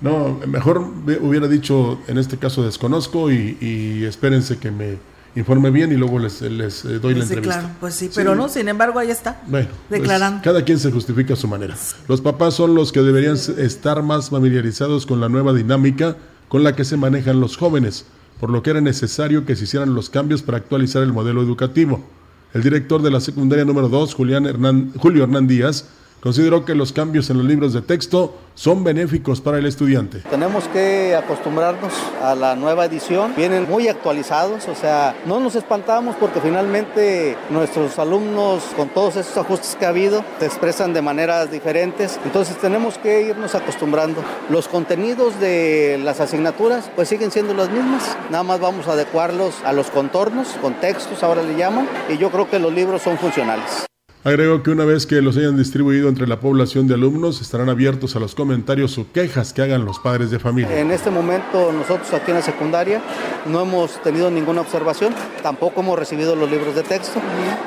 no, 0.00 0.40
mejor 0.46 0.78
hubiera 1.20 1.48
dicho 1.48 1.98
en 2.06 2.18
este 2.18 2.36
caso 2.36 2.64
desconozco 2.64 3.30
y 3.32 4.04
espérense 4.04 4.58
que 4.58 4.70
me 4.70 4.98
informe 5.36 5.70
bien 5.70 5.92
y 5.92 5.96
luego 5.96 6.18
les, 6.18 6.40
les 6.42 6.84
eh, 6.84 6.98
doy 6.98 7.14
la 7.14 7.22
entrevista. 7.22 7.58
Claro, 7.58 7.74
pues 7.80 7.94
sí, 7.94 8.10
pero 8.14 8.34
no, 8.34 8.48
sin 8.48 8.68
embargo, 8.68 8.98
ahí 8.98 9.10
está. 9.10 9.42
Bueno, 9.46 9.68
pues, 9.88 10.00
declarando. 10.00 10.42
cada 10.42 10.64
quien 10.64 10.78
se 10.78 10.90
justifica 10.90 11.34
a 11.34 11.36
su 11.36 11.48
manera. 11.48 11.74
Los 12.08 12.20
papás 12.20 12.54
son 12.54 12.74
los 12.74 12.92
que 12.92 13.00
deberían 13.00 13.36
estar 13.36 14.02
más 14.02 14.30
familiarizados 14.30 15.06
con 15.06 15.20
la 15.20 15.28
nueva 15.28 15.52
dinámica 15.52 16.16
con 16.48 16.62
la 16.62 16.76
que 16.76 16.84
se 16.84 16.96
manejan 16.96 17.40
los 17.40 17.56
jóvenes, 17.56 18.06
por 18.38 18.50
lo 18.50 18.62
que 18.62 18.70
era 18.70 18.80
necesario 18.80 19.44
que 19.44 19.56
se 19.56 19.64
hicieran 19.64 19.94
los 19.94 20.10
cambios 20.10 20.42
para 20.42 20.58
actualizar 20.58 21.02
el 21.02 21.12
modelo 21.12 21.42
educativo. 21.42 22.04
El 22.52 22.62
director 22.62 23.02
de 23.02 23.10
la 23.10 23.20
secundaria 23.20 23.64
número 23.64 23.88
2, 23.88 24.14
Julián 24.14 24.46
Hernán, 24.46 24.92
Julio 24.96 25.24
Hernán 25.24 25.48
Díaz, 25.48 25.88
consideró 26.24 26.64
que 26.64 26.74
los 26.74 26.94
cambios 26.94 27.28
en 27.28 27.36
los 27.36 27.46
libros 27.46 27.74
de 27.74 27.82
texto 27.82 28.34
son 28.54 28.82
benéficos 28.82 29.42
para 29.42 29.58
el 29.58 29.66
estudiante. 29.66 30.20
Tenemos 30.30 30.66
que 30.68 31.14
acostumbrarnos 31.14 31.92
a 32.22 32.34
la 32.34 32.56
nueva 32.56 32.86
edición, 32.86 33.34
vienen 33.36 33.68
muy 33.68 33.88
actualizados, 33.88 34.66
o 34.66 34.74
sea, 34.74 35.14
no 35.26 35.38
nos 35.38 35.54
espantamos 35.54 36.16
porque 36.16 36.40
finalmente 36.40 37.36
nuestros 37.50 37.98
alumnos 37.98 38.62
con 38.74 38.88
todos 38.88 39.16
estos 39.16 39.36
ajustes 39.36 39.76
que 39.78 39.84
ha 39.84 39.90
habido 39.90 40.24
se 40.38 40.46
expresan 40.46 40.94
de 40.94 41.02
maneras 41.02 41.50
diferentes, 41.50 42.18
entonces 42.24 42.56
tenemos 42.56 42.96
que 42.96 43.20
irnos 43.28 43.54
acostumbrando. 43.54 44.24
Los 44.48 44.66
contenidos 44.66 45.38
de 45.40 46.00
las 46.02 46.20
asignaturas 46.20 46.90
pues 46.96 47.10
siguen 47.10 47.32
siendo 47.32 47.52
las 47.52 47.68
mismas, 47.68 48.16
nada 48.30 48.44
más 48.44 48.60
vamos 48.60 48.88
a 48.88 48.92
adecuarlos 48.92 49.56
a 49.62 49.74
los 49.74 49.90
contornos, 49.90 50.48
contextos 50.62 51.22
ahora 51.22 51.42
le 51.42 51.54
llaman, 51.54 51.86
y 52.08 52.16
yo 52.16 52.30
creo 52.30 52.48
que 52.48 52.58
los 52.58 52.72
libros 52.72 53.02
son 53.02 53.18
funcionales. 53.18 53.84
Agregó 54.24 54.62
que 54.62 54.70
una 54.70 54.86
vez 54.86 55.04
que 55.04 55.20
los 55.20 55.36
hayan 55.36 55.58
distribuido 55.58 56.08
entre 56.08 56.26
la 56.26 56.40
población 56.40 56.88
de 56.88 56.94
alumnos, 56.94 57.42
estarán 57.42 57.68
abiertos 57.68 58.16
a 58.16 58.20
los 58.20 58.34
comentarios 58.34 58.96
o 58.96 59.04
quejas 59.12 59.52
que 59.52 59.60
hagan 59.60 59.84
los 59.84 59.98
padres 59.98 60.30
de 60.30 60.38
familia. 60.38 60.80
En 60.80 60.90
este 60.92 61.10
momento 61.10 61.70
nosotros 61.70 62.10
aquí 62.14 62.30
en 62.30 62.38
la 62.38 62.42
secundaria 62.42 63.02
no 63.44 63.60
hemos 63.60 64.00
tenido 64.02 64.30
ninguna 64.30 64.62
observación, 64.62 65.12
tampoco 65.42 65.82
hemos 65.82 65.98
recibido 65.98 66.34
los 66.36 66.50
libros 66.50 66.74
de 66.74 66.82
texto, 66.84 67.20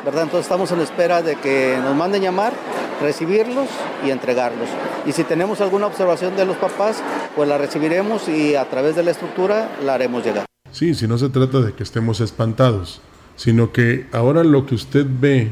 ¿verdad? 0.03 0.23
Entonces 0.23 0.47
estamos 0.47 0.71
en 0.71 0.79
espera 0.79 1.21
de 1.21 1.35
que 1.35 1.77
nos 1.83 1.95
manden 1.95 2.23
llamar, 2.23 2.53
recibirlos 3.03 3.67
y 4.03 4.09
entregarlos. 4.09 4.67
Y 5.05 5.11
si 5.11 5.23
tenemos 5.25 5.61
alguna 5.61 5.85
observación 5.85 6.35
de 6.35 6.45
los 6.47 6.57
papás, 6.57 7.03
pues 7.35 7.47
la 7.47 7.59
recibiremos 7.59 8.27
y 8.27 8.55
a 8.55 8.67
través 8.67 8.95
de 8.95 9.03
la 9.03 9.11
estructura 9.11 9.77
la 9.85 9.93
haremos 9.93 10.25
llegar. 10.25 10.47
Sí, 10.71 10.95
si 10.95 11.07
no 11.07 11.19
se 11.19 11.29
trata 11.29 11.61
de 11.61 11.73
que 11.73 11.83
estemos 11.83 12.19
espantados, 12.19 12.99
sino 13.35 13.71
que 13.71 14.07
ahora 14.11 14.43
lo 14.43 14.65
que 14.65 14.73
usted 14.73 15.05
ve 15.07 15.51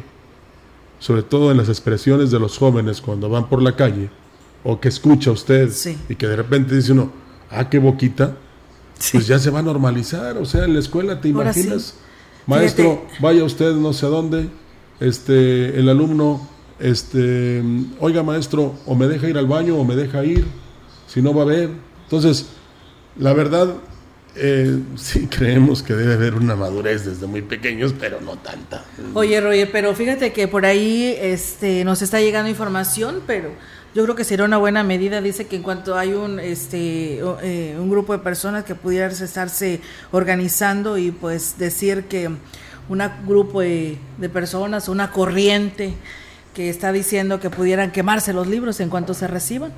sobre 0.99 1.23
todo 1.23 1.51
en 1.51 1.58
las 1.58 1.69
expresiones 1.69 2.31
de 2.31 2.39
los 2.39 2.58
jóvenes 2.58 3.01
cuando 3.01 3.29
van 3.29 3.49
por 3.49 3.62
la 3.62 3.75
calle, 3.75 4.10
o 4.63 4.79
que 4.79 4.88
escucha 4.88 5.31
usted 5.31 5.71
y 6.10 6.15
que 6.15 6.27
de 6.27 6.36
repente 6.36 6.75
dice 6.75 6.91
uno, 6.91 7.12
ah, 7.51 7.69
qué 7.69 7.79
boquita, 7.79 8.36
pues 9.12 9.27
ya 9.27 9.38
se 9.38 9.49
va 9.49 9.60
a 9.60 9.62
normalizar. 9.62 10.38
O 10.38 10.45
sea, 10.45 10.65
en 10.65 10.73
la 10.73 10.79
escuela 10.79 11.21
te 11.21 11.29
imaginas, 11.29 11.95
maestro, 12.47 13.05
vaya 13.19 13.43
usted 13.43 13.73
no 13.75 13.93
sé 13.93 14.05
a 14.05 14.10
dónde, 14.10 14.49
este, 14.99 15.79
el 15.79 15.88
alumno, 15.89 16.47
este, 16.79 17.63
oiga 17.99 18.23
maestro, 18.23 18.75
o 18.86 18.95
me 18.95 19.08
deja 19.08 19.29
ir 19.29 19.38
al 19.38 19.47
baño 19.47 19.75
o 19.75 19.84
me 19.84 19.95
deja 19.95 20.23
ir, 20.23 20.45
si 21.08 21.21
no 21.21 21.34
va 21.34 21.43
a 21.43 21.45
ver. 21.45 21.69
Entonces, 22.03 22.47
la 23.17 23.34
verdad, 23.34 23.75
eh, 24.38 24.80
sí 24.98 25.28
creemos 25.28 25.82
que 25.82 25.93
debe 25.93 26.13
haber 26.13 26.36
una 26.36 26.56
madurez 26.56 27.06
desde 27.06 27.26
muy 27.26 27.41
pequeños, 27.41 27.93
pero 27.98 28.19
no 28.19 28.38
tanta. 28.38 28.84
Oye, 29.13 29.39
Roger, 29.39 29.69
pero 29.71 29.95
fíjate 29.95 30.34
que 30.34 30.48
por 30.48 30.65
ahí 30.65 31.15
este, 31.19 31.86
nos 31.86 32.02
está 32.02 32.19
llegando 32.19 32.50
información, 32.50 33.21
pero 33.26 33.52
yo 33.93 34.04
creo 34.04 34.15
que 34.15 34.26
sería 34.26 34.43
una 34.43 34.58
buena 34.58 34.84
medida. 34.84 35.21
Dice 35.21 35.48
que 35.48 35.56
en 35.56 35.63
cuanto 35.63 35.98
hay 35.98 36.13
un, 36.13 36.39
este, 36.39 37.19
eh, 37.19 37.78
un 37.80 37.89
grupo 37.89 38.12
de 38.12 38.19
personas 38.19 38.65
que 38.65 38.76
pudieran 38.76 39.12
estarse 39.12 39.80
organizando 40.12 40.98
y 40.98 41.12
pues 41.12 41.58
decir 41.58 42.04
que 42.04 42.30
un 42.89 43.02
grupo 43.26 43.62
de, 43.62 43.98
de 44.17 44.30
personas, 44.30 44.89
una 44.89 45.12
corriente 45.12 45.93
que 46.54 46.69
está 46.69 46.91
diciendo 46.91 47.39
que 47.39 47.50
pudieran 47.50 47.91
quemarse 47.91 48.34
los 48.34 48.48
libros 48.48 48.80
en 48.80 48.89
cuanto 48.89 49.13
se 49.13 49.28
reciban 49.28 49.71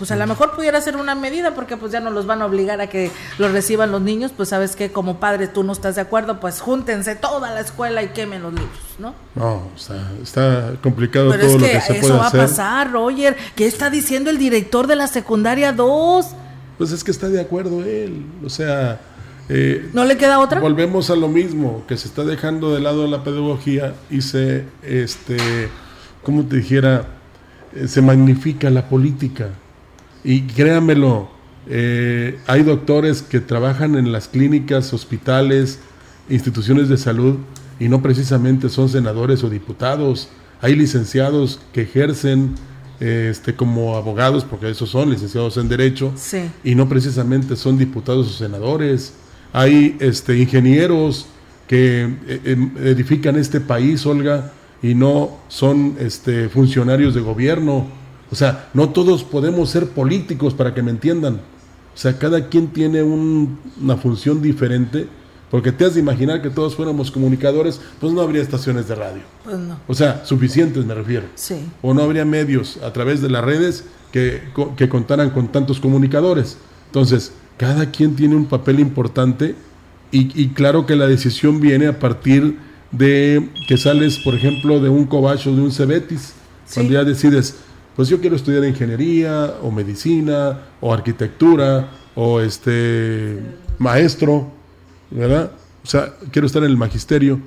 pues 0.00 0.10
a 0.10 0.16
lo 0.16 0.26
mejor 0.26 0.56
pudiera 0.56 0.80
ser 0.80 0.96
una 0.96 1.14
medida 1.14 1.54
porque 1.54 1.76
pues 1.76 1.92
ya 1.92 2.00
no 2.00 2.10
los 2.10 2.24
van 2.24 2.40
a 2.40 2.46
obligar 2.46 2.80
a 2.80 2.86
que 2.86 3.10
los 3.36 3.52
reciban 3.52 3.92
los 3.92 4.00
niños, 4.00 4.32
pues 4.34 4.48
sabes 4.48 4.74
que 4.74 4.90
como 4.90 5.20
padre 5.20 5.46
tú 5.46 5.62
no 5.62 5.74
estás 5.74 5.96
de 5.96 6.00
acuerdo, 6.00 6.40
pues 6.40 6.58
júntense 6.58 7.16
toda 7.16 7.50
la 7.52 7.60
escuela 7.60 8.02
y 8.02 8.08
quemen 8.08 8.40
los 8.40 8.54
libros, 8.54 8.78
¿no? 8.98 9.14
No, 9.34 9.68
está, 9.76 10.10
está 10.22 10.72
complicado 10.82 11.30
todo 11.34 11.58
lo 11.58 11.66
que 11.66 11.82
se 11.82 11.98
eso 11.98 12.16
va 12.16 12.28
a 12.28 12.30
pasar, 12.30 12.90
Roger. 12.90 13.36
¿Qué 13.54 13.66
está 13.66 13.90
diciendo 13.90 14.30
el 14.30 14.38
director 14.38 14.86
de 14.86 14.96
la 14.96 15.06
secundaria 15.06 15.74
2? 15.74 16.26
Pues 16.78 16.92
es 16.92 17.04
que 17.04 17.10
está 17.10 17.28
de 17.28 17.38
acuerdo 17.38 17.84
él, 17.84 18.24
o 18.42 18.48
sea... 18.48 18.98
Eh, 19.50 19.90
¿No 19.92 20.06
le 20.06 20.16
queda 20.16 20.38
otra? 20.38 20.60
Volvemos 20.60 21.10
a 21.10 21.16
lo 21.16 21.28
mismo, 21.28 21.84
que 21.86 21.98
se 21.98 22.08
está 22.08 22.24
dejando 22.24 22.72
de 22.74 22.80
lado 22.80 23.06
la 23.06 23.22
pedagogía 23.22 23.92
y 24.08 24.22
se, 24.22 24.64
este, 24.82 25.36
¿cómo 26.22 26.44
te 26.44 26.56
dijera? 26.56 27.04
Eh, 27.74 27.86
se 27.86 28.00
magnifica 28.00 28.70
la 28.70 28.88
política. 28.88 29.50
Y 30.24 30.42
créanmelo, 30.42 31.28
eh, 31.68 32.38
hay 32.46 32.62
doctores 32.62 33.22
que 33.22 33.40
trabajan 33.40 33.96
en 33.96 34.12
las 34.12 34.28
clínicas, 34.28 34.92
hospitales, 34.92 35.78
instituciones 36.28 36.88
de 36.88 36.96
salud 36.96 37.36
y 37.78 37.88
no 37.88 38.02
precisamente 38.02 38.68
son 38.68 38.88
senadores 38.88 39.42
o 39.44 39.50
diputados. 39.50 40.28
Hay 40.60 40.74
licenciados 40.74 41.60
que 41.72 41.82
ejercen 41.82 42.54
este, 43.00 43.54
como 43.54 43.96
abogados, 43.96 44.44
porque 44.44 44.68
esos 44.68 44.90
son 44.90 45.10
licenciados 45.10 45.56
en 45.56 45.68
Derecho, 45.68 46.12
y 46.62 46.74
no 46.74 46.88
precisamente 46.88 47.56
son 47.56 47.78
diputados 47.78 48.28
o 48.28 48.32
senadores. 48.32 49.14
Hay 49.52 49.96
este, 50.00 50.38
ingenieros 50.38 51.26
que 51.66 52.02
eh, 52.26 52.40
em, 52.44 52.72
edifican 52.84 53.36
este 53.36 53.60
país, 53.60 54.04
Olga, 54.04 54.52
y 54.82 54.94
no 54.94 55.38
son 55.48 55.96
este, 55.98 56.48
funcionarios 56.50 57.14
de 57.14 57.20
gobierno 57.22 57.86
o 58.30 58.34
sea, 58.34 58.68
no 58.74 58.90
todos 58.90 59.24
podemos 59.24 59.70
ser 59.70 59.88
políticos 59.88 60.54
para 60.54 60.74
que 60.74 60.82
me 60.82 60.90
entiendan. 60.90 61.34
O 61.34 61.96
sea, 61.96 62.18
cada 62.18 62.48
quien 62.48 62.68
tiene 62.68 63.02
una 63.02 63.96
función 63.96 64.40
diferente, 64.40 65.08
porque 65.50 65.72
te 65.72 65.84
has 65.84 65.94
de 65.94 66.00
imaginar 66.00 66.40
que 66.40 66.50
todos 66.50 66.76
fuéramos 66.76 67.10
comunicadores, 67.10 67.80
pues 68.00 68.12
no 68.12 68.20
habría 68.20 68.40
estaciones 68.40 68.86
de 68.86 68.94
radio. 68.94 69.22
Pues 69.44 69.58
no. 69.58 69.78
O 69.88 69.94
sea, 69.94 70.24
suficientes 70.24 70.84
me 70.86 70.94
refiero. 70.94 71.26
Sí. 71.34 71.56
O 71.82 71.92
no 71.92 72.02
habría 72.02 72.24
medios 72.24 72.78
a 72.78 72.92
través 72.92 73.20
de 73.20 73.30
las 73.30 73.44
redes 73.44 73.84
que, 74.12 74.42
que 74.76 74.88
contaran 74.88 75.30
con 75.30 75.48
tantos 75.48 75.80
comunicadores. 75.80 76.56
Entonces, 76.86 77.32
cada 77.56 77.90
quien 77.90 78.16
tiene 78.16 78.36
un 78.36 78.46
papel 78.46 78.80
importante 78.80 79.54
y, 80.12 80.48
claro 80.48 80.86
que 80.86 80.96
la 80.96 81.06
decisión 81.06 81.60
viene 81.60 81.86
a 81.86 81.98
partir 81.98 82.56
de 82.90 83.48
que 83.68 83.76
sales, 83.76 84.18
por 84.18 84.34
ejemplo, 84.34 84.80
de 84.80 84.88
un 84.88 85.04
cobacho, 85.04 85.54
de 85.54 85.60
un 85.62 85.70
cebetis, 85.70 86.32
cuando 86.74 86.94
ya 86.94 87.04
decides, 87.04 87.56
pues 87.96 88.08
yo 88.08 88.20
quiero 88.20 88.36
estudiar 88.36 88.64
ingeniería 88.64 89.54
o 89.62 89.70
medicina 89.70 90.58
o 90.80 90.92
arquitectura 90.92 91.90
o 92.14 92.40
este 92.40 93.38
maestro, 93.78 94.50
¿verdad? 95.10 95.52
O 95.82 95.86
sea, 95.86 96.14
quiero 96.30 96.46
estar 96.46 96.62
en 96.62 96.70
el 96.70 96.76
magisterio. 96.76 97.40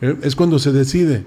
¿eh? 0.00 0.16
Es 0.22 0.36
cuando 0.36 0.58
se 0.58 0.72
decide. 0.72 1.24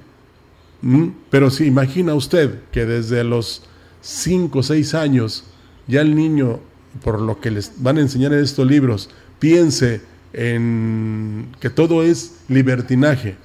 Pero 1.30 1.52
si 1.52 1.66
imagina 1.66 2.14
usted 2.16 2.60
que 2.72 2.86
desde 2.86 3.24
los 3.24 3.64
5 4.02 4.60
o 4.60 4.64
6 4.64 4.96
años 4.96 5.44
ya 5.88 6.02
el 6.02 6.16
niño, 6.16 6.60
por 7.04 7.22
lo 7.22 7.40
que 7.40 7.52
les 7.52 7.72
van 7.78 7.98
a 7.98 8.02
enseñar 8.02 8.34
en 8.34 8.40
estos 8.40 8.68
libros, 8.68 9.10
piense 9.40 10.02
en 10.34 11.50
que 11.60 11.70
todo 11.70 12.04
es 12.04 12.38
libertinaje 12.48 13.36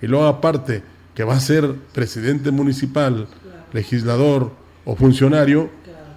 y 0.00 0.06
luego 0.06 0.26
aparte 0.26 0.82
que 1.14 1.24
va 1.24 1.34
a 1.34 1.40
ser 1.40 1.74
presidente 1.92 2.50
municipal, 2.50 3.28
legislador, 3.72 4.52
o 4.84 4.96
funcionario, 4.96 5.70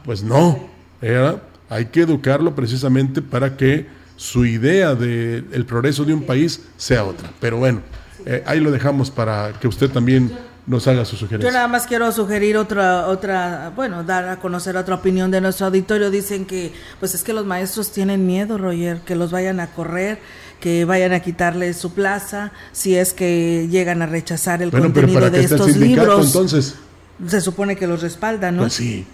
pues 0.03 0.23
no, 0.23 0.67
hay 1.69 1.86
que 1.86 2.01
educarlo 2.01 2.56
precisamente 2.56 3.21
para 3.21 3.58
que 3.58 3.88
su 4.15 4.45
idea 4.45 4.95
del 4.95 5.65
progreso 5.65 6.03
de 6.03 6.13
un 6.13 6.23
país 6.23 6.62
sea 6.77 7.03
otra. 7.03 7.30
Pero 7.39 7.58
bueno, 7.58 7.82
eh, 8.25 8.43
ahí 8.45 8.60
lo 8.60 8.71
dejamos 8.71 9.12
para 9.12 9.53
que 9.53 9.67
usted 9.67 9.89
también 9.89 10.32
nos 10.65 10.86
haga 10.88 11.06
su 11.06 11.15
sugerencia. 11.15 11.49
Yo 11.49 11.53
nada 11.53 11.67
más 11.67 11.88
quiero 11.88 12.12
sugerir 12.12 12.58
otra, 12.58 13.08
otra, 13.08 13.71
bueno, 13.75 14.03
dar 14.03 14.27
a 14.27 14.39
conocer 14.39 14.75
otra 14.75 14.95
opinión 14.95 15.32
de 15.32 15.39
nuestro 15.39 15.67
auditorio. 15.67 16.12
Dicen 16.12 16.45
que, 16.45 16.73
pues 16.99 17.15
es 17.15 17.23
que 17.23 17.32
los 17.32 17.45
maestros 17.45 17.91
tienen 17.91 18.25
miedo, 18.25 18.58
Roger, 18.58 18.99
que 19.01 19.15
los 19.15 19.32
vayan 19.32 19.60
a 19.62 19.67
correr, 19.67 20.19
que 20.60 20.84
vayan 20.84 21.13
a 21.13 21.21
quitarle 21.21 21.73
su 21.73 21.93
plaza, 21.93 22.51
si 22.73 22.95
es 22.95 23.13
que 23.13 23.67
llegan 23.71 24.01
a 24.01 24.08
rechazar 24.08 24.62
el 24.62 24.71
contenido 24.71 25.30
de 25.30 25.41
estos 25.41 25.77
libros. 25.77 26.27
Entonces, 26.27 26.75
se 27.25 27.41
supone 27.41 27.75
que 27.75 27.88
los 27.88 28.01
respalda, 28.01 28.51
¿no? 28.51 28.63
Pues 28.63 28.73
sí. 28.73 29.06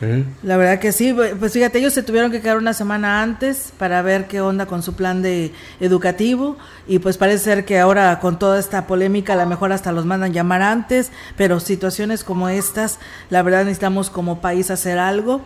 ¿eh? 0.00 0.24
La 0.42 0.56
verdad 0.56 0.78
que 0.78 0.92
sí, 0.92 1.12
pues 1.12 1.52
fíjate, 1.52 1.78
ellos 1.78 1.92
se 1.92 2.02
tuvieron 2.02 2.30
que 2.30 2.40
quedar 2.40 2.56
una 2.56 2.74
semana 2.74 3.22
antes 3.22 3.72
para 3.78 4.00
ver 4.02 4.26
qué 4.26 4.40
onda 4.40 4.66
con 4.66 4.82
su 4.82 4.94
plan 4.94 5.22
de 5.22 5.52
educativo 5.80 6.56
y 6.86 6.98
pues 6.98 7.16
parece 7.16 7.44
ser 7.44 7.64
que 7.64 7.78
ahora 7.78 8.18
con 8.20 8.38
toda 8.38 8.58
esta 8.58 8.86
polémica 8.86 9.32
a 9.32 9.36
lo 9.36 9.46
mejor 9.46 9.72
hasta 9.72 9.92
los 9.92 10.06
mandan 10.06 10.32
llamar 10.32 10.62
antes, 10.62 11.10
pero 11.36 11.60
situaciones 11.60 12.24
como 12.24 12.48
estas, 12.48 12.98
la 13.30 13.42
verdad 13.42 13.64
necesitamos 13.64 14.10
como 14.10 14.40
país 14.40 14.70
hacer 14.70 14.98
algo 14.98 15.42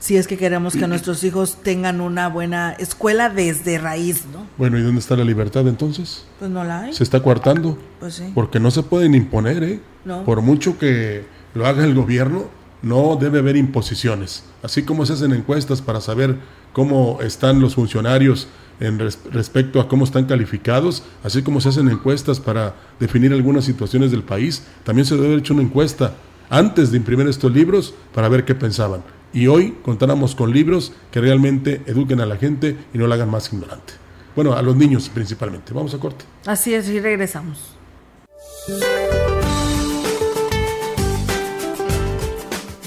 si 0.00 0.16
es 0.16 0.26
que 0.26 0.38
queremos 0.38 0.74
que 0.74 0.86
nuestros 0.88 1.22
hijos 1.24 1.58
tengan 1.62 2.00
una 2.00 2.28
buena 2.28 2.72
escuela 2.72 3.28
desde 3.28 3.78
raíz, 3.78 4.24
¿no? 4.32 4.46
Bueno, 4.56 4.78
¿y 4.78 4.82
dónde 4.82 4.98
está 4.98 5.14
la 5.14 5.24
libertad 5.24 5.68
entonces? 5.68 6.24
Pues 6.38 6.50
no 6.50 6.64
la 6.64 6.80
hay. 6.80 6.94
Se 6.94 7.04
está 7.04 7.22
coartando. 7.22 7.78
Pues 8.00 8.14
sí. 8.14 8.32
Porque 8.34 8.58
no 8.58 8.70
se 8.70 8.82
pueden 8.82 9.14
imponer, 9.14 9.62
¿eh? 9.62 9.80
No. 10.06 10.24
Por 10.24 10.40
mucho 10.40 10.78
que 10.78 11.26
lo 11.54 11.66
haga 11.66 11.84
el 11.84 11.94
gobierno, 11.94 12.48
no 12.80 13.18
debe 13.20 13.40
haber 13.40 13.56
imposiciones. 13.56 14.42
Así 14.62 14.84
como 14.84 15.04
se 15.04 15.12
hacen 15.12 15.34
encuestas 15.34 15.82
para 15.82 16.00
saber 16.00 16.36
cómo 16.72 17.18
están 17.20 17.60
los 17.60 17.74
funcionarios 17.74 18.48
en 18.80 18.98
respecto 18.98 19.82
a 19.82 19.88
cómo 19.88 20.04
están 20.04 20.24
calificados, 20.24 21.02
así 21.22 21.42
como 21.42 21.60
se 21.60 21.68
hacen 21.68 21.90
encuestas 21.90 22.40
para 22.40 22.74
definir 22.98 23.34
algunas 23.34 23.66
situaciones 23.66 24.10
del 24.10 24.22
país, 24.22 24.62
también 24.82 25.04
se 25.04 25.14
debe 25.16 25.26
haber 25.26 25.40
hecho 25.40 25.52
una 25.52 25.62
encuesta 25.62 26.14
antes 26.48 26.90
de 26.90 26.96
imprimir 26.96 27.28
estos 27.28 27.52
libros 27.52 27.92
para 28.14 28.30
ver 28.30 28.46
qué 28.46 28.54
pensaban 28.54 29.02
y 29.32 29.46
hoy 29.46 29.76
contáramos 29.82 30.34
con 30.34 30.52
libros 30.52 30.92
que 31.10 31.20
realmente 31.20 31.82
eduquen 31.86 32.20
a 32.20 32.26
la 32.26 32.36
gente 32.36 32.76
y 32.92 32.98
no 32.98 33.06
la 33.06 33.14
hagan 33.14 33.30
más 33.30 33.52
ignorante. 33.52 33.94
Bueno, 34.34 34.54
a 34.54 34.62
los 34.62 34.76
niños 34.76 35.08
principalmente. 35.08 35.72
Vamos 35.72 35.94
a 35.94 35.98
corte. 35.98 36.24
Así 36.46 36.74
es, 36.74 36.88
y 36.88 37.00
regresamos. 37.00 37.76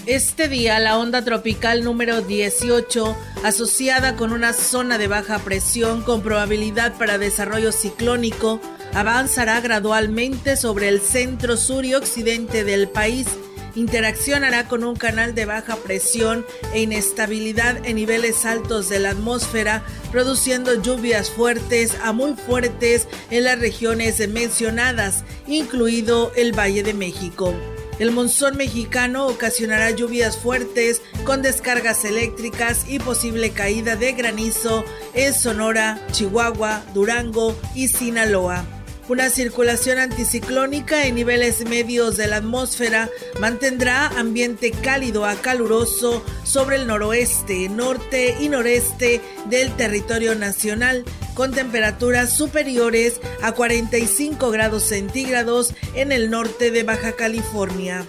Este 0.05 0.49
día, 0.49 0.79
la 0.79 0.97
onda 0.97 1.23
tropical 1.23 1.83
número 1.83 2.21
18, 2.21 3.15
asociada 3.43 4.15
con 4.15 4.33
una 4.33 4.51
zona 4.53 4.97
de 4.97 5.07
baja 5.07 5.39
presión 5.39 6.01
con 6.01 6.21
probabilidad 6.21 6.97
para 6.97 7.17
desarrollo 7.17 7.71
ciclónico, 7.71 8.59
avanzará 8.93 9.61
gradualmente 9.61 10.57
sobre 10.57 10.89
el 10.89 10.99
centro 10.99 11.55
sur 11.55 11.85
y 11.85 11.93
occidente 11.93 12.63
del 12.63 12.89
país 12.89 13.27
interaccionará 13.75 14.67
con 14.67 14.83
un 14.83 14.95
canal 14.95 15.33
de 15.35 15.45
baja 15.45 15.75
presión 15.77 16.45
e 16.73 16.81
inestabilidad 16.81 17.85
en 17.85 17.95
niveles 17.95 18.45
altos 18.45 18.89
de 18.89 18.99
la 18.99 19.11
atmósfera, 19.11 19.83
produciendo 20.11 20.81
lluvias 20.81 21.29
fuertes 21.29 21.97
a 22.03 22.11
muy 22.11 22.35
fuertes 22.35 23.07
en 23.29 23.45
las 23.45 23.59
regiones 23.59 24.27
mencionadas, 24.29 25.23
incluido 25.47 26.31
el 26.35 26.57
Valle 26.57 26.83
de 26.83 26.93
México. 26.93 27.53
El 27.99 28.11
monzón 28.11 28.57
mexicano 28.57 29.27
ocasionará 29.27 29.91
lluvias 29.91 30.37
fuertes 30.37 31.01
con 31.25 31.41
descargas 31.41 32.05
eléctricas 32.05 32.85
y 32.87 32.99
posible 32.99 33.51
caída 33.51 33.95
de 33.95 34.13
granizo 34.13 34.83
en 35.13 35.33
Sonora, 35.33 35.99
Chihuahua, 36.11 36.83
Durango 36.93 37.55
y 37.75 37.89
Sinaloa. 37.89 38.82
Una 39.09 39.29
circulación 39.29 39.97
anticiclónica 39.97 41.05
en 41.05 41.15
niveles 41.15 41.67
medios 41.67 42.15
de 42.15 42.27
la 42.27 42.37
atmósfera 42.37 43.09
mantendrá 43.37 44.07
ambiente 44.07 44.71
cálido 44.71 45.25
a 45.25 45.35
caluroso 45.35 46.23
sobre 46.45 46.77
el 46.77 46.87
noroeste, 46.87 47.67
norte 47.67 48.37
y 48.39 48.47
noreste 48.47 49.19
del 49.49 49.75
territorio 49.75 50.35
nacional, 50.35 51.03
con 51.33 51.51
temperaturas 51.51 52.31
superiores 52.31 53.19
a 53.41 53.51
45 53.51 54.51
grados 54.51 54.83
centígrados 54.83 55.73
en 55.95 56.13
el 56.13 56.29
norte 56.29 56.71
de 56.71 56.83
Baja 56.83 57.11
California. 57.11 58.05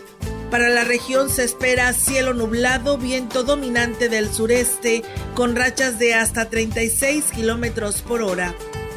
Para 0.49 0.69
la 0.69 0.85
región 0.85 1.29
se 1.29 1.43
espera 1.43 1.93
cielo 1.93 2.35
nublado, 2.35 2.99
viento 2.99 3.43
dominante 3.43 4.09
del 4.09 4.33
sureste, 4.33 5.03
con 5.35 5.57
rachas 5.57 5.99
de 5.99 6.15
hasta 6.15 6.49
36 6.49 7.25
kilómetros 7.35 8.03
por 8.03 8.23
hora. 8.23 8.55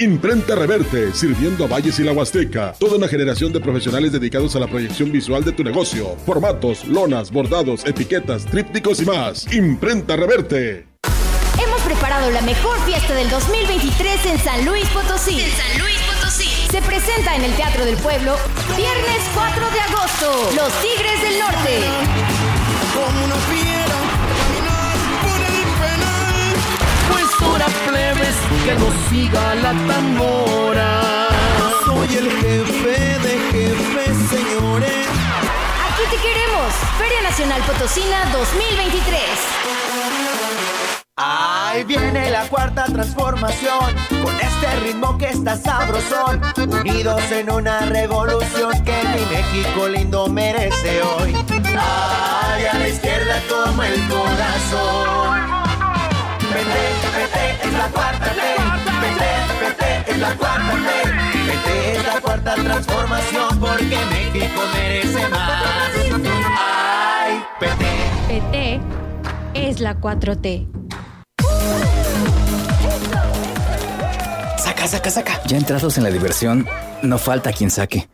Imprenta 0.00 0.54
Reverte, 0.54 1.12
sirviendo 1.12 1.64
a 1.64 1.66
Valles 1.66 1.98
y 1.98 2.04
la 2.04 2.12
Huasteca. 2.12 2.72
Toda 2.78 2.98
una 2.98 3.08
generación 3.08 3.52
de 3.52 3.58
profesionales 3.58 4.12
dedicados 4.12 4.54
a 4.54 4.60
la 4.60 4.68
proyección 4.68 5.10
visual 5.10 5.42
de 5.42 5.50
tu 5.50 5.64
negocio. 5.64 6.14
Formatos, 6.24 6.86
lonas, 6.86 7.32
bordados, 7.32 7.84
etiquetas, 7.84 8.46
trípticos 8.46 9.02
y 9.02 9.06
más. 9.06 9.52
Imprenta 9.52 10.14
Reverte. 10.14 10.86
Hemos 11.60 11.80
preparado 11.82 12.30
la 12.30 12.42
mejor 12.42 12.78
fiesta 12.86 13.12
del 13.12 13.28
2023 13.28 14.26
en 14.26 14.38
San 14.38 14.64
Luis 14.64 14.86
Potosí. 14.90 15.40
En 15.40 15.50
San 15.50 15.80
Luis 15.80 15.98
Potosí. 16.06 16.48
Se 16.70 16.80
presenta 16.80 17.34
en 17.34 17.42
el 17.42 17.52
Teatro 17.56 17.84
del 17.84 17.96
Pueblo 17.96 18.36
viernes 18.76 19.20
4 19.34 19.64
de 19.68 19.80
agosto. 19.80 20.50
Los 20.54 20.72
Tigres 20.80 21.22
del 21.22 21.40
Norte. 21.40 21.82
Como 22.94 23.26
ahora 27.58 27.66
plebes 27.86 28.36
que 28.64 28.74
nos 28.74 28.94
siga 29.10 29.54
la 29.56 29.72
tambora. 29.86 31.28
Soy 31.84 32.16
el 32.16 32.30
jefe 32.30 33.18
de 33.18 33.38
jefes, 33.52 34.16
señores. 34.30 35.06
Aquí 35.86 36.02
te 36.10 36.16
queremos. 36.16 36.72
Feria 36.98 37.22
Nacional 37.22 37.62
Potosina 37.62 38.24
2023. 38.32 39.20
Ahí 41.20 41.82
viene 41.82 42.30
la 42.30 42.46
cuarta 42.46 42.84
transformación, 42.84 43.96
con 44.22 44.34
este 44.40 44.80
ritmo 44.84 45.18
que 45.18 45.30
está 45.30 45.56
sabrosón, 45.56 46.40
unidos 46.56 47.20
en 47.32 47.50
una 47.50 47.80
revolución 47.80 48.70
que 48.84 49.02
mi 49.02 49.26
México 49.26 49.88
lindo 49.88 50.28
merece 50.28 51.02
hoy. 51.02 51.34
Ay, 51.64 52.66
a 52.66 52.78
la 52.78 52.88
izquierda 52.88 53.42
como 53.48 53.82
el 53.82 54.08
corazón. 54.08 55.57
Vete, 56.64 57.68
es 57.68 57.72
la 57.72 57.88
cuarta 57.88 58.30
T. 58.30 58.40
Vete, 59.00 59.30
vete, 59.60 60.10
es 60.10 60.18
la 60.18 60.34
cuarta 60.36 60.72
T. 60.72 60.90
Vete, 61.46 61.96
es 61.96 62.06
la 62.06 62.20
cuarta 62.20 62.54
transformación, 62.54 63.60
porque 63.60 63.98
México 64.10 64.60
merece 64.74 65.28
más. 65.28 65.62
Ay, 66.58 67.44
vete. 67.60 68.08
PT 68.28 68.80
es 69.54 69.80
la 69.80 70.00
4T. 70.00 70.66
Saca, 74.58 74.86
saca, 74.86 75.10
saca. 75.10 75.40
Ya 75.46 75.56
entrados 75.56 75.96
en 75.98 76.04
la 76.04 76.10
diversión, 76.10 76.66
no 77.02 77.18
falta 77.18 77.52
quien 77.52 77.70
saque. 77.70 78.08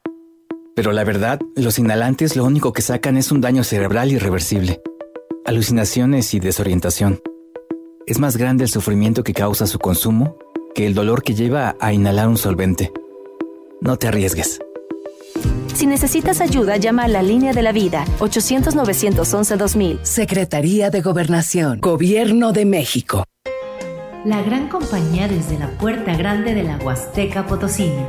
Pero 0.76 0.92
la 0.92 1.04
verdad, 1.04 1.38
los 1.56 1.78
inhalantes 1.78 2.36
lo 2.36 2.44
único 2.44 2.72
que 2.72 2.82
sacan 2.82 3.16
es 3.16 3.30
un 3.32 3.40
daño 3.40 3.64
cerebral 3.64 4.12
irreversible, 4.12 4.82
alucinaciones 5.44 6.34
y 6.34 6.40
desorientación. 6.40 7.20
Es 8.06 8.18
más 8.18 8.36
grande 8.36 8.64
el 8.64 8.70
sufrimiento 8.70 9.24
que 9.24 9.32
causa 9.32 9.66
su 9.66 9.78
consumo 9.78 10.36
que 10.74 10.86
el 10.86 10.94
dolor 10.94 11.22
que 11.22 11.34
lleva 11.34 11.74
a 11.80 11.94
inhalar 11.94 12.28
un 12.28 12.36
solvente. 12.36 12.92
No 13.80 13.96
te 13.96 14.08
arriesgues. 14.08 14.60
Si 15.74 15.86
necesitas 15.86 16.40
ayuda, 16.40 16.76
llama 16.76 17.04
a 17.04 17.08
la 17.08 17.22
línea 17.22 17.52
de 17.54 17.62
la 17.62 17.72
vida 17.72 18.04
800-911-2000. 18.18 20.00
Secretaría 20.02 20.90
de 20.90 21.00
Gobernación, 21.00 21.80
Gobierno 21.80 22.52
de 22.52 22.66
México. 22.66 23.24
La 24.26 24.42
gran 24.42 24.68
compañía 24.68 25.26
desde 25.26 25.58
la 25.58 25.70
puerta 25.78 26.14
grande 26.14 26.54
de 26.54 26.62
la 26.62 26.76
Huasteca 26.78 27.46
Potosina. 27.46 28.08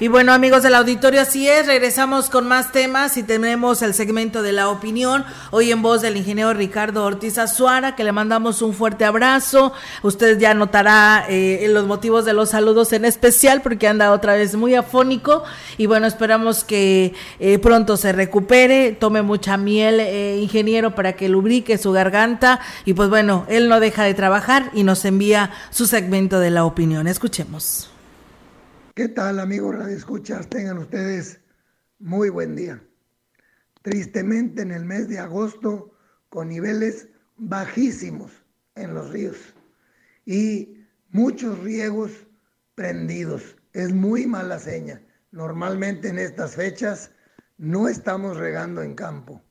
Y 0.00 0.08
bueno, 0.08 0.32
amigos 0.32 0.64
del 0.64 0.74
auditorio, 0.74 1.20
así 1.20 1.48
es, 1.48 1.68
regresamos 1.68 2.28
con 2.28 2.48
más 2.48 2.72
temas 2.72 3.16
y 3.16 3.22
tenemos 3.22 3.80
el 3.80 3.94
segmento 3.94 4.42
de 4.42 4.50
la 4.50 4.68
opinión, 4.68 5.24
hoy 5.52 5.70
en 5.70 5.82
voz 5.82 6.02
del 6.02 6.16
ingeniero 6.16 6.52
Ricardo 6.52 7.04
Ortiz 7.04 7.38
Azuara, 7.38 7.94
que 7.94 8.02
le 8.02 8.10
mandamos 8.10 8.60
un 8.60 8.74
fuerte 8.74 9.04
abrazo. 9.04 9.72
Usted 10.02 10.40
ya 10.40 10.52
notará 10.52 11.26
eh, 11.28 11.68
los 11.70 11.86
motivos 11.86 12.24
de 12.24 12.32
los 12.32 12.50
saludos 12.50 12.92
en 12.92 13.04
especial, 13.04 13.62
porque 13.62 13.86
anda 13.86 14.10
otra 14.10 14.34
vez 14.34 14.56
muy 14.56 14.74
afónico. 14.74 15.44
Y 15.78 15.86
bueno, 15.86 16.08
esperamos 16.08 16.64
que 16.64 17.14
eh, 17.38 17.60
pronto 17.60 17.96
se 17.96 18.12
recupere, 18.12 18.90
tome 18.90 19.22
mucha 19.22 19.56
miel, 19.56 20.00
eh, 20.00 20.40
ingeniero, 20.42 20.96
para 20.96 21.12
que 21.12 21.28
lubrique 21.28 21.78
su 21.78 21.92
garganta. 21.92 22.58
Y 22.84 22.94
pues 22.94 23.08
bueno, 23.10 23.46
él 23.48 23.68
no 23.68 23.78
deja 23.78 24.02
de 24.02 24.14
trabajar 24.14 24.72
y 24.74 24.82
nos 24.82 25.04
envía 25.04 25.52
su 25.70 25.86
segmento 25.86 26.40
de 26.40 26.50
la 26.50 26.64
opinión. 26.64 27.06
Escuchemos. 27.06 27.93
¿Qué 28.94 29.08
tal 29.08 29.40
amigos 29.40 29.74
Radio 29.74 29.96
Escuchas? 29.96 30.48
Tengan 30.48 30.78
ustedes 30.78 31.40
muy 31.98 32.28
buen 32.28 32.54
día. 32.54 32.80
Tristemente 33.82 34.62
en 34.62 34.70
el 34.70 34.84
mes 34.84 35.08
de 35.08 35.18
agosto 35.18 35.98
con 36.28 36.48
niveles 36.48 37.08
bajísimos 37.36 38.30
en 38.76 38.94
los 38.94 39.10
ríos 39.10 39.36
y 40.24 40.86
muchos 41.10 41.58
riegos 41.58 42.12
prendidos. 42.76 43.56
Es 43.72 43.92
muy 43.92 44.28
mala 44.28 44.60
seña. 44.60 45.02
Normalmente 45.32 46.10
en 46.10 46.20
estas 46.20 46.54
fechas 46.54 47.10
no 47.58 47.88
estamos 47.88 48.36
regando 48.36 48.80
en 48.80 48.94
campo. 48.94 49.42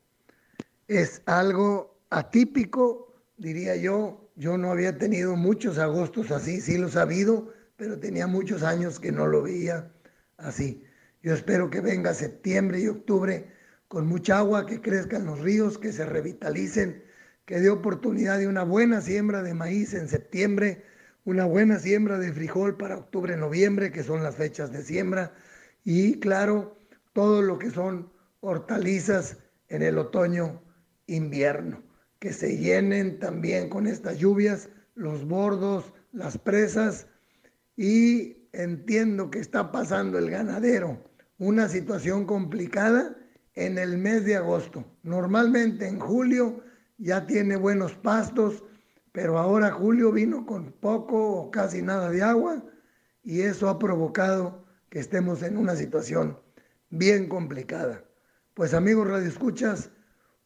Es 0.88 1.22
algo 1.26 2.00
atípico, 2.12 3.14
diría 3.36 3.76
yo. 3.76 4.32
Yo 4.38 4.58
no 4.58 4.72
había 4.72 4.98
tenido 4.98 5.36
muchos 5.36 5.78
agostos 5.80 6.32
así, 6.32 6.62
sí 6.62 6.78
lo 6.78 6.88
he 6.88 6.92
sabido 6.92 7.53
pero 7.76 8.00
tenía 8.00 8.28
muchos 8.28 8.64
años 8.64 9.00
que 9.00 9.12
no 9.12 9.28
lo 9.28 9.44
veía 9.44 9.92
así. 10.38 10.84
Yo 11.22 11.34
espero 11.34 11.70
que 11.70 11.82
venga 11.82 12.14
septiembre 12.14 12.80
y 12.80 12.88
octubre 12.88 13.52
con 13.88 14.08
mucha 14.08 14.40
agua, 14.40 14.66
que 14.66 14.82
crezcan 14.82 15.26
los 15.26 15.40
ríos, 15.40 15.78
que 15.78 15.92
se 15.92 16.06
revitalicen, 16.06 17.04
que 17.46 17.60
dé 17.60 17.70
oportunidad 17.70 18.40
de 18.40 18.48
una 18.48 18.64
buena 18.64 19.02
siembra 19.02 19.44
de 19.44 19.54
maíz 19.54 19.94
en 19.94 20.08
septiembre, 20.08 20.84
una 21.26 21.46
buena 21.46 21.80
siembra 21.80 22.18
de 22.18 22.34
frijol 22.34 22.76
para 22.76 22.98
octubre, 22.98 23.38
noviembre, 23.38 23.92
que 23.92 24.04
son 24.04 24.24
las 24.24 24.36
fechas 24.36 24.72
de 24.72 24.84
siembra, 24.84 25.34
y 25.84 26.20
claro, 26.20 26.78
todo 27.14 27.42
lo 27.42 27.60
que 27.60 27.70
son 27.70 28.12
hortalizas 28.40 29.38
en 29.70 29.84
el 29.84 29.98
otoño, 29.98 30.62
invierno, 31.08 31.84
que 32.20 32.34
se 32.34 32.58
llenen 32.58 33.20
también 33.20 33.70
con 33.70 33.88
estas 33.88 34.18
lluvias 34.18 34.70
los 34.96 35.26
bordos, 35.26 35.94
las 36.12 36.38
presas, 36.38 37.08
y 37.76 38.48
entiendo 38.54 39.32
que 39.32 39.40
está 39.40 39.72
pasando 39.72 40.18
el 40.18 40.30
ganadero 40.30 41.00
una 41.38 41.68
situación 41.68 42.26
complicada 42.26 43.18
en 43.56 43.78
el 43.78 43.98
mes 43.98 44.26
de 44.26 44.36
agosto. 44.36 44.86
Normalmente 45.04 45.88
en 45.88 46.00
julio 46.00 46.64
ya 46.98 47.26
tiene 47.26 47.56
buenos 47.56 47.94
pastos, 47.96 48.64
pero 49.12 49.38
ahora 49.38 49.72
julio 49.72 50.12
vino 50.12 50.46
con 50.46 50.72
poco 50.72 51.42
o 51.42 51.52
casi 51.52 51.82
nada 51.82 52.10
de 52.10 52.24
agua 52.24 52.64
y 53.24 53.42
eso 53.42 53.70
ha 53.70 53.80
provocado 53.80 54.66
que 54.90 55.00
estemos 55.00 55.44
en 55.44 55.58
una 55.58 55.76
situación 55.76 56.38
bien 56.90 57.28
complicada. 57.28 58.04
Pues 58.54 58.74
amigos 58.74 59.08
radioescuchas, 59.08 59.90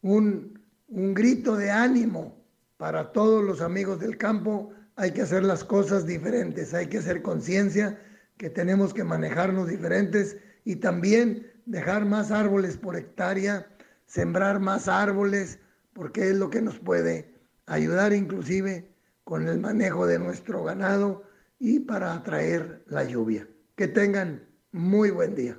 un, 0.02 0.58
un 0.88 1.14
grito 1.14 1.56
de 1.56 1.70
ánimo 1.70 2.44
para 2.76 3.12
todos 3.12 3.44
los 3.44 3.60
amigos 3.60 4.00
del 4.00 4.16
campo 4.16 4.72
hay 4.98 5.12
que 5.12 5.22
hacer 5.22 5.44
las 5.44 5.62
cosas 5.62 6.06
diferentes, 6.06 6.74
hay 6.74 6.88
que 6.88 6.98
hacer 6.98 7.22
conciencia 7.22 7.96
que 8.36 8.50
tenemos 8.50 8.92
que 8.92 9.04
manejarnos 9.04 9.68
diferentes 9.68 10.36
y 10.64 10.76
también 10.76 11.46
dejar 11.66 12.04
más 12.04 12.32
árboles 12.32 12.76
por 12.76 12.96
hectárea, 12.96 13.68
sembrar 14.06 14.58
más 14.58 14.88
árboles, 14.88 15.60
porque 15.92 16.30
es 16.30 16.36
lo 16.36 16.50
que 16.50 16.60
nos 16.60 16.80
puede 16.80 17.32
ayudar 17.66 18.12
inclusive 18.12 18.92
con 19.22 19.46
el 19.46 19.60
manejo 19.60 20.04
de 20.04 20.18
nuestro 20.18 20.64
ganado 20.64 21.22
y 21.60 21.78
para 21.78 22.14
atraer 22.14 22.82
la 22.88 23.04
lluvia. 23.04 23.46
Que 23.76 23.86
tengan 23.86 24.48
muy 24.72 25.10
buen 25.10 25.36
día. 25.36 25.56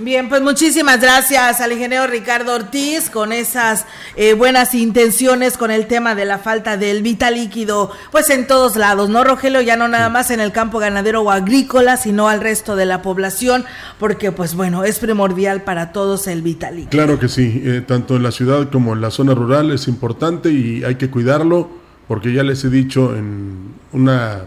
Bien, 0.00 0.28
pues 0.28 0.42
muchísimas 0.42 1.00
gracias 1.00 1.60
al 1.60 1.72
ingeniero 1.72 2.06
Ricardo 2.06 2.54
Ortiz 2.54 3.10
con 3.10 3.32
esas 3.32 3.84
eh, 4.14 4.34
buenas 4.34 4.72
intenciones 4.72 5.58
con 5.58 5.72
el 5.72 5.88
tema 5.88 6.14
de 6.14 6.24
la 6.24 6.38
falta 6.38 6.76
del 6.76 7.02
vital 7.02 7.34
líquido, 7.34 7.90
pues 8.12 8.30
en 8.30 8.46
todos 8.46 8.76
lados, 8.76 9.10
¿no, 9.10 9.24
Rogelio? 9.24 9.60
Ya 9.60 9.76
no 9.76 9.88
nada 9.88 10.08
más 10.08 10.30
en 10.30 10.38
el 10.38 10.52
campo 10.52 10.78
ganadero 10.78 11.22
o 11.22 11.32
agrícola, 11.32 11.96
sino 11.96 12.28
al 12.28 12.40
resto 12.40 12.76
de 12.76 12.86
la 12.86 13.02
población, 13.02 13.64
porque 13.98 14.30
pues 14.30 14.54
bueno, 14.54 14.84
es 14.84 15.00
primordial 15.00 15.62
para 15.62 15.90
todos 15.90 16.28
el 16.28 16.42
vital 16.42 16.76
líquido. 16.76 16.90
Claro 16.90 17.18
que 17.18 17.26
sí, 17.28 17.60
eh, 17.64 17.82
tanto 17.84 18.14
en 18.14 18.22
la 18.22 18.30
ciudad 18.30 18.70
como 18.70 18.92
en 18.92 19.00
la 19.00 19.10
zona 19.10 19.34
rural 19.34 19.72
es 19.72 19.88
importante 19.88 20.52
y 20.52 20.84
hay 20.84 20.94
que 20.94 21.10
cuidarlo, 21.10 21.70
porque 22.06 22.32
ya 22.32 22.44
les 22.44 22.62
he 22.62 22.70
dicho 22.70 23.16
en 23.16 23.74
una 23.90 24.44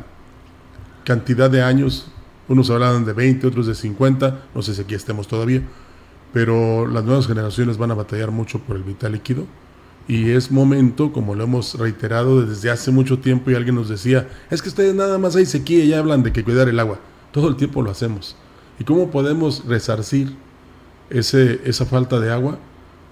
cantidad 1.04 1.50
de 1.50 1.62
años, 1.62 2.10
unos 2.52 2.70
hablaban 2.70 3.06
de 3.06 3.14
20, 3.14 3.48
otros 3.48 3.68
de 3.68 3.76
50, 3.76 4.46
no 4.54 4.62
sé 4.62 4.76
si 4.76 4.82
aquí 4.82 4.94
estemos 4.94 5.28
todavía, 5.28 5.64
pero 6.34 6.88
las 6.88 7.04
nuevas 7.04 7.28
generaciones 7.28 7.78
van 7.78 7.92
a 7.92 7.96
batallar 7.96 8.32
mucho 8.32 8.60
por 8.60 8.76
el 8.76 8.84
vital 8.84 9.14
líquido 9.14 9.46
y 10.08 10.32
es 10.32 10.52
momento, 10.52 11.14
como 11.14 11.36
lo 11.36 11.44
hemos 11.44 11.76
reiterado 11.76 12.46
desde 12.46 12.70
hace 12.70 12.92
mucho 12.92 13.20
tiempo 13.20 13.52
y 13.52 13.56
alguien 13.56 13.76
nos 13.76 13.90
decía, 13.90 14.28
es 14.50 14.62
que 14.62 14.70
ustedes 14.70 14.94
nada 14.94 15.18
más 15.18 15.36
hay 15.36 15.46
sequía 15.46 15.84
y 15.84 15.94
hablan 15.94 16.24
de 16.24 16.34
que 16.34 16.44
cuidar 16.44 16.68
el 16.68 16.80
agua. 16.80 17.00
Todo 17.32 17.48
el 17.48 17.56
tiempo 17.56 17.82
lo 17.82 17.92
hacemos. 17.92 18.36
¿Y 18.80 18.84
cómo 18.84 19.12
podemos 19.12 19.66
resarcir 19.66 20.36
ese, 21.10 21.62
esa 21.66 21.86
falta 21.86 22.20
de 22.20 22.32
agua? 22.32 22.58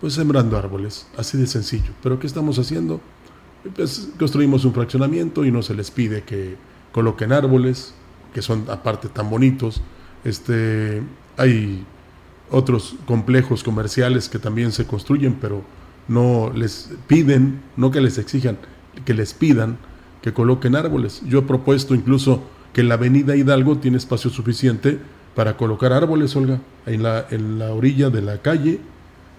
Pues 0.02 0.14
sembrando 0.14 0.58
árboles, 0.58 1.08
así 1.16 1.38
de 1.38 1.48
sencillo. 1.48 1.92
¿Pero 2.02 2.20
qué 2.20 2.28
estamos 2.28 2.58
haciendo? 2.58 3.02
Pues 3.76 4.10
construimos 4.18 4.66
un 4.66 4.74
fraccionamiento 4.74 5.46
y 5.46 5.52
no 5.52 5.62
se 5.62 5.76
les 5.76 5.92
pide 5.92 6.24
que 6.24 6.56
coloquen 6.92 7.32
árboles, 7.32 7.94
que 8.34 8.42
son 8.42 8.66
aparte 8.70 9.08
tan 9.10 9.30
bonitos. 9.30 9.82
Este, 10.24 11.02
hay 11.38 11.86
otros 12.52 12.96
complejos 13.06 13.64
comerciales 13.64 14.30
que 14.30 14.40
también 14.40 14.72
se 14.72 14.86
construyen, 14.86 15.36
pero 15.40 15.64
no 16.08 16.52
les 16.54 16.92
piden, 17.08 17.62
no 17.78 17.92
que 17.92 18.02
les 18.02 18.18
exijan, 18.18 18.58
que 19.06 19.14
les 19.14 19.34
pidan 19.34 19.78
que 20.22 20.34
coloquen 20.34 20.76
árboles. 20.76 21.22
Yo 21.28 21.40
he 21.40 21.42
propuesto 21.44 21.96
incluso 21.96 22.44
que 22.74 22.84
la 22.84 22.96
avenida 22.96 23.36
Hidalgo 23.36 23.78
tiene 23.78 23.98
espacio 23.98 24.30
suficiente 24.30 25.00
para 25.36 25.56
colocar 25.56 25.94
árboles, 25.94 26.36
Olga, 26.36 26.60
en 26.86 27.04
la, 27.04 27.26
en 27.30 27.60
la 27.60 27.72
orilla 27.74 28.10
de 28.10 28.22
la 28.22 28.40
calle, 28.40 28.80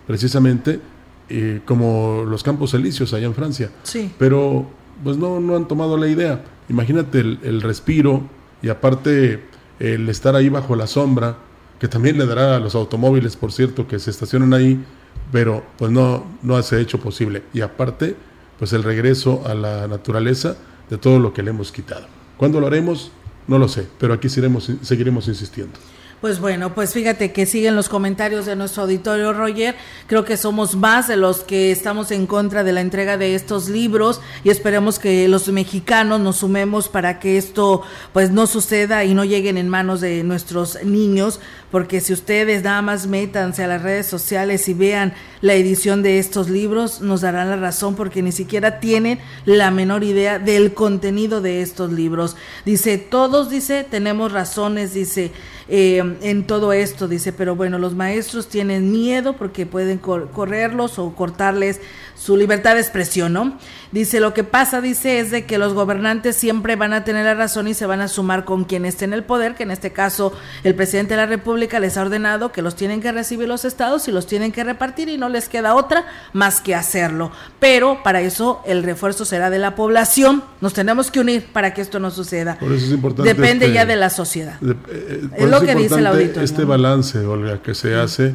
precisamente 0.06 0.80
eh, 1.28 1.60
como 1.64 2.24
los 2.26 2.42
campos 2.42 2.72
elíseos 2.74 3.12
allá 3.12 3.26
en 3.26 3.34
Francia. 3.34 3.70
Sí. 3.82 4.10
Pero 4.18 4.66
pues 5.04 5.16
no, 5.16 5.40
no 5.40 5.56
han 5.56 5.68
tomado 5.68 5.96
la 5.96 6.08
idea. 6.08 6.42
Imagínate 6.68 7.20
el, 7.20 7.38
el 7.42 7.62
respiro, 7.62 8.22
y 8.62 8.68
aparte 8.68 9.42
el 9.78 10.08
estar 10.08 10.36
ahí 10.36 10.48
bajo 10.48 10.76
la 10.76 10.86
sombra, 10.86 11.36
que 11.78 11.88
también 11.88 12.18
le 12.18 12.26
dará 12.26 12.56
a 12.56 12.60
los 12.60 12.74
automóviles, 12.74 13.36
por 13.36 13.52
cierto, 13.52 13.88
que 13.88 13.98
se 13.98 14.10
estacionan 14.10 14.52
ahí, 14.52 14.84
pero 15.32 15.64
pues 15.78 15.90
no, 15.90 16.26
no 16.42 16.62
se 16.62 16.76
ha 16.76 16.80
hecho 16.80 16.98
posible. 16.98 17.42
Y 17.54 17.62
aparte, 17.62 18.16
pues 18.58 18.72
el 18.72 18.82
regreso 18.82 19.42
a 19.46 19.54
la 19.54 19.88
naturaleza 19.88 20.56
de 20.90 20.98
todo 20.98 21.18
lo 21.18 21.32
que 21.32 21.42
le 21.42 21.50
hemos 21.50 21.72
quitado. 21.72 22.06
¿Cuándo 22.36 22.60
lo 22.60 22.66
haremos? 22.66 23.10
No 23.46 23.58
lo 23.58 23.68
sé, 23.68 23.86
pero 23.98 24.12
aquí 24.12 24.28
seguiremos 24.28 25.28
insistiendo. 25.28 25.78
Pues 26.20 26.38
bueno, 26.38 26.74
pues 26.74 26.92
fíjate 26.92 27.32
que 27.32 27.46
siguen 27.46 27.74
los 27.74 27.88
comentarios 27.88 28.44
de 28.44 28.54
nuestro 28.54 28.82
auditorio, 28.82 29.32
Roger. 29.32 29.74
Creo 30.06 30.22
que 30.22 30.36
somos 30.36 30.76
más 30.76 31.08
de 31.08 31.16
los 31.16 31.40
que 31.40 31.72
estamos 31.72 32.10
en 32.10 32.26
contra 32.26 32.62
de 32.62 32.72
la 32.72 32.82
entrega 32.82 33.16
de 33.16 33.34
estos 33.34 33.70
libros 33.70 34.20
y 34.44 34.50
esperemos 34.50 34.98
que 34.98 35.28
los 35.28 35.48
mexicanos 35.48 36.20
nos 36.20 36.36
sumemos 36.36 36.90
para 36.90 37.20
que 37.20 37.38
esto 37.38 37.80
pues 38.12 38.30
no 38.32 38.46
suceda 38.46 39.02
y 39.04 39.14
no 39.14 39.24
lleguen 39.24 39.56
en 39.56 39.70
manos 39.70 40.02
de 40.02 40.22
nuestros 40.22 40.84
niños, 40.84 41.40
porque 41.70 42.02
si 42.02 42.12
ustedes 42.12 42.62
nada 42.64 42.82
más 42.82 43.06
métanse 43.06 43.64
a 43.64 43.68
las 43.68 43.82
redes 43.82 44.06
sociales 44.06 44.68
y 44.68 44.74
vean 44.74 45.14
la 45.40 45.54
edición 45.54 46.02
de 46.02 46.18
estos 46.18 46.50
libros, 46.50 47.00
nos 47.00 47.22
darán 47.22 47.48
la 47.48 47.56
razón 47.56 47.94
porque 47.94 48.20
ni 48.20 48.32
siquiera 48.32 48.78
tienen 48.78 49.20
la 49.46 49.70
menor 49.70 50.04
idea 50.04 50.38
del 50.38 50.74
contenido 50.74 51.40
de 51.40 51.62
estos 51.62 51.90
libros. 51.90 52.36
Dice, 52.66 52.98
todos, 52.98 53.48
dice, 53.48 53.86
tenemos 53.88 54.32
razones, 54.32 54.92
dice, 54.92 55.32
eh, 55.72 56.02
en 56.22 56.46
todo 56.48 56.72
esto, 56.72 57.06
dice, 57.06 57.32
pero 57.32 57.54
bueno, 57.54 57.78
los 57.78 57.94
maestros 57.94 58.48
tienen 58.48 58.90
miedo 58.90 59.36
porque 59.36 59.66
pueden 59.66 59.98
correrlos 59.98 60.98
o 60.98 61.14
cortarles 61.14 61.80
su 62.20 62.36
libertad 62.36 62.74
de 62.74 62.82
expresión, 62.82 63.32
¿no? 63.32 63.56
Dice, 63.92 64.20
lo 64.20 64.34
que 64.34 64.44
pasa, 64.44 64.82
dice, 64.82 65.20
es 65.20 65.30
de 65.30 65.46
que 65.46 65.56
los 65.56 65.72
gobernantes 65.72 66.36
siempre 66.36 66.76
van 66.76 66.92
a 66.92 67.02
tener 67.02 67.24
la 67.24 67.34
razón 67.34 67.66
y 67.66 67.72
se 67.72 67.86
van 67.86 68.02
a 68.02 68.08
sumar 68.08 68.44
con 68.44 68.64
quien 68.64 68.84
esté 68.84 69.06
en 69.06 69.14
el 69.14 69.24
poder, 69.24 69.54
que 69.54 69.62
en 69.62 69.70
este 69.70 69.90
caso 69.90 70.34
el 70.62 70.74
presidente 70.74 71.14
de 71.14 71.22
la 71.22 71.26
República 71.26 71.80
les 71.80 71.96
ha 71.96 72.02
ordenado 72.02 72.52
que 72.52 72.60
los 72.60 72.76
tienen 72.76 73.00
que 73.00 73.10
recibir 73.10 73.48
los 73.48 73.64
estados 73.64 74.06
y 74.06 74.12
los 74.12 74.26
tienen 74.26 74.52
que 74.52 74.62
repartir 74.64 75.08
y 75.08 75.16
no 75.16 75.30
les 75.30 75.48
queda 75.48 75.74
otra 75.74 76.04
más 76.34 76.60
que 76.60 76.74
hacerlo. 76.74 77.32
Pero 77.58 78.02
para 78.02 78.20
eso 78.20 78.60
el 78.66 78.82
refuerzo 78.82 79.24
será 79.24 79.48
de 79.48 79.58
la 79.58 79.74
población. 79.74 80.44
Nos 80.60 80.74
tenemos 80.74 81.10
que 81.10 81.20
unir 81.20 81.46
para 81.54 81.72
que 81.72 81.80
esto 81.80 82.00
no 82.00 82.10
suceda. 82.10 82.58
Por 82.58 82.70
eso 82.72 82.84
es 82.84 82.92
importante. 82.92 83.32
Depende 83.32 83.64
este 83.64 83.74
ya 83.74 83.86
de 83.86 83.96
la 83.96 84.10
sociedad. 84.10 84.58
Eh, 84.62 85.26
es 85.38 85.48
lo 85.48 85.62
que 85.62 85.74
dice 85.74 85.94
el 85.94 86.06
auditor. 86.06 86.44
Este 86.44 86.64
balance, 86.64 87.18
Olga, 87.20 87.62
que 87.62 87.74
se 87.74 87.94
hace 87.94 88.34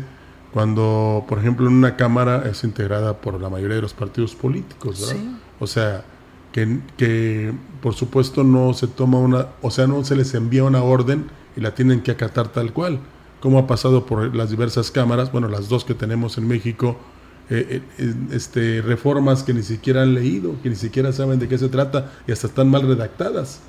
cuando, 0.55 1.25
por 1.27 1.37
ejemplo, 1.39 1.67
en 1.67 1.73
una 1.73 1.97
Cámara 1.97 2.45
es 2.49 2.63
integrada 2.63 3.17
por 3.17 3.41
la 3.41 3.49
mayoría 3.49 3.75
de 3.75 3.81
los 3.81 3.93
partidos 3.93 4.35
políticos, 4.35 5.01
¿verdad? 5.01 5.33
O 5.59 5.67
sea, 5.67 6.05
que, 6.53 6.79
que 6.95 7.51
por 7.81 7.93
supuesto 7.93 8.45
no 8.45 8.73
se 8.73 8.87
toma 8.87 9.19
una, 9.19 9.47
o 9.61 9.69
sea, 9.69 9.85
no 9.85 10.01
se 10.05 10.15
les 10.15 10.33
envía 10.33 10.63
una 10.63 10.81
orden 10.81 11.29
y 11.57 11.59
la 11.59 11.75
tienen 11.75 11.99
que 11.99 12.11
acatar 12.11 12.47
tal 12.47 12.71
cual, 12.71 12.99
como 13.41 13.59
ha 13.59 13.67
pasado 13.67 14.05
por 14.05 14.33
las 14.33 14.49
diversas 14.49 14.91
cámaras, 14.91 15.29
bueno, 15.29 15.49
las 15.49 15.67
dos 15.67 15.83
que 15.83 15.93
tenemos 15.93 16.37
en 16.37 16.47
México, 16.47 16.95
eh, 17.49 17.81
eh, 17.97 18.13
este, 18.31 18.81
reformas 18.81 19.43
que 19.43 19.53
ni 19.53 19.61
siquiera 19.61 20.03
han 20.03 20.13
leído, 20.13 20.55
que 20.63 20.69
ni 20.69 20.77
siquiera 20.77 21.11
saben 21.11 21.37
de 21.37 21.49
qué 21.49 21.57
se 21.57 21.67
trata 21.67 22.13
y 22.27 22.31
hasta 22.31 22.47
están 22.47 22.69
mal 22.69 22.87
redactadas. 22.87 23.59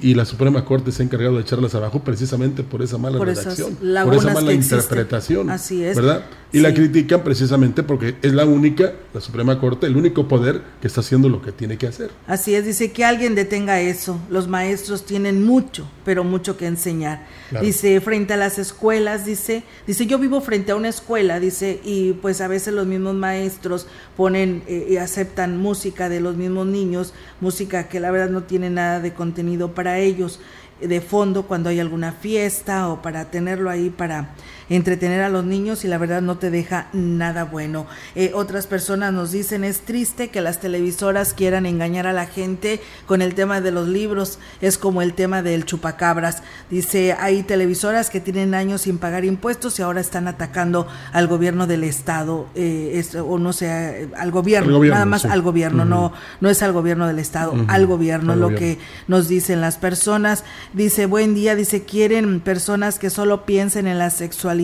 Y 0.00 0.14
la 0.14 0.24
Suprema 0.24 0.64
Corte 0.64 0.92
se 0.92 1.02
ha 1.02 1.04
encargado 1.04 1.36
de 1.36 1.42
echarlas 1.42 1.74
abajo 1.74 2.00
precisamente 2.00 2.62
por 2.62 2.82
esa 2.82 2.98
mala 2.98 3.18
redacción, 3.18 3.76
por 3.76 4.14
esa 4.14 4.32
mala 4.32 4.52
interpretación. 4.52 5.50
Así 5.50 5.84
es. 5.84 5.96
¿Verdad? 5.96 6.24
Y 6.50 6.60
la 6.60 6.72
critican 6.72 7.22
precisamente 7.22 7.82
porque 7.82 8.16
es 8.22 8.32
la 8.32 8.46
única, 8.46 8.94
la 9.12 9.20
Suprema 9.20 9.60
Corte, 9.60 9.86
el 9.86 9.96
único 9.96 10.28
poder 10.28 10.62
que 10.80 10.86
está 10.86 11.00
haciendo 11.00 11.28
lo 11.28 11.42
que 11.42 11.52
tiene 11.52 11.76
que 11.76 11.86
hacer. 11.86 12.10
Así 12.26 12.54
es, 12.54 12.64
dice 12.64 12.90
que 12.90 13.04
alguien 13.04 13.34
detenga 13.34 13.80
eso. 13.80 14.18
Los 14.30 14.48
maestros 14.48 15.04
tienen 15.04 15.44
mucho, 15.44 15.86
pero 16.06 16.24
mucho 16.24 16.56
que 16.56 16.66
enseñar. 16.66 17.26
Dice, 17.60 18.00
frente 18.00 18.34
a 18.34 18.36
las 18.36 18.58
escuelas, 18.58 19.26
dice, 19.26 19.62
dice, 19.86 20.06
yo 20.06 20.18
vivo 20.18 20.40
frente 20.40 20.72
a 20.72 20.76
una 20.76 20.88
escuela, 20.88 21.40
dice, 21.40 21.80
y 21.84 22.12
pues 22.14 22.40
a 22.40 22.48
veces 22.48 22.72
los 22.72 22.86
mismos 22.86 23.14
maestros 23.14 23.86
ponen 24.16 24.62
eh, 24.66 24.86
y 24.90 24.96
aceptan 24.96 25.58
música 25.58 26.08
de 26.08 26.20
los 26.20 26.36
mismos 26.36 26.66
niños, 26.66 27.12
música 27.40 27.88
que 27.88 28.00
la 28.00 28.10
verdad 28.10 28.30
no 28.30 28.44
tiene 28.44 28.70
nada 28.70 29.00
de 29.00 29.12
contenido 29.12 29.57
para 29.66 29.98
ellos 29.98 30.40
de 30.80 31.00
fondo 31.00 31.42
cuando 31.42 31.70
hay 31.70 31.80
alguna 31.80 32.12
fiesta 32.12 32.88
o 32.88 33.02
para 33.02 33.30
tenerlo 33.30 33.68
ahí 33.68 33.90
para 33.90 34.30
entretener 34.68 35.22
a 35.22 35.28
los 35.28 35.44
niños 35.44 35.84
y 35.84 35.88
la 35.88 35.98
verdad 35.98 36.22
no 36.22 36.38
te 36.38 36.50
deja 36.50 36.88
nada 36.92 37.44
bueno. 37.44 37.86
Eh, 38.14 38.32
otras 38.34 38.66
personas 38.66 39.12
nos 39.12 39.32
dicen 39.32 39.64
es 39.64 39.80
triste 39.80 40.28
que 40.28 40.40
las 40.40 40.60
televisoras 40.60 41.32
quieran 41.32 41.66
engañar 41.66 42.06
a 42.06 42.12
la 42.12 42.26
gente 42.26 42.80
con 43.06 43.22
el 43.22 43.34
tema 43.34 43.60
de 43.60 43.70
los 43.70 43.88
libros, 43.88 44.38
es 44.60 44.78
como 44.78 45.02
el 45.02 45.14
tema 45.14 45.42
del 45.42 45.64
chupacabras. 45.64 46.42
Dice, 46.70 47.14
hay 47.18 47.42
televisoras 47.42 48.10
que 48.10 48.20
tienen 48.20 48.54
años 48.54 48.82
sin 48.82 48.98
pagar 48.98 49.24
impuestos 49.24 49.78
y 49.78 49.82
ahora 49.82 50.00
están 50.00 50.28
atacando 50.28 50.86
al 51.12 51.26
gobierno 51.26 51.66
del 51.66 51.84
estado, 51.84 52.46
eh, 52.54 53.02
o 53.24 53.38
no 53.38 53.52
sé, 53.52 54.08
al 54.16 54.30
gobierno, 54.30 54.82
nada 54.84 55.06
más 55.06 55.24
al 55.24 55.42
gobierno, 55.42 55.84
no, 55.84 56.12
no 56.40 56.50
es 56.50 56.62
al 56.62 56.72
gobierno 56.72 57.06
del 57.06 57.18
estado, 57.18 57.54
al 57.68 57.86
gobierno, 57.86 58.36
lo 58.36 58.54
que 58.54 58.78
nos 59.06 59.28
dicen 59.28 59.60
las 59.60 59.76
personas. 59.76 60.44
Dice, 60.72 61.06
buen 61.06 61.34
día, 61.34 61.54
dice, 61.54 61.84
quieren 61.84 62.40
personas 62.40 62.98
que 62.98 63.10
solo 63.10 63.46
piensen 63.46 63.86
en 63.86 63.98
la 63.98 64.10
sexualidad 64.10 64.57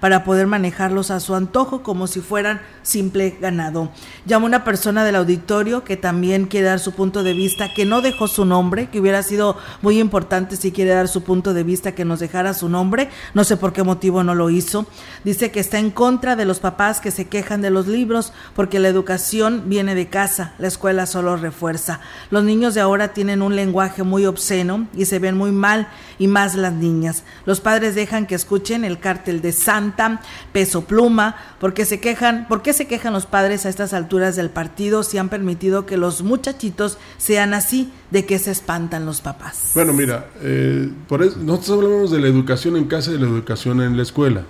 para 0.00 0.24
poder 0.24 0.46
manejarlos 0.46 1.10
a 1.10 1.20
su 1.20 1.34
antojo 1.34 1.82
como 1.82 2.06
si 2.06 2.20
fueran 2.20 2.60
simple 2.82 3.36
ganado. 3.40 3.90
Llama 4.24 4.46
una 4.46 4.64
persona 4.64 5.04
del 5.04 5.16
auditorio 5.16 5.84
que 5.84 5.96
también 5.96 6.46
quiere 6.46 6.68
dar 6.68 6.80
su 6.80 6.92
punto 6.92 7.22
de 7.22 7.34
vista, 7.34 7.72
que 7.74 7.84
no 7.84 8.00
dejó 8.00 8.28
su 8.28 8.44
nombre, 8.44 8.88
que 8.88 9.00
hubiera 9.00 9.22
sido 9.22 9.56
muy 9.82 9.98
importante 10.00 10.56
si 10.56 10.72
quiere 10.72 10.92
dar 10.92 11.08
su 11.08 11.22
punto 11.22 11.54
de 11.54 11.62
vista 11.62 11.92
que 11.92 12.04
nos 12.04 12.20
dejara 12.20 12.54
su 12.54 12.68
nombre, 12.68 13.10
no 13.34 13.44
sé 13.44 13.56
por 13.56 13.72
qué 13.72 13.82
motivo 13.82 14.22
no 14.22 14.34
lo 14.34 14.50
hizo. 14.50 14.86
Dice 15.24 15.50
que 15.50 15.60
está 15.60 15.78
en 15.78 15.90
contra 15.90 16.36
de 16.36 16.44
los 16.44 16.60
papás 16.60 17.00
que 17.00 17.10
se 17.10 17.26
quejan 17.26 17.60
de 17.60 17.70
los 17.70 17.86
libros 17.86 18.32
porque 18.54 18.78
la 18.78 18.88
educación 18.88 19.64
viene 19.66 19.94
de 19.94 20.08
casa, 20.08 20.54
la 20.58 20.68
escuela 20.68 21.06
solo 21.06 21.36
refuerza. 21.36 22.00
Los 22.30 22.44
niños 22.44 22.74
de 22.74 22.80
ahora 22.80 23.08
tienen 23.08 23.42
un 23.42 23.56
lenguaje 23.56 24.02
muy 24.02 24.26
obsceno 24.26 24.86
y 24.94 25.06
se 25.06 25.18
ven 25.18 25.36
muy 25.36 25.52
mal 25.52 25.88
y 26.18 26.28
más 26.28 26.54
las 26.54 26.72
niñas. 26.72 27.24
Los 27.44 27.60
padres 27.60 27.94
dejan 27.94 28.26
que 28.26 28.34
escuchen 28.34 28.84
el 28.84 28.98
cártel 28.98 29.40
de 29.40 29.52
Santa, 29.52 30.20
Peso 30.52 30.82
Pluma, 30.82 31.36
porque 31.60 31.84
se 31.84 32.00
quejan, 32.00 32.46
¿por 32.48 32.62
qué 32.62 32.72
se 32.72 32.86
quejan 32.86 33.12
los 33.12 33.26
padres 33.26 33.66
a 33.66 33.68
estas 33.68 33.92
alturas 33.92 34.36
del 34.36 34.50
partido 34.50 35.02
si 35.02 35.18
han 35.18 35.28
permitido 35.28 35.86
que 35.86 35.96
los 35.96 36.22
muchachitos 36.22 36.98
sean 37.18 37.54
así? 37.54 37.92
¿De 38.10 38.24
que 38.24 38.38
se 38.38 38.52
espantan 38.52 39.04
los 39.04 39.20
papás? 39.20 39.72
Bueno, 39.74 39.92
mira, 39.92 40.26
eh, 40.40 40.90
por 41.08 41.22
eso, 41.22 41.38
nosotros 41.38 41.78
hablamos 41.78 42.10
de 42.10 42.20
la 42.20 42.28
educación 42.28 42.76
en 42.76 42.84
casa 42.84 43.10
y 43.10 43.14
de 43.14 43.20
la 43.20 43.26
educación 43.26 43.80
en 43.80 43.96
la 43.96 44.02
escuela, 44.02 44.44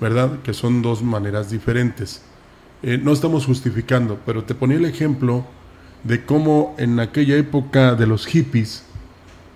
¿verdad? 0.00 0.40
Que 0.42 0.54
son 0.54 0.80
dos 0.80 1.02
maneras 1.02 1.50
diferentes. 1.50 2.22
Eh, 2.82 2.98
no 3.02 3.12
estamos 3.12 3.46
justificando, 3.46 4.18
pero 4.26 4.44
te 4.44 4.54
ponía 4.54 4.76
el 4.76 4.84
ejemplo 4.84 5.46
de 6.02 6.24
cómo 6.24 6.74
en 6.78 7.00
aquella 7.00 7.36
época 7.36 7.94
de 7.94 8.06
los 8.06 8.26
hippies, 8.26 8.84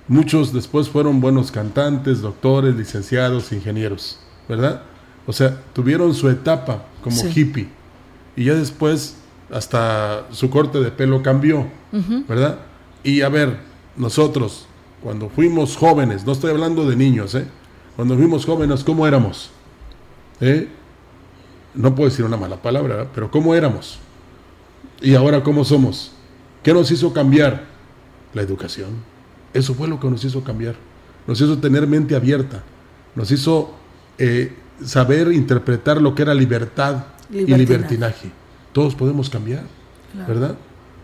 Muchos 0.08 0.54
después 0.54 0.88
fueron 0.88 1.20
buenos 1.20 1.52
cantantes, 1.52 2.22
doctores, 2.22 2.74
licenciados, 2.74 3.52
ingenieros, 3.52 4.18
¿verdad? 4.48 4.82
O 5.26 5.32
sea, 5.34 5.62
tuvieron 5.74 6.14
su 6.14 6.30
etapa 6.30 6.84
como 7.02 7.22
hippie. 7.28 7.68
Y 8.34 8.44
ya 8.44 8.54
después 8.54 9.16
hasta 9.52 10.26
su 10.30 10.48
corte 10.48 10.80
de 10.80 10.90
pelo 10.90 11.22
cambió, 11.22 11.66
¿verdad? 12.26 12.60
Y 13.02 13.20
a 13.20 13.28
ver, 13.28 13.58
nosotros, 13.96 14.66
cuando 15.02 15.28
fuimos 15.28 15.76
jóvenes, 15.76 16.24
no 16.24 16.32
estoy 16.32 16.52
hablando 16.52 16.88
de 16.88 16.96
niños, 16.96 17.34
¿eh? 17.34 17.46
Cuando 17.96 18.16
fuimos 18.16 18.46
jóvenes, 18.46 18.84
¿cómo 18.84 19.06
éramos? 19.06 19.50
¿Eh? 20.40 20.68
No 21.74 21.94
puedo 21.94 22.08
decir 22.08 22.24
una 22.24 22.36
mala 22.36 22.56
palabra, 22.62 23.08
pero 23.14 23.30
¿cómo 23.30 23.54
éramos? 23.54 23.98
Y 25.02 25.14
ahora, 25.14 25.42
¿cómo 25.42 25.64
somos? 25.64 26.12
¿Qué 26.62 26.72
nos 26.72 26.90
hizo 26.90 27.12
cambiar? 27.12 27.66
La 28.34 28.42
educación. 28.42 29.17
Eso 29.52 29.74
fue 29.74 29.88
lo 29.88 29.98
que 29.98 30.08
nos 30.08 30.24
hizo 30.24 30.42
cambiar. 30.44 30.76
Nos 31.26 31.40
hizo 31.40 31.58
tener 31.58 31.86
mente 31.86 32.14
abierta. 32.16 32.62
Nos 33.14 33.30
hizo 33.30 33.74
eh, 34.18 34.52
saber 34.84 35.32
interpretar 35.32 36.00
lo 36.00 36.14
que 36.14 36.22
era 36.22 36.34
libertad 36.34 37.04
y 37.30 37.44
libertinaje. 37.44 38.30
Todos 38.72 38.94
podemos 38.94 39.28
cambiar, 39.28 39.64
¿verdad? 40.26 40.56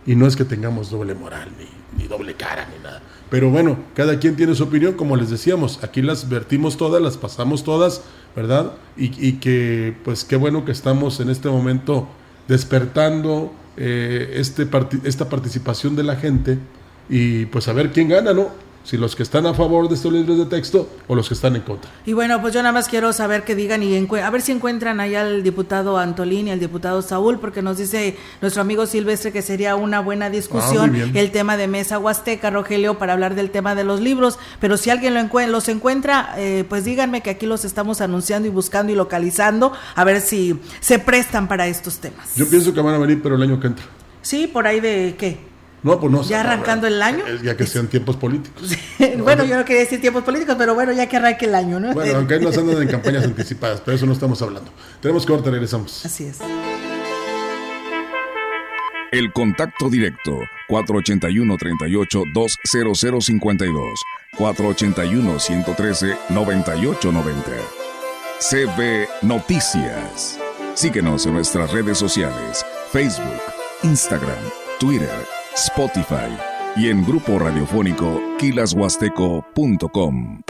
Y 0.07 0.16
no 0.16 0.26
es 0.26 0.36
que 0.36 0.45
tengamos 0.45 0.90
doble 0.90 1.14
moral, 1.14 1.49
ni, 1.97 2.07
doble 2.07 2.34
cara, 2.34 2.68
ni 2.74 2.82
nada. 2.82 3.03
Pero 3.30 3.51
bueno, 3.51 3.78
cada 3.95 4.18
quien 4.18 4.36
tiene 4.36 4.55
su 4.55 4.64
opinión, 4.64 4.95
como 4.95 5.16
les 5.16 5.30
decíamos, 5.30 5.82
aquí 5.82 6.03
las 6.03 6.28
vertimos 6.28 6.76
todas, 6.76 7.03
las 7.03 7.16
pasamos 7.16 7.64
todas, 7.64 8.03
¿verdad? 8.36 8.72
Y, 8.97 9.34
que, 9.34 9.97
pues 10.05 10.24
qué 10.24 10.36
bueno 10.36 10.64
que 10.64 10.72
estamos 10.72 11.20
en 11.20 11.30
este 11.30 11.49
momento 11.49 12.09
despertando 12.47 13.53
eh, 13.76 14.34
este 14.34 14.68
esta 15.05 15.28
participación 15.28 15.97
de 15.97 16.05
la 16.05 16.16
gente 16.16 16.59
y 17.09 17.47
pues 17.47 17.69
a 17.69 17.73
ver 17.73 17.93
quién 17.93 18.09
gana, 18.09 18.33
¿no? 18.33 18.65
Si 18.85 18.99
los 18.99 19.17
que 19.17 19.23
están 19.23 19.47
a 19.47 19.55
favor 19.55 19.89
de 19.89 19.95
estos 19.95 20.13
libros 20.13 20.37
de 20.37 20.45
texto 20.45 20.91
o 21.09 21.15
los 21.15 21.27
que 21.27 21.33
están 21.33 21.57
en 21.57 21.63
contra. 21.63 21.91
Y 22.05 22.13
bueno, 22.13 22.43
pues 22.43 22.53
yo 22.53 22.61
nada 22.61 22.73
más 22.73 22.87
quiero 22.87 23.15
saber 23.15 23.43
que 23.43 23.55
digan 23.55 23.83
y 23.83 23.97
a 23.97 24.31
ver 24.31 24.43
si 24.43 24.53
encuentran 24.53 25.01
allá 25.01 25.23
al 25.23 25.43
diputado 25.43 25.97
Antolín 25.97 26.49
y 26.49 26.51
al 26.51 26.61
diputado 26.61 27.01
Saúl, 27.01 27.39
porque 27.39 27.63
nos 27.63 27.79
dice 27.79 28.19
nuestro 28.43 28.61
amigo 28.61 28.85
Silvestre 28.85 29.33
que 29.33 29.41
sería 29.41 29.75
una 29.75 30.01
buena 30.01 30.29
discusión 30.29 30.95
ah, 30.97 31.11
el 31.15 31.31
tema 31.31 31.57
de 31.57 31.67
Mesa 31.67 31.99
Huasteca, 31.99 32.51
Rogelio, 32.51 32.99
para 32.99 33.15
hablar 33.15 33.35
del 33.35 33.51
tema 33.51 33.75
de 33.75 33.85
los 33.85 34.03
libros. 34.03 34.39
Pero 34.61 34.77
si 34.77 34.91
alguien 34.91 35.15
lo 35.15 35.47
los 35.47 35.69
encuentra, 35.71 36.35
eh, 36.37 36.67
pues 36.69 36.85
díganme 36.85 37.23
que 37.23 37.31
aquí 37.31 37.47
los 37.47 37.65
estamos 37.65 38.03
anunciando 38.03 38.49
y 38.49 38.51
buscando 38.51 38.93
y 38.93 38.97
localizando, 38.97 39.73
a 39.95 40.05
ver 40.05 40.21
si 40.21 40.61
se 40.81 40.99
prestan 40.99 41.49
para 41.49 41.67
estos 41.69 42.01
temas. 42.01 42.37
Yo 42.37 42.47
pienso 42.51 42.75
que 42.75 42.83
van 42.83 42.95
a 42.95 42.99
venir, 42.99 43.23
pero 43.23 43.37
el 43.37 43.43
año 43.43 43.59
que 43.59 43.69
entra. 43.69 43.87
Sí, 44.21 44.47
por 44.47 44.67
ahí 44.67 44.81
de 44.81 45.15
qué. 45.19 45.54
No, 45.85 46.01
pues 46.01 46.11
no. 46.11 46.22
Ya 46.24 46.41
arrancando 46.41 46.87
el 46.87 47.01
año. 47.01 47.22
Ya 47.43 47.57
que 47.57 47.66
sean 47.66 47.89
tiempos 47.89 48.16
políticos. 48.16 48.72
bueno, 49.18 49.45
yo 49.45 49.57
no 49.57 49.66
quería 49.66 49.82
decir 49.82 50.01
tiempos 50.01 50.24
políticos, 50.24 50.57
pero 50.59 50.74
bueno, 50.74 50.93
ya 50.93 51.07
que 51.07 51.18
arranque 51.18 51.45
el 51.45 51.55
año, 51.55 51.78
¿no? 51.78 51.93
Bueno, 51.93 52.16
aunque 52.16 52.41
nos 52.41 52.57
andan 52.57 52.82
en 52.82 52.89
campañas 52.89 53.22
anticipadas, 53.24 53.82
pero 53.82 53.95
eso 53.95 54.07
no 54.07 54.14
estamos 54.14 54.41
hablando. 54.41 54.72
Tenemos 55.03 55.26
que 55.26 55.32
cortar, 55.32 55.53
regresamos. 55.53 56.05
Así 56.05 56.24
es. 56.24 56.39
El 59.12 59.30
contacto 59.32 59.91
directo 59.91 60.32
481 60.68 61.57
38 61.59 62.22
20052 62.32 64.01
481 64.39 65.39
113 65.39 66.16
9890 66.30 67.51
CB 68.41 69.09
Noticias. 69.22 70.39
Síguenos 70.72 71.26
en 71.26 71.35
nuestras 71.35 71.70
redes 71.70 71.99
sociales, 71.99 72.64
Facebook, 72.91 73.41
Instagram, 73.82 74.43
Twitter 74.80 75.43
Spotify 75.57 76.37
y 76.75 76.89
en 76.89 77.05
grupo 77.05 77.39
radiofónico 77.39 78.21
quilashuasteco.com. 78.39 80.43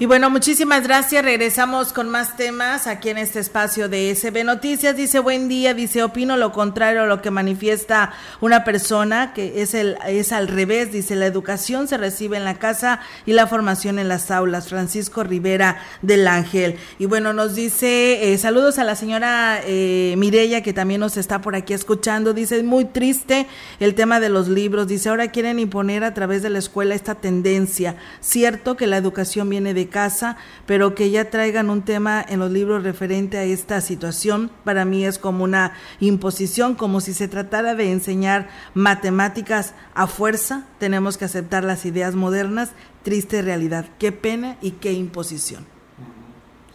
Y 0.00 0.06
bueno, 0.06 0.30
muchísimas 0.30 0.84
gracias. 0.84 1.24
Regresamos 1.24 1.92
con 1.92 2.08
más 2.08 2.36
temas 2.36 2.86
aquí 2.86 3.08
en 3.08 3.18
este 3.18 3.40
espacio 3.40 3.88
de 3.88 4.14
SB 4.14 4.44
Noticias. 4.44 4.94
Dice 4.94 5.18
buen 5.18 5.48
día, 5.48 5.74
dice 5.74 6.04
opino 6.04 6.36
lo 6.36 6.52
contrario 6.52 7.02
a 7.02 7.06
lo 7.06 7.20
que 7.20 7.32
manifiesta 7.32 8.12
una 8.40 8.62
persona 8.62 9.32
que 9.34 9.60
es 9.60 9.74
el 9.74 9.98
es 10.06 10.30
al 10.30 10.46
revés. 10.46 10.92
Dice 10.92 11.16
la 11.16 11.26
educación 11.26 11.88
se 11.88 11.96
recibe 11.96 12.36
en 12.36 12.44
la 12.44 12.60
casa 12.60 13.00
y 13.26 13.32
la 13.32 13.48
formación 13.48 13.98
en 13.98 14.06
las 14.06 14.30
aulas. 14.30 14.68
Francisco 14.68 15.24
Rivera 15.24 15.82
del 16.00 16.28
Ángel. 16.28 16.76
Y 17.00 17.06
bueno, 17.06 17.32
nos 17.32 17.56
dice 17.56 18.32
eh, 18.32 18.38
saludos 18.38 18.78
a 18.78 18.84
la 18.84 18.94
señora 18.94 19.60
eh, 19.64 20.14
Mirella 20.16 20.62
que 20.62 20.72
también 20.72 21.00
nos 21.00 21.16
está 21.16 21.40
por 21.40 21.56
aquí 21.56 21.74
escuchando. 21.74 22.34
Dice 22.34 22.62
muy 22.62 22.84
triste 22.84 23.48
el 23.80 23.96
tema 23.96 24.20
de 24.20 24.28
los 24.28 24.46
libros. 24.46 24.86
Dice 24.86 25.08
ahora 25.08 25.32
quieren 25.32 25.58
imponer 25.58 26.04
a 26.04 26.14
través 26.14 26.44
de 26.44 26.50
la 26.50 26.60
escuela 26.60 26.94
esta 26.94 27.16
tendencia. 27.16 27.96
Cierto 28.20 28.76
que 28.76 28.86
la 28.86 28.96
educación 28.96 29.50
viene 29.50 29.74
casa, 29.88 30.36
pero 30.66 30.94
que 30.94 31.10
ya 31.10 31.30
traigan 31.30 31.70
un 31.70 31.82
tema 31.82 32.24
en 32.26 32.38
los 32.38 32.50
libros 32.50 32.82
referente 32.82 33.38
a 33.38 33.44
esta 33.44 33.80
situación, 33.80 34.50
para 34.64 34.84
mí 34.84 35.04
es 35.04 35.18
como 35.18 35.44
una 35.44 35.72
imposición, 36.00 36.74
como 36.74 37.00
si 37.00 37.14
se 37.14 37.28
tratara 37.28 37.74
de 37.74 37.90
enseñar 37.90 38.48
matemáticas 38.74 39.74
a 39.94 40.06
fuerza, 40.06 40.66
tenemos 40.78 41.18
que 41.18 41.24
aceptar 41.24 41.64
las 41.64 41.84
ideas 41.84 42.14
modernas, 42.14 42.70
triste 43.02 43.42
realidad, 43.42 43.86
qué 43.98 44.12
pena 44.12 44.56
y 44.62 44.72
qué 44.72 44.92
imposición. 44.92 45.66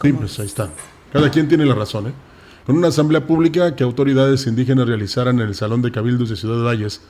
Sí, 0.02 0.12
pues 0.12 0.40
ahí 0.40 0.48
está. 0.48 0.70
Cada 1.12 1.30
quien 1.30 1.48
tiene 1.48 1.66
la 1.66 1.76
razón, 1.76 2.08
¿eh? 2.08 2.14
Con 2.66 2.78
una 2.78 2.88
asamblea 2.88 3.28
pública 3.28 3.76
que 3.76 3.84
autoridades 3.84 4.48
indígenas 4.48 4.88
realizaran 4.88 5.40
en 5.40 5.48
el 5.48 5.56
Salón 5.56 5.82
de 5.82 5.92
Cabildos 5.92 6.30
de 6.30 6.38
Ciudad 6.38 6.64
Valles, 6.64 7.02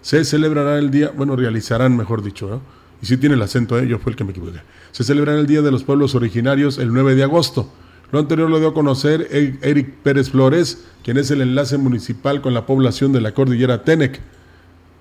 se 0.00 0.24
celebrará 0.24 0.78
el 0.78 0.90
día, 0.90 1.12
bueno, 1.14 1.36
realizarán, 1.36 1.96
mejor 1.96 2.22
dicho, 2.22 2.48
¿no? 2.48 2.82
y 3.02 3.06
sí 3.06 3.16
tiene 3.16 3.34
el 3.34 3.42
acento, 3.42 3.78
¿eh? 3.78 3.86
yo 3.86 3.98
fue 3.98 4.12
el 4.12 4.16
que 4.16 4.24
me 4.24 4.30
equivoqué. 4.30 4.60
Se 4.92 5.04
celebrará 5.04 5.40
el 5.40 5.46
Día 5.46 5.62
de 5.62 5.70
los 5.70 5.84
Pueblos 5.84 6.14
Originarios 6.14 6.76
el 6.76 6.92
9 6.92 7.14
de 7.14 7.22
agosto. 7.22 7.66
Lo 8.10 8.18
anterior 8.18 8.50
lo 8.50 8.58
dio 8.58 8.68
a 8.68 8.74
conocer 8.74 9.26
Eric 9.62 9.94
Pérez 10.02 10.28
Flores, 10.28 10.84
quien 11.02 11.16
es 11.16 11.30
el 11.30 11.40
enlace 11.40 11.78
municipal 11.78 12.42
con 12.42 12.52
la 12.52 12.66
población 12.66 13.10
de 13.10 13.22
la 13.22 13.32
cordillera 13.32 13.84
Tenec. 13.84 14.20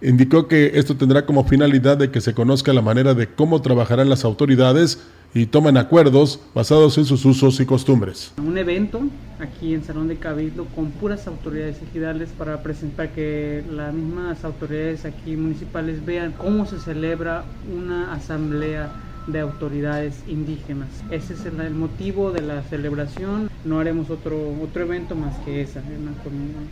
Indicó 0.02 0.48
que 0.48 0.72
esto 0.76 0.96
tendrá 0.96 1.26
como 1.26 1.44
finalidad 1.44 1.98
de 1.98 2.10
que 2.10 2.22
se 2.22 2.34
conozca 2.34 2.72
la 2.72 2.82
manera 2.82 3.14
de 3.14 3.28
cómo 3.28 3.62
trabajarán 3.62 4.08
las 4.08 4.24
autoridades 4.24 5.04
y 5.34 5.48
tomen 5.48 5.76
acuerdos 5.76 6.40
basados 6.56 6.98
en 6.98 7.04
sus 7.04 7.26
usos 7.26 7.60
y 7.60 7.66
costumbres. 7.66 8.32
Un 8.38 8.58
evento 8.58 9.02
aquí 9.42 9.74
en 9.74 9.84
Salón 9.84 10.08
de 10.08 10.16
Cabildo 10.16 10.68
con 10.74 10.92
puras 10.92 11.28
autoridades 11.28 11.82
ejidales 11.82 12.30
para 12.38 12.64
presentar 12.64 13.12
que 13.12 13.62
las 13.70 13.94
mismas 13.94 14.46
autoridades 14.46 15.04
aquí 15.04 15.36
municipales 15.36 16.06
vean 16.06 16.32
cómo 16.32 16.66
se 16.66 16.80
celebra 16.80 17.44
una 17.70 18.14
asamblea 18.14 18.90
de 19.28 19.40
autoridades 19.40 20.24
indígenas. 20.28 20.90
Ese 21.10 21.34
es 21.34 21.46
el, 21.46 21.74
motivo 21.74 22.32
de 22.32 22.42
la 22.42 22.64
celebración. 22.64 23.50
No 23.66 23.80
haremos 23.80 24.10
otro, 24.10 24.38
otro 24.62 24.84
evento 24.84 25.16
más 25.16 25.38
que 25.40 25.62
esa, 25.62 25.80
una, 25.80 26.12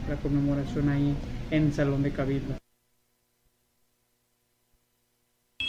la 0.09 0.15
conmemoración 0.21 0.89
ahí 0.89 1.15
en 1.51 1.67
el 1.67 1.73
Salón 1.73 2.03
de 2.03 2.11
Cabildo. 2.11 2.59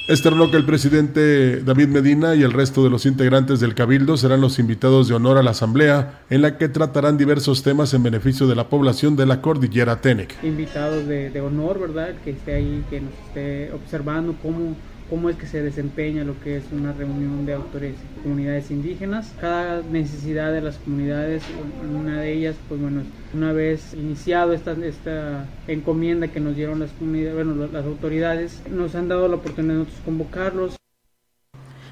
Externó 0.09 0.51
que 0.51 0.57
el 0.57 0.67
presidente 0.67 1.61
David 1.63 1.87
Medina 1.87 2.35
y 2.35 2.43
el 2.43 2.53
resto 2.53 2.83
de 2.83 2.91
los 2.91 3.07
integrantes 3.07 3.61
del 3.61 3.77
Cabildo 3.77 4.17
serán 4.17 4.41
los 4.41 4.59
invitados 4.59 5.07
de 5.07 5.15
honor 5.15 5.39
a 5.39 5.43
la 5.45 5.53
Asamblea, 5.53 6.23
en 6.31 6.43
la 6.43 6.59
que 6.59 6.69
tratarán 6.69 7.17
diversos 7.17 7.63
temas 7.63 7.95
en 7.95 8.03
beneficio 8.03 8.49
de 8.49 8.57
la 8.57 8.69
población 8.69 9.15
de 9.15 9.27
la 9.27 9.41
cordillera 9.41 10.01
Tenec. 10.01 10.35
Invitados 10.43 11.07
de, 11.07 11.31
de 11.31 11.41
honor, 11.41 11.79
¿verdad? 11.79 12.17
Que 12.25 12.31
esté 12.31 12.55
ahí, 12.55 12.85
que 12.91 13.03
nos 13.03 13.13
esté 13.29 13.71
observando 13.73 14.35
cómo 14.43 14.75
cómo 15.11 15.29
es 15.29 15.37
que 15.37 15.47
se 15.47 15.61
desempeña 15.61 16.25
lo 16.25 16.41
que 16.41 16.57
es 16.57 16.65
una 16.73 16.93
reunión 16.93 17.45
de 17.45 17.55
autores 17.55 17.97
comunidades 18.23 18.71
indígenas. 18.71 19.35
Cada 19.41 19.83
necesidad 19.83 20.53
de 20.53 20.63
las 20.63 20.77
comunidades, 20.77 21.43
una 21.93 22.21
de 22.21 22.33
ellas, 22.33 22.57
pues 22.69 22.81
bueno, 22.81 23.03
una 23.35 23.53
vez 23.53 23.93
iniciado 23.93 24.53
esta, 24.53 24.73
esta 24.85 25.47
encomienda 25.67 26.29
que 26.29 26.41
nos 26.41 26.55
dieron 26.55 26.79
las 26.79 26.93
comunidades, 26.93 27.35
bueno, 27.35 27.67
las 27.67 27.85
autoridades, 27.85 28.63
nos 28.71 28.95
han 28.95 29.09
dado 29.09 29.27
la 29.29 29.37
oportunidad 29.37 29.75
de 29.75 29.79
nosotros 29.81 30.03
convocarlos 30.05 30.80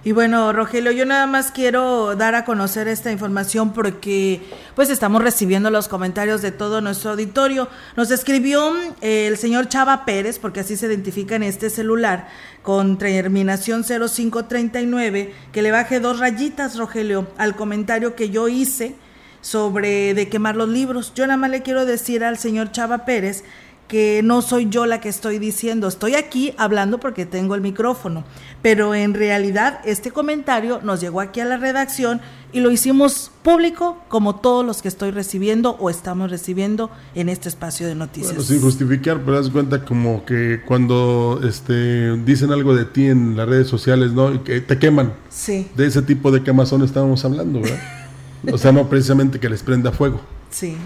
Y 0.08 0.12
bueno, 0.12 0.54
Rogelio, 0.54 0.90
yo 0.90 1.04
nada 1.04 1.26
más 1.26 1.52
quiero 1.52 2.16
dar 2.16 2.34
a 2.34 2.46
conocer 2.46 2.88
esta 2.88 3.12
información 3.12 3.74
porque 3.74 4.40
pues 4.74 4.88
estamos 4.88 5.22
recibiendo 5.22 5.70
los 5.70 5.86
comentarios 5.86 6.40
de 6.40 6.50
todo 6.50 6.80
nuestro 6.80 7.10
auditorio. 7.10 7.68
Nos 7.94 8.10
escribió 8.10 8.74
eh, 9.02 9.26
el 9.26 9.36
señor 9.36 9.68
Chava 9.68 10.06
Pérez, 10.06 10.38
porque 10.38 10.60
así 10.60 10.78
se 10.78 10.86
identifica 10.86 11.36
en 11.36 11.42
este 11.42 11.68
celular, 11.68 12.26
con 12.62 12.96
terminación 12.96 13.84
0539, 13.84 15.34
que 15.52 15.60
le 15.60 15.72
baje 15.72 16.00
dos 16.00 16.18
rayitas, 16.18 16.78
Rogelio, 16.78 17.26
al 17.36 17.54
comentario 17.54 18.14
que 18.14 18.30
yo 18.30 18.48
hice 18.48 18.96
sobre 19.42 20.14
de 20.14 20.30
quemar 20.30 20.56
los 20.56 20.70
libros. 20.70 21.12
Yo 21.14 21.26
nada 21.26 21.36
más 21.36 21.50
le 21.50 21.62
quiero 21.62 21.84
decir 21.84 22.24
al 22.24 22.38
señor 22.38 22.72
Chava 22.72 23.04
Pérez 23.04 23.44
que 23.88 24.20
no 24.22 24.42
soy 24.42 24.68
yo 24.68 24.84
la 24.84 25.00
que 25.00 25.08
estoy 25.08 25.38
diciendo, 25.38 25.88
estoy 25.88 26.14
aquí 26.14 26.52
hablando 26.58 27.00
porque 27.00 27.24
tengo 27.24 27.54
el 27.54 27.62
micrófono, 27.62 28.22
pero 28.60 28.94
en 28.94 29.14
realidad 29.14 29.80
este 29.84 30.10
comentario 30.10 30.80
nos 30.82 31.00
llegó 31.00 31.22
aquí 31.22 31.40
a 31.40 31.46
la 31.46 31.56
redacción 31.56 32.20
y 32.52 32.60
lo 32.60 32.70
hicimos 32.70 33.30
público 33.42 33.98
como 34.08 34.36
todos 34.36 34.64
los 34.64 34.82
que 34.82 34.88
estoy 34.88 35.10
recibiendo 35.10 35.70
o 35.80 35.88
estamos 35.88 36.30
recibiendo 36.30 36.90
en 37.14 37.30
este 37.30 37.48
espacio 37.48 37.86
de 37.86 37.94
noticias. 37.94 38.34
Bueno, 38.34 38.44
sin 38.44 38.60
justificar, 38.60 39.20
pero 39.24 39.38
das 39.38 39.50
cuenta 39.50 39.84
como 39.84 40.24
que 40.26 40.60
cuando 40.66 41.40
este 41.42 42.16
dicen 42.18 42.52
algo 42.52 42.74
de 42.74 42.84
ti 42.84 43.06
en 43.06 43.36
las 43.36 43.48
redes 43.48 43.68
sociales, 43.68 44.12
¿no? 44.12 44.34
Y 44.34 44.38
que 44.40 44.60
te 44.60 44.78
queman. 44.78 45.14
Sí. 45.30 45.66
De 45.76 45.86
ese 45.86 46.02
tipo 46.02 46.30
de 46.30 46.42
quemazón 46.42 46.82
estábamos 46.82 47.24
hablando, 47.24 47.62
¿verdad? 47.62 47.80
o 48.52 48.58
sea, 48.58 48.70
no 48.70 48.88
precisamente 48.88 49.40
que 49.40 49.48
les 49.48 49.62
prenda 49.62 49.92
fuego. 49.92 50.20
Sí. 50.50 50.76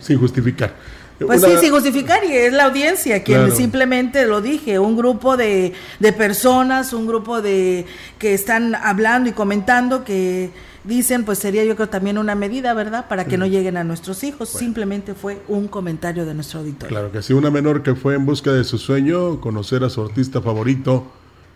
sin 0.00 0.18
justificar. 0.18 0.74
Pues 1.18 1.42
sí, 1.42 1.50
sin 1.60 1.72
justificar, 1.72 2.24
y 2.24 2.32
es 2.32 2.52
la 2.52 2.64
audiencia 2.64 3.22
quien 3.22 3.50
simplemente 3.50 4.26
lo 4.26 4.42
dije, 4.42 4.78
un 4.78 4.96
grupo 4.96 5.36
de, 5.36 5.72
de, 5.98 6.12
personas, 6.12 6.92
un 6.92 7.06
grupo 7.06 7.40
de 7.40 7.86
que 8.18 8.34
están 8.34 8.74
hablando 8.74 9.30
y 9.30 9.32
comentando 9.32 10.04
que 10.04 10.50
dicen, 10.86 11.24
pues 11.24 11.38
sería 11.38 11.64
yo 11.64 11.74
creo 11.74 11.88
también 11.88 12.18
una 12.18 12.34
medida, 12.34 12.72
¿verdad? 12.74 13.06
Para 13.08 13.24
que 13.24 13.36
no 13.36 13.46
lleguen 13.46 13.76
a 13.76 13.84
nuestros 13.84 14.22
hijos. 14.24 14.48
Simplemente 14.48 15.14
fue 15.14 15.42
un 15.48 15.68
comentario 15.68 16.24
de 16.24 16.34
nuestro 16.34 16.60
auditorio. 16.60 16.88
Claro 16.88 17.12
que 17.12 17.22
sí, 17.22 17.32
una 17.32 17.50
menor 17.50 17.82
que 17.82 17.94
fue 17.94 18.14
en 18.14 18.24
busca 18.24 18.52
de 18.52 18.64
su 18.64 18.78
sueño, 18.78 19.40
conocer 19.40 19.84
a 19.84 19.90
su 19.90 20.02
artista 20.02 20.40
favorito, 20.40 21.06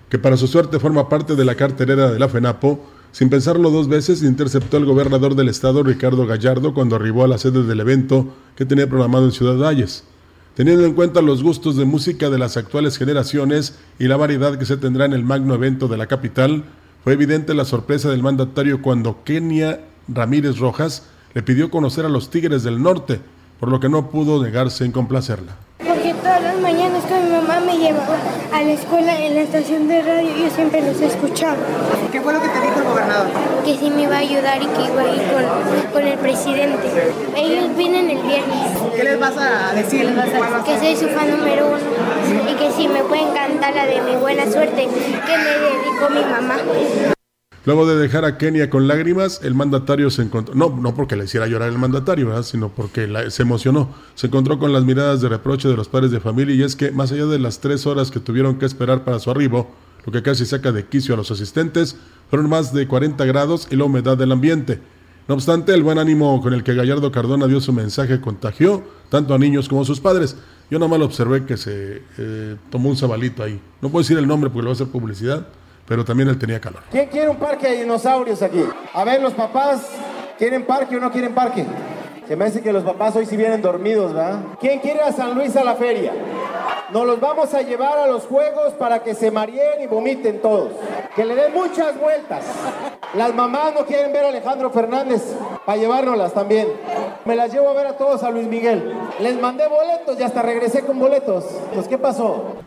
que 0.09 0.19
para 0.19 0.37
su 0.37 0.47
suerte 0.47 0.81
forma 0.81 1.09
parte 1.09 1.37
de 1.37 1.45
la 1.45 1.55
carterera 1.55 2.11
de 2.11 2.19
la 2.19 2.29
FENAPO, 2.29 2.81
sin 3.13 3.29
pensarlo 3.29 3.71
dos 3.71 3.89
veces, 3.89 4.23
interceptó 4.23 4.77
al 4.77 4.85
gobernador 4.85 5.35
del 5.35 5.49
estado, 5.49 5.83
Ricardo 5.83 6.27
Gallardo, 6.27 6.75
cuando 6.75 6.97
arribó 6.97 7.25
a 7.25 7.29
la 7.29 7.39
sede 7.39 7.65
del 7.65 7.81
evento 7.81 8.29
que 8.57 8.65
tenía 8.65 8.89
programado 8.89 9.25
en 9.25 9.33
Ciudad 9.33 9.57
Valles. 9.57 10.05
Teniendo 10.55 10.85
en 10.85 10.95
cuenta 10.95 11.23
los 11.23 11.43
gustos 11.43 11.77
de 11.77 11.85
música 11.85 12.31
de 12.31 12.39
las 12.39 12.57
actuales 12.57 12.99
generaciones 12.99 13.79
y 13.99 14.09
la 14.09 14.17
variedad 14.17 14.59
que 14.59 14.67
se 14.67 14.77
tendrá 14.77 15.05
en 15.07 15.13
el 15.13 15.25
magno 15.25 15.55
evento 15.55 15.89
de 15.89 15.97
la 15.97 16.07
capital, 16.07 16.65
fue 17.03 17.15
evidente 17.15 17.55
la 17.55 17.65
sorpresa 17.65 18.11
del 18.11 18.23
mandatario 18.23 18.83
cuando 18.83 19.25
Kenia 19.25 19.81
Ramírez 20.09 20.59
Rojas 20.59 21.05
le 21.35 21.43
pidió 21.43 21.71
conocer 21.71 22.05
a 22.05 22.11
los 22.11 22.31
Tigres 22.31 22.63
del 22.63 22.83
Norte, 22.83 23.21
por 23.59 23.71
lo 23.71 23.81
que 23.81 23.89
no 23.89 24.11
pudo 24.11 24.43
negarse 24.43 24.85
en 24.85 24.93
complacerla 24.93 25.57
todas 26.23 26.43
las 26.43 26.61
me 27.61 27.79
llevaba 27.79 28.17
a 28.53 28.63
la 28.63 28.73
escuela 28.73 29.17
en 29.19 29.35
la 29.35 29.43
estación 29.43 29.89
de 29.89 30.03
radio, 30.03 30.31
yo 30.37 30.51
siempre 30.51 30.83
los 30.83 31.01
escuchaba. 31.01 31.57
¿Qué 32.13 32.21
fue 32.21 32.33
lo 32.33 32.41
que 32.41 32.49
te 32.49 32.61
dijo 32.61 32.79
el 32.79 32.85
gobernador? 32.85 33.29
Que 33.65 33.77
sí 33.77 33.91
me 33.91 34.03
iba 34.03 34.17
a 34.17 34.19
ayudar 34.19 34.63
y 34.63 34.67
que 34.67 34.83
iba 34.93 35.03
a 35.03 35.15
ir 35.15 35.23
con, 35.33 35.93
con 35.93 36.07
el 36.07 36.19
presidente. 36.19 37.13
Ellos 37.37 37.77
vienen 37.77 38.11
el 38.11 38.19
viernes. 38.19 38.69
¿Qué 38.95 39.05
les 39.05 39.19
vas 39.19 39.37
a 39.37 39.75
decir? 39.75 40.15
Que 40.65 40.79
soy 40.79 40.97
su 40.97 41.09
fan 41.15 41.31
número 41.31 41.69
uno 41.69 42.51
y 42.51 42.55
que 42.55 42.71
si 42.73 42.89
me 42.89 43.03
pueden 43.05 43.33
cantar 43.33 43.75
la 43.75 43.87
de 43.87 44.01
mi 44.03 44.17
buena 44.17 44.51
suerte 44.51 44.89
que 44.89 45.39
me 45.39 45.45
dedicó 45.45 46.11
mi 46.11 46.25
mamá. 46.25 46.57
Luego 47.67 47.87
de 47.87 47.99
dejar 47.99 48.25
a 48.25 48.39
Kenia 48.39 48.71
con 48.71 48.89
lágrimas, 48.89 49.41
el 49.45 49.55
mandatario 49.55 50.11
se 50.11 50.23
encontró, 50.23 50.55
no, 50.55 50.75
no 50.75 50.95
porque 50.95 51.15
le 51.15 51.25
hiciera 51.25 51.47
llorar 51.47 51.69
el 51.69 51.77
mandatario, 51.77 52.43
sino 52.43 52.71
porque 52.71 53.07
se 53.29 53.43
emocionó. 53.43 53.91
Se 54.15 54.29
encontró 54.29 54.59
con 54.59 54.73
las 54.73 54.85
miradas 54.85 55.21
de 55.21 55.29
reproche 55.29 55.69
de 55.69 55.77
los 55.77 55.89
padres 55.89 56.11
de 56.11 56.21
familia 56.21 56.55
y 56.55 56.63
es 56.63 56.75
que 56.75 56.91
más 56.91 57.13
allá 57.13 57.27
de 57.27 57.39
las 57.39 57.61
tres 57.61 57.87
horas 57.87 58.11
que 58.11 58.19
tuvieron 58.19 58.59
que 58.59 58.65
esperar 58.65 59.05
para 59.05 59.19
su 59.19 59.31
arribo, 59.31 59.71
lo 60.07 60.13
que 60.13 60.23
casi 60.23 60.47
saca 60.47 60.73
de 60.73 60.87
quicio 60.87 61.13
a 61.13 61.19
los 61.19 61.31
asistentes, 61.31 61.97
fueron 62.31 62.49
más 62.49 62.73
de 62.73 62.89
40 62.89 63.23
grados 63.27 63.69
y 63.71 63.77
la 63.77 63.85
humedad 63.85 64.17
del 64.17 64.33
ambiente. 64.33 64.81
No 65.29 65.35
obstante, 65.35 65.75
el 65.75 65.83
buen 65.83 65.99
ánimo 65.99 66.41
con 66.41 66.55
el 66.55 66.65
que 66.65 66.75
Gallardo 66.75 67.13
Cardona 67.13 67.47
dio 67.47 67.61
su 67.61 67.75
mensaje 67.75 68.23
contagió 68.23 68.83
tanto 69.11 69.35
a 69.35 69.39
niños 69.39 69.69
como 69.69 69.83
a 69.83 69.85
sus 69.85 70.01
padres. 70.01 70.35
Yo 70.71 70.79
nada 70.79 70.89
más 70.89 71.01
observé 71.01 71.45
que 71.45 71.59
se 71.59 72.03
eh, 72.17 72.57
tomó 72.71 72.89
un 72.89 72.97
sabalito 72.97 73.43
ahí. 73.43 73.61
No 73.83 73.91
puedo 73.91 74.03
decir 74.03 74.17
el 74.17 74.27
nombre 74.27 74.49
porque 74.49 74.63
le 74.63 74.67
va 74.69 74.71
a 74.71 74.75
hacer 74.75 74.87
publicidad 74.87 75.47
pero 75.91 76.05
también 76.05 76.29
él 76.29 76.39
tenía 76.39 76.61
calor. 76.61 76.85
¿Quién 76.89 77.09
quiere 77.09 77.29
un 77.29 77.37
parque 77.37 77.67
de 77.67 77.79
dinosaurios 77.79 78.41
aquí? 78.43 78.65
A 78.95 79.03
ver, 79.03 79.21
los 79.21 79.33
papás, 79.33 79.89
¿quieren 80.39 80.65
parque 80.65 80.97
o 80.97 81.01
no 81.01 81.11
quieren 81.11 81.35
parque? 81.35 81.67
Se 82.29 82.37
me 82.37 82.45
hace 82.45 82.63
que 82.63 82.73
los 82.73 82.85
papás 82.85 83.17
hoy 83.17 83.27
sí 83.27 83.37
vienen 83.37 83.61
dormidos, 83.61 84.15
¿verdad? 84.15 84.39
¿Quién 84.61 84.79
quiere 84.79 85.01
a 85.01 85.11
San 85.11 85.35
Luis 85.35 85.57
a 85.57 85.65
la 85.65 85.75
feria? 85.75 86.13
Nos 86.93 87.05
los 87.05 87.19
vamos 87.19 87.53
a 87.55 87.63
llevar 87.63 87.99
a 87.99 88.07
los 88.07 88.25
juegos 88.27 88.73
para 88.75 89.03
que 89.03 89.17
se 89.17 89.33
mareen 89.33 89.83
y 89.83 89.89
vomiten 89.89 90.41
todos. 90.41 90.71
Que 91.17 91.25
le 91.25 91.35
den 91.35 91.53
muchas 91.53 91.99
vueltas. 91.99 92.45
Las 93.15 93.35
mamás 93.35 93.75
no 93.75 93.85
quieren 93.85 94.13
ver 94.13 94.27
a 94.27 94.29
Alejandro 94.29 94.71
Fernández 94.71 95.35
para 95.67 95.77
llevárnoslas 95.77 96.33
también. 96.33 96.69
Me 97.25 97.35
las 97.35 97.53
llevo 97.53 97.69
a 97.69 97.73
ver 97.73 97.89
a 97.89 97.97
todos 97.97 98.23
a 98.23 98.31
Luis 98.31 98.47
Miguel. 98.47 98.95
Les 99.19 99.41
mandé 99.41 99.67
boletos 99.67 100.21
y 100.21 100.23
hasta 100.23 100.41
regresé 100.41 100.83
con 100.83 101.01
boletos. 101.01 101.47
Pues, 101.75 101.89
¿qué 101.89 101.99
pasó? 101.99 102.63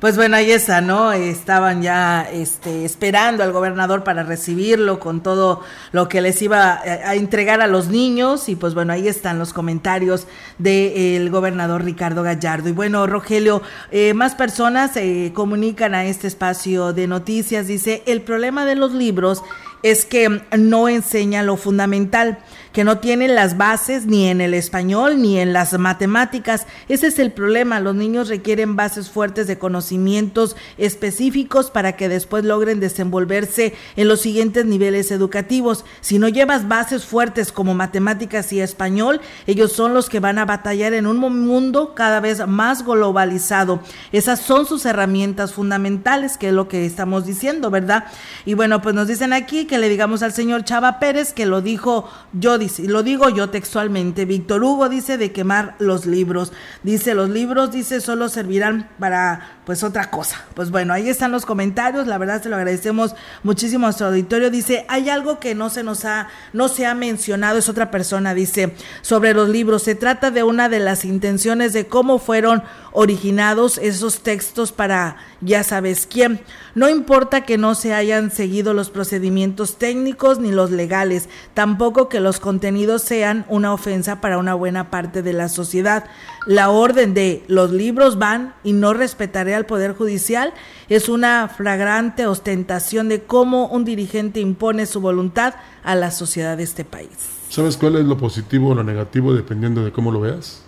Pues 0.00 0.16
bueno, 0.16 0.36
ahí 0.36 0.50
está, 0.50 0.80
¿no? 0.80 1.12
Estaban 1.12 1.82
ya 1.82 2.26
este, 2.32 2.86
esperando 2.86 3.44
al 3.44 3.52
gobernador 3.52 4.02
para 4.02 4.22
recibirlo 4.22 4.98
con 4.98 5.22
todo 5.22 5.62
lo 5.92 6.08
que 6.08 6.22
les 6.22 6.40
iba 6.40 6.80
a, 6.80 7.14
entregar 7.14 7.60
a 7.60 7.66
los 7.66 7.88
niños. 7.88 8.48
Y 8.48 8.56
pues 8.56 8.72
bueno, 8.72 8.94
ahí 8.94 9.08
están 9.08 9.38
los 9.38 9.52
comentarios 9.52 10.26
del 10.56 11.28
gobernador 11.28 11.84
Ricardo 11.84 12.22
Gallardo. 12.22 12.70
Y 12.70 12.72
bueno, 12.72 13.06
Rogelio, 13.06 13.60
eh, 13.90 14.14
más 14.14 14.34
personas 14.34 14.92
se 14.92 15.26
eh, 15.26 15.32
comunican 15.34 15.94
a 15.94 16.06
este 16.06 16.28
espacio 16.28 16.94
de 16.94 17.06
noticias. 17.06 17.66
Dice, 17.66 18.02
el 18.06 18.22
problema 18.22 18.64
de 18.64 18.76
los 18.76 18.92
libros 18.92 19.42
es 19.82 20.06
que 20.06 20.40
no 20.56 20.88
enseña 20.88 21.42
lo 21.42 21.58
fundamental 21.58 22.38
que 22.72 22.84
no 22.84 22.98
tienen 22.98 23.34
las 23.34 23.56
bases 23.56 24.06
ni 24.06 24.28
en 24.28 24.40
el 24.40 24.54
español 24.54 25.20
ni 25.20 25.38
en 25.38 25.52
las 25.52 25.76
matemáticas. 25.78 26.66
Ese 26.88 27.08
es 27.08 27.18
el 27.18 27.32
problema. 27.32 27.80
Los 27.80 27.94
niños 27.94 28.28
requieren 28.28 28.76
bases 28.76 29.10
fuertes 29.10 29.46
de 29.46 29.58
conocimientos 29.58 30.56
específicos 30.78 31.70
para 31.70 31.96
que 31.96 32.08
después 32.08 32.44
logren 32.44 32.80
desenvolverse 32.80 33.74
en 33.96 34.08
los 34.08 34.20
siguientes 34.20 34.66
niveles 34.66 35.10
educativos. 35.10 35.84
Si 36.00 36.18
no 36.18 36.28
llevas 36.28 36.68
bases 36.68 37.04
fuertes 37.04 37.52
como 37.52 37.74
matemáticas 37.74 38.52
y 38.52 38.60
español, 38.60 39.20
ellos 39.46 39.72
son 39.72 39.94
los 39.94 40.08
que 40.08 40.20
van 40.20 40.38
a 40.38 40.44
batallar 40.44 40.94
en 40.94 41.06
un 41.06 41.18
mundo 41.18 41.94
cada 41.94 42.20
vez 42.20 42.46
más 42.46 42.84
globalizado. 42.84 43.80
Esas 44.12 44.40
son 44.40 44.66
sus 44.66 44.86
herramientas 44.86 45.52
fundamentales, 45.52 46.36
que 46.36 46.48
es 46.48 46.54
lo 46.54 46.68
que 46.68 46.86
estamos 46.86 47.26
diciendo, 47.26 47.70
¿verdad? 47.70 48.04
Y 48.44 48.54
bueno, 48.54 48.80
pues 48.80 48.94
nos 48.94 49.08
dicen 49.08 49.32
aquí 49.32 49.66
que 49.66 49.78
le 49.78 49.88
digamos 49.88 50.22
al 50.22 50.32
señor 50.32 50.64
Chava 50.64 50.98
Pérez 51.00 51.32
que 51.32 51.46
lo 51.46 51.62
dijo 51.62 52.08
yo 52.32 52.58
dice, 52.60 52.84
lo 52.84 53.02
digo 53.02 53.28
yo 53.28 53.50
textualmente, 53.50 54.24
Víctor 54.24 54.62
Hugo 54.62 54.88
dice 54.88 55.18
de 55.18 55.32
quemar 55.32 55.74
los 55.80 56.06
libros. 56.06 56.52
Dice, 56.84 57.14
los 57.14 57.28
libros, 57.28 57.72
dice, 57.72 58.00
solo 58.00 58.28
servirán 58.28 58.88
para 59.00 59.58
pues 59.66 59.82
otra 59.82 60.10
cosa. 60.10 60.44
Pues 60.54 60.70
bueno, 60.70 60.92
ahí 60.92 61.08
están 61.08 61.32
los 61.32 61.44
comentarios, 61.44 62.06
la 62.06 62.18
verdad 62.18 62.42
se 62.42 62.48
lo 62.48 62.56
agradecemos 62.56 63.16
muchísimo 63.42 63.86
a 63.86 63.88
nuestro 63.88 64.06
auditorio. 64.06 64.50
Dice, 64.50 64.84
hay 64.88 65.10
algo 65.10 65.40
que 65.40 65.56
no 65.56 65.70
se 65.70 65.82
nos 65.82 66.04
ha, 66.04 66.28
no 66.52 66.68
se 66.68 66.86
ha 66.86 66.94
mencionado, 66.94 67.58
es 67.58 67.68
otra 67.68 67.90
persona, 67.90 68.34
dice, 68.34 68.76
sobre 69.02 69.34
los 69.34 69.48
libros. 69.48 69.82
Se 69.82 69.96
trata 69.96 70.30
de 70.30 70.44
una 70.44 70.68
de 70.68 70.78
las 70.78 71.04
intenciones 71.04 71.72
de 71.72 71.88
cómo 71.88 72.20
fueron 72.20 72.62
originados 72.92 73.78
esos 73.78 74.20
textos 74.20 74.70
para 74.70 75.16
ya 75.40 75.62
sabes 75.64 76.06
quién. 76.06 76.40
No 76.74 76.88
importa 76.88 77.42
que 77.42 77.58
no 77.58 77.74
se 77.74 77.94
hayan 77.94 78.30
seguido 78.30 78.74
los 78.74 78.90
procedimientos 78.90 79.76
técnicos 79.76 80.38
ni 80.38 80.52
los 80.52 80.70
legales, 80.70 81.28
tampoco 81.54 82.08
que 82.08 82.20
los 82.20 82.40
contenidos 82.40 83.02
sean 83.02 83.44
una 83.48 83.72
ofensa 83.72 84.20
para 84.20 84.38
una 84.38 84.54
buena 84.54 84.90
parte 84.90 85.22
de 85.22 85.32
la 85.32 85.48
sociedad. 85.48 86.04
La 86.46 86.70
orden 86.70 87.14
de 87.14 87.42
los 87.48 87.70
libros 87.72 88.18
van 88.18 88.54
y 88.62 88.72
no 88.72 88.92
respetaré 88.94 89.54
al 89.54 89.66
Poder 89.66 89.94
Judicial 89.94 90.52
es 90.88 91.08
una 91.08 91.48
flagrante 91.48 92.26
ostentación 92.26 93.08
de 93.08 93.22
cómo 93.22 93.66
un 93.66 93.84
dirigente 93.84 94.40
impone 94.40 94.86
su 94.86 95.00
voluntad 95.00 95.54
a 95.82 95.94
la 95.94 96.10
sociedad 96.10 96.56
de 96.56 96.64
este 96.64 96.84
país. 96.84 97.10
¿Sabes 97.48 97.76
cuál 97.76 97.96
es 97.96 98.04
lo 98.04 98.16
positivo 98.16 98.70
o 98.70 98.74
lo 98.74 98.84
negativo 98.84 99.34
dependiendo 99.34 99.84
de 99.84 99.92
cómo 99.92 100.12
lo 100.12 100.20
veas? 100.20 100.62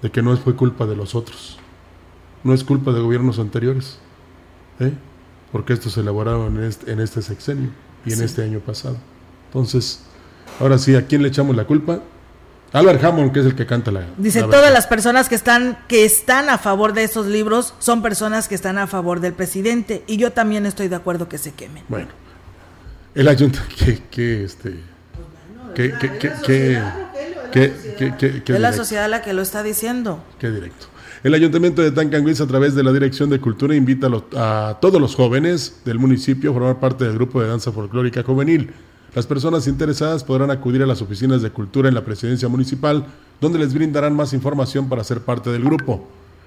De 0.00 0.10
que 0.10 0.22
no 0.22 0.36
fue 0.36 0.54
culpa 0.54 0.86
de 0.86 0.96
los 0.96 1.14
otros. 1.14 1.57
No 2.44 2.54
es 2.54 2.64
culpa 2.64 2.92
de 2.92 3.00
gobiernos 3.00 3.38
anteriores. 3.38 3.98
¿eh? 4.80 4.92
Porque 5.52 5.72
esto 5.72 5.90
se 5.90 6.00
elaboraron 6.00 6.56
en 6.56 6.64
este, 6.64 6.92
en 6.92 7.00
este 7.00 7.22
sexenio 7.22 7.70
y 8.04 8.12
en 8.12 8.22
este 8.22 8.42
año 8.42 8.60
pasado. 8.60 8.96
Entonces, 9.46 10.00
ahora 10.60 10.78
sí, 10.78 10.94
¿a 10.94 11.06
quién 11.06 11.22
le 11.22 11.28
echamos 11.28 11.56
la 11.56 11.64
culpa? 11.64 12.00
Albert 12.72 13.02
Hammond, 13.02 13.32
que 13.32 13.40
es 13.40 13.46
el 13.46 13.54
que 13.54 13.64
canta 13.64 13.90
la. 13.90 14.04
Dice, 14.18 14.42
todas 14.42 14.70
las 14.70 14.86
personas 14.86 15.28
que 15.28 15.34
están, 15.34 15.78
que 15.88 16.04
están 16.04 16.50
a 16.50 16.58
favor 16.58 16.92
de 16.92 17.04
esos 17.04 17.26
libros 17.26 17.74
son 17.78 18.02
personas 18.02 18.46
que 18.46 18.54
están 18.54 18.76
a 18.76 18.86
favor 18.86 19.20
del 19.20 19.32
presidente. 19.32 20.04
Y 20.06 20.18
yo 20.18 20.32
también 20.32 20.66
estoy 20.66 20.88
de 20.88 20.96
acuerdo 20.96 21.28
que 21.28 21.38
se 21.38 21.52
quemen. 21.52 21.84
Bueno. 21.88 22.08
El 23.14 23.26
ayuntamiento, 23.26 23.74
que, 23.84 24.02
que, 24.10 24.44
este. 24.44 24.80
Que, 25.74 25.92
que, 25.92 26.18
que, 26.18 28.42
que, 28.42 28.52
es 28.52 28.60
la 28.60 28.72
sociedad 28.72 29.08
la 29.08 29.22
que 29.22 29.32
lo 29.32 29.42
está 29.42 29.62
diciendo. 29.62 30.22
Qué 30.38 30.50
directo. 30.50 30.86
El 31.24 31.34
Ayuntamiento 31.34 31.82
de 31.82 31.90
Tancanguis, 31.90 32.40
a 32.40 32.46
través 32.46 32.76
de 32.76 32.84
la 32.84 32.92
Dirección 32.92 33.28
de 33.28 33.40
Cultura, 33.40 33.74
invita 33.74 34.08
a, 34.36 34.78
todos 34.80 35.00
los 35.00 35.16
jóvenes 35.16 35.80
del 35.84 35.98
municipio 35.98 36.52
a 36.52 36.54
formar 36.54 36.78
parte 36.78 37.04
del 37.04 37.14
grupo 37.14 37.42
de 37.42 37.48
danza 37.48 37.72
folclórica 37.72 38.22
juvenil. 38.22 38.70
Las 39.16 39.26
personas 39.26 39.66
interesadas 39.66 40.22
podrán 40.22 40.52
acudir 40.52 40.80
a 40.80 40.86
las 40.86 41.02
oficinas 41.02 41.42
de 41.42 41.50
cultura 41.50 41.88
en 41.88 41.96
la 41.96 42.04
presidencia 42.04 42.48
municipal, 42.48 43.04
donde 43.40 43.58
les 43.58 43.74
brindarán 43.74 44.14
más 44.14 44.32
información 44.32 44.88
para 44.88 45.02
ser 45.02 45.22
parte 45.22 45.50
del 45.50 45.64
grupo. 45.64 46.06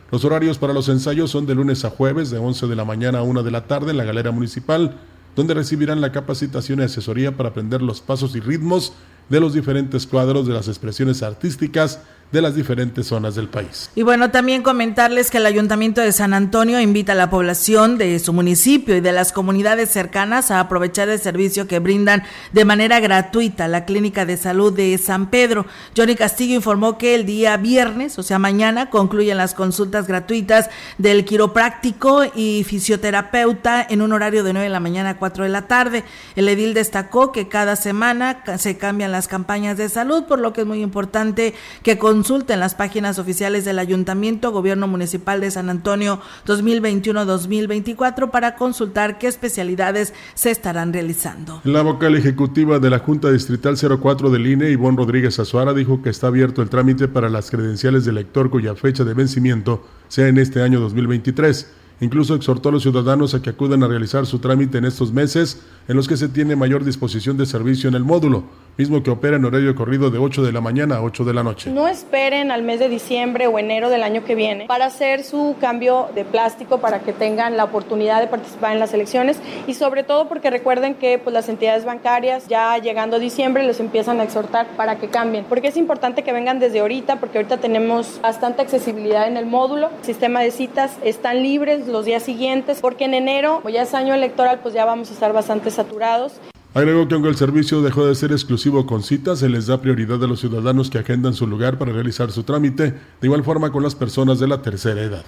Los 0.10 0.24
horarios 0.24 0.58
para 0.58 0.74
los 0.74 0.88
ensayos 0.88 1.32
son 1.32 1.46
de 1.46 1.56
lunes 1.56 1.84
a 1.84 1.90
jueves, 1.90 2.32
de 2.32 2.38
11 2.38 2.68
de 2.68 2.76
la 2.78 2.86
mañana 2.86 3.20
a 3.20 3.24
1 3.24 3.44
de 3.44 3.52
la 3.52 3.68
tarde 3.68 3.92
en 3.92 3.98
la 3.98 4.06
galera 4.06 4.32
municipal, 4.32 4.96
donde 5.36 5.54
recibirán 5.54 6.00
la 6.00 6.14
capacitación 6.14 6.80
y 6.80 6.84
asesoría 6.84 7.36
para 7.36 7.50
aprender 7.50 7.82
los 7.82 8.00
pasos 8.00 8.38
y 8.38 8.40
ritmos 8.40 8.94
de 9.28 9.42
los 9.42 9.54
diferentes 9.54 10.08
cuadros 10.08 10.48
de 10.48 10.54
las 10.54 10.70
expresiones 10.70 11.24
artísticas 11.24 12.00
de 12.32 12.42
las 12.42 12.56
diferentes 12.56 13.08
zonas 13.08 13.36
del 13.36 13.50
país. 13.50 13.90
Y 13.94 14.04
bueno, 14.04 14.32
también 14.32 14.64
comentarles 14.64 15.30
que 15.30 15.38
el 15.38 15.46
Ayuntamiento 15.46 16.02
de 16.02 16.12
San 16.12 16.34
Antonio 16.34 16.80
invita 16.80 17.12
a 17.12 17.16
la 17.16 17.30
población 17.30 17.98
de 17.98 18.18
su 18.20 18.32
municipio 18.32 18.96
y 18.96 19.02
de 19.02 19.12
las 19.12 19.34
comunidades 19.34 19.90
cercanas 19.90 20.50
a 20.50 20.62
aprovechar 20.62 21.10
el 21.10 21.20
servicio 21.20 21.68
que 21.68 21.80
brindan 21.80 22.24
de 22.54 22.64
manera 22.64 23.00
gratuita 23.00 23.68
la 23.68 23.86
Clínica 23.86 24.26
de 24.26 24.38
Salud 24.38 24.74
de 24.74 24.98
San 24.98 25.30
Pedro. 25.30 25.66
Johnny 25.96 26.16
Castillo 26.16 26.56
informó 26.56 26.98
que 26.98 27.16
el 27.16 27.26
día 27.26 27.58
viernes, 27.58 28.18
o 28.18 28.24
sea 28.24 28.40
mañana, 28.40 28.90
concluyen 28.90 29.38
las 29.38 29.54
consultas 29.54 30.08
gratuitas 30.08 30.70
del 30.98 31.26
quiropráctico 31.26 32.24
y 32.34 32.64
fisioterapeuta 32.64 33.86
en 33.90 34.02
un 34.02 34.14
horario 34.14 34.44
de 34.44 34.54
9 34.54 34.66
de 34.66 34.70
la 34.70 34.80
mañana 34.80 35.12
a 35.12 35.18
4 35.18 35.44
de 35.44 35.50
la 35.50 35.64
tarde. 35.64 36.06
El 36.36 36.48
edil 36.48 36.74
destacó 36.74 37.32
que 37.32 37.50
cada 37.50 37.76
semana 37.76 38.44
se 38.58 38.78
cambian 38.78 39.12
las 39.12 39.28
campañas 39.28 39.78
de 39.78 39.90
salud, 39.90 40.24
por 40.24 40.40
lo 40.40 40.54
que 40.54 40.62
es 40.62 40.68
muy 40.68 40.82
importante 40.82 41.54
que 41.84 41.98
con 41.98 42.21
Consulta 42.22 42.54
en 42.54 42.60
las 42.60 42.76
páginas 42.76 43.18
oficiales 43.18 43.66
del 43.66 43.80
Ayuntamiento, 43.80 44.52
Gobierno 44.52 44.88
Municipal 44.88 45.42
de 45.42 45.50
San 45.50 45.72
Antonio 45.72 46.20
2021-2024 46.46 48.30
para 48.30 48.56
consultar 48.58 49.18
qué 49.18 49.26
especialidades 49.26 50.14
se 50.36 50.52
estarán 50.52 50.94
realizando. 50.94 51.62
La 51.64 51.82
vocal 51.82 52.16
ejecutiva 52.16 52.78
de 52.78 52.92
la 52.92 53.00
Junta 53.00 53.32
Distrital 53.32 53.76
04 53.76 54.30
del 54.30 54.46
INE, 54.46 54.70
Ivonne 54.70 54.98
Rodríguez 54.98 55.40
Azuara, 55.40 55.74
dijo 55.74 56.04
que 56.04 56.12
está 56.12 56.28
abierto 56.28 56.62
el 56.62 56.70
trámite 56.70 57.08
para 57.08 57.28
las 57.28 57.50
credenciales 57.50 58.06
de 58.06 58.12
lector 58.12 58.52
cuya 58.52 58.76
fecha 58.76 59.04
de 59.04 59.16
vencimiento 59.16 59.84
sea 60.08 60.28
en 60.28 60.38
este 60.38 60.62
año 60.62 60.80
2023. 60.80 61.72
Incluso 62.02 62.34
exhortó 62.34 62.70
a 62.70 62.72
los 62.72 62.82
ciudadanos 62.82 63.36
a 63.36 63.42
que 63.42 63.52
acudan 63.52 63.84
a 63.84 63.88
realizar 63.88 64.26
su 64.26 64.40
trámite 64.40 64.80
en 64.80 64.86
estos 64.86 65.12
meses 65.12 65.62
en 65.88 65.96
los 65.96 66.08
que 66.08 66.18
se 66.18 66.30
tiene 66.30 66.56
mayor 66.56 66.84
disposición 66.84 67.38
de 67.38 67.46
servicio 67.46 67.90
en 67.90 67.96
el 67.96 68.04
módulo, 68.04 68.44
mismo 68.78 69.04
que 69.04 69.12
opera 69.12 69.38
en 69.38 69.46
horario 69.46 69.76
corrido 69.76 70.10
de 70.10 70.18
8 70.18 70.44
de 70.44 70.52
la 70.52 70.62
mañana 70.62 70.98
a 70.98 71.02
8 71.02 71.24
de 71.24 71.34
la 71.34 71.44
noche. 71.44 71.70
No 71.70 71.88
esperen 71.88 72.52
al 72.52 72.64
mes 72.64 72.80
de 72.80 72.90
diciembre 72.90 73.48
o 73.48 73.60
enero 73.60 73.90
del 73.90 74.04
año 74.04 74.24
que 74.24 74.36
viene 74.36 74.66
para 74.66 74.86
hacer 74.86 75.24
su 75.24 75.56
cambio 75.60 76.10
de 76.16 76.26
plástico 76.26 76.80
para 76.80 77.00
que 77.00 77.14
tengan 77.14 77.58
la 77.58 77.66
oportunidad 77.66 78.22
de 78.22 78.28
participar 78.28 78.74
en 78.74 78.80
las 78.80 78.94
elecciones 78.94 79.40
y 79.68 79.74
sobre 79.74 80.04
todo 80.04 80.28
porque 80.28 80.50
recuerden 80.50 80.96
que 80.96 81.20
pues, 81.20 81.34
las 81.34 81.50
entidades 81.50 81.86
bancarias 81.86 82.48
ya 82.48 82.78
llegando 82.78 83.18
a 83.18 83.20
diciembre 83.20 83.64
les 83.64 83.80
empiezan 83.80 84.20
a 84.20 84.24
exhortar 84.24 84.68
para 84.78 84.98
que 84.98 85.08
cambien, 85.08 85.46
porque 85.46 85.68
es 85.68 85.78
importante 85.78 86.24
que 86.24 86.34
vengan 86.34 86.60
desde 86.60 86.80
ahorita 86.80 87.20
porque 87.20 87.38
ahorita 87.38 87.58
tenemos 87.58 88.20
bastante 88.22 88.62
accesibilidad 88.62 89.28
en 89.28 89.38
el 89.38 89.46
módulo, 89.46 89.90
el 90.00 90.06
sistema 90.06 90.42
de 90.42 90.52
citas 90.52 90.98
están 91.04 91.44
libres 91.44 91.88
los 91.88 92.06
días 92.06 92.24
siguientes, 92.24 92.80
porque 92.82 93.06
en 93.06 93.14
enero, 93.14 93.58
como 93.58 93.70
ya 93.70 93.84
es 93.84 93.94
año 93.94 94.14
electoral, 94.14 94.60
pues 94.62 94.74
ya 94.74 94.86
vamos 94.86 95.10
a 95.10 95.14
estar 95.14 95.34
bastante 95.34 95.72
saturados. 95.72 96.40
Agregó 96.74 97.06
que 97.06 97.16
aunque 97.16 97.28
el 97.28 97.36
servicio 97.36 97.82
dejó 97.82 98.06
de 98.06 98.16
ser 98.16 98.32
exclusivo 98.32 98.86
con 98.86 99.04
citas, 99.04 99.40
se 99.40 99.50
les 99.50 99.68
da 99.68 99.82
prioridad 99.82 100.24
a 100.24 100.28
los 100.28 100.40
ciudadanos 100.40 100.90
que 100.90 101.00
agendan 101.00 101.34
su 101.34 101.46
lugar 101.46 101.78
para 101.78 101.92
realizar 101.92 102.32
su 102.32 102.44
trámite, 102.44 102.92
de 102.94 103.28
igual 103.28 103.44
forma 103.44 103.74
con 103.74 103.84
las 103.84 103.94
personas 103.94 104.40
de 104.40 104.48
la 104.48 104.62
tercera 104.62 105.02
edad. 105.02 105.26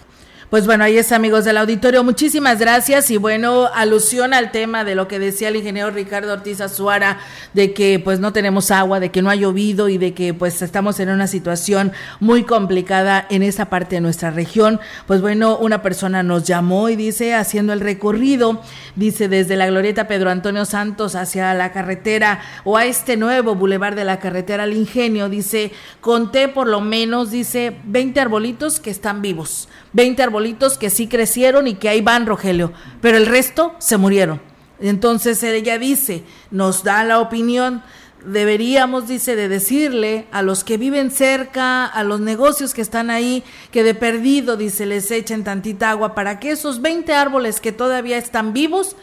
Pues 0.53 0.67
bueno, 0.67 0.83
ahí 0.83 0.99
está, 0.99 1.15
amigos 1.15 1.45
del 1.45 1.57
auditorio. 1.57 2.03
Muchísimas 2.03 2.59
gracias. 2.59 3.09
Y 3.09 3.17
bueno, 3.17 3.71
alusión 3.73 4.35
al 4.35 4.51
tema 4.51 4.83
de 4.83 4.93
lo 4.93 5.07
que 5.07 5.17
decía 5.17 5.47
el 5.47 5.55
ingeniero 5.55 5.89
Ricardo 5.89 6.31
Ortiz 6.31 6.61
Azuara, 6.61 7.17
de 7.55 7.73
que 7.73 7.97
pues 7.97 8.19
no 8.19 8.33
tenemos 8.33 8.69
agua, 8.69 8.99
de 8.99 9.09
que 9.09 9.23
no 9.23 9.31
ha 9.31 9.35
llovido 9.35 9.89
y 9.89 9.97
de 9.97 10.13
que 10.13 10.35
pues 10.35 10.61
estamos 10.61 10.99
en 10.99 11.09
una 11.09 11.25
situación 11.25 11.91
muy 12.19 12.43
complicada 12.43 13.25
en 13.31 13.41
esa 13.41 13.71
parte 13.71 13.95
de 13.95 14.01
nuestra 14.01 14.29
región. 14.29 14.79
Pues 15.07 15.21
bueno, 15.21 15.57
una 15.57 15.81
persona 15.81 16.21
nos 16.21 16.43
llamó 16.43 16.87
y 16.89 16.95
dice, 16.95 17.33
haciendo 17.33 17.73
el 17.73 17.79
recorrido, 17.79 18.61
dice 18.95 19.29
desde 19.29 19.55
la 19.55 19.65
glorieta 19.65 20.07
Pedro 20.07 20.29
Antonio 20.29 20.65
Santos 20.65 21.15
hacia 21.15 21.51
la 21.55 21.71
carretera 21.71 22.41
o 22.63 22.77
a 22.77 22.85
este 22.85 23.17
nuevo 23.17 23.55
bulevar 23.55 23.95
de 23.95 24.05
la 24.05 24.19
carretera 24.19 24.65
al 24.65 24.73
ingenio, 24.73 25.29
dice, 25.29 25.71
conté 25.99 26.47
por 26.47 26.67
lo 26.67 26.79
menos, 26.79 27.31
dice, 27.31 27.75
20 27.85 28.19
arbolitos 28.19 28.79
que 28.79 28.91
están 28.91 29.23
vivos 29.23 29.67
20 29.93 30.21
arbolitos 30.21 30.77
que 30.77 30.89
sí 30.89 31.07
crecieron 31.07 31.67
y 31.67 31.75
que 31.75 31.89
ahí 31.89 32.01
van, 32.01 32.25
Rogelio, 32.25 32.73
pero 33.01 33.17
el 33.17 33.25
resto 33.25 33.75
se 33.79 33.97
murieron. 33.97 34.41
Entonces 34.79 35.41
ella 35.43 35.77
dice, 35.77 36.23
nos 36.51 36.83
da 36.83 37.03
la 37.03 37.19
opinión, 37.19 37.83
deberíamos, 38.25 39.07
dice, 39.07 39.35
de 39.35 39.47
decirle 39.47 40.27
a 40.31 40.41
los 40.41 40.63
que 40.63 40.77
viven 40.77 41.11
cerca, 41.11 41.85
a 41.85 42.03
los 42.03 42.19
negocios 42.19 42.73
que 42.73 42.81
están 42.81 43.09
ahí, 43.09 43.43
que 43.71 43.83
de 43.83 43.93
perdido, 43.93 44.57
dice, 44.57 44.85
les 44.85 45.09
echen 45.11 45.43
tantita 45.43 45.91
agua 45.91 46.15
para 46.15 46.39
que 46.39 46.51
esos 46.51 46.81
20 46.81 47.13
árboles 47.13 47.61
que 47.61 47.71
todavía 47.71 48.17
están 48.17 48.53
vivos, 48.53 48.95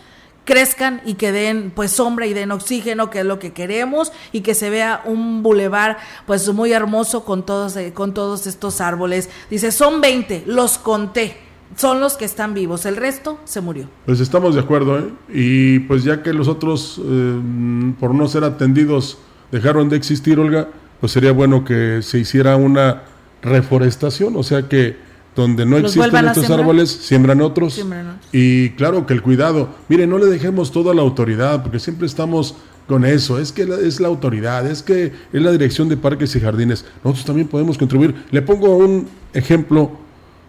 crezcan 0.50 1.00
y 1.06 1.14
que 1.14 1.30
den 1.30 1.70
pues 1.72 1.92
sombra 1.92 2.26
y 2.26 2.34
den 2.34 2.50
oxígeno, 2.50 3.08
que 3.08 3.20
es 3.20 3.24
lo 3.24 3.38
que 3.38 3.52
queremos, 3.52 4.10
y 4.32 4.40
que 4.40 4.54
se 4.54 4.68
vea 4.68 5.00
un 5.04 5.44
bulevar 5.44 5.98
pues 6.26 6.52
muy 6.52 6.72
hermoso 6.72 7.24
con 7.24 7.46
todos, 7.46 7.76
eh, 7.76 7.92
con 7.92 8.14
todos 8.14 8.48
estos 8.48 8.80
árboles. 8.80 9.30
Dice, 9.48 9.70
son 9.70 10.00
20, 10.00 10.42
los 10.46 10.76
conté, 10.78 11.36
son 11.76 12.00
los 12.00 12.16
que 12.16 12.24
están 12.24 12.52
vivos, 12.52 12.84
el 12.84 12.96
resto 12.96 13.38
se 13.44 13.60
murió. 13.60 13.88
Pues 14.06 14.18
estamos 14.18 14.56
de 14.56 14.62
acuerdo, 14.62 14.98
¿eh? 14.98 15.04
Y 15.32 15.78
pues 15.80 16.02
ya 16.02 16.20
que 16.20 16.32
los 16.32 16.48
otros, 16.48 17.00
eh, 17.00 17.92
por 18.00 18.12
no 18.12 18.26
ser 18.26 18.42
atendidos, 18.42 19.18
dejaron 19.52 19.88
de 19.88 19.98
existir, 19.98 20.40
Olga, 20.40 20.66
pues 20.98 21.12
sería 21.12 21.30
bueno 21.30 21.64
que 21.64 22.02
se 22.02 22.18
hiciera 22.18 22.56
una 22.56 23.04
reforestación, 23.40 24.34
o 24.34 24.42
sea 24.42 24.68
que 24.68 24.96
donde 25.40 25.66
no 25.66 25.78
existen 25.78 26.26
estos 26.26 26.50
árboles, 26.50 26.90
siembran 26.90 27.40
otros. 27.40 27.84
Y 28.32 28.70
claro 28.70 29.06
que 29.06 29.14
el 29.14 29.22
cuidado, 29.22 29.70
mire, 29.88 30.06
no 30.06 30.18
le 30.18 30.26
dejemos 30.26 30.70
todo 30.70 30.90
a 30.90 30.94
la 30.94 31.02
autoridad, 31.02 31.62
porque 31.62 31.78
siempre 31.78 32.06
estamos 32.06 32.54
con 32.86 33.04
eso, 33.04 33.38
es 33.38 33.52
que 33.52 33.62
es 33.62 34.00
la 34.00 34.08
autoridad, 34.08 34.66
es 34.66 34.82
que 34.82 35.12
es 35.32 35.42
la 35.42 35.52
dirección 35.52 35.88
de 35.88 35.96
parques 35.96 36.34
y 36.34 36.40
jardines. 36.40 36.84
Nosotros 37.04 37.24
también 37.24 37.46
podemos 37.46 37.78
contribuir. 37.78 38.14
Le 38.30 38.42
pongo 38.42 38.76
un 38.76 39.06
ejemplo 39.32 39.92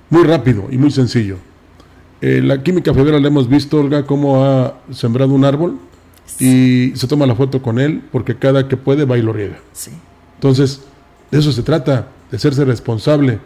muy 0.10 0.24
rápido 0.24 0.68
y 0.72 0.78
muy 0.78 0.92
sencillo. 0.92 1.38
Eh, 2.20 2.42
la 2.44 2.62
química 2.62 2.94
federal 2.94 3.22
le 3.22 3.28
hemos 3.28 3.48
visto, 3.48 3.80
Olga, 3.80 4.06
cómo 4.06 4.44
ha 4.44 4.76
sembrado 4.92 5.34
un 5.34 5.46
árbol 5.46 5.78
y 6.40 6.92
se 6.96 7.08
toma 7.08 7.26
la 7.26 7.36
foto 7.36 7.62
con 7.62 7.80
él 7.80 8.02
porque 8.12 8.36
cada 8.36 8.68
que 8.68 8.78
puede 8.78 9.06
va 9.06 9.18
y 9.18 9.22
lo 9.22 9.34
riega. 9.34 9.60
Entonces, 10.36 10.82
de 11.30 11.40
eso 11.40 11.52
se 11.52 11.64
trata, 11.64 12.08
de 12.30 12.38
hacerse 12.38 12.66
responsable. 12.66 13.40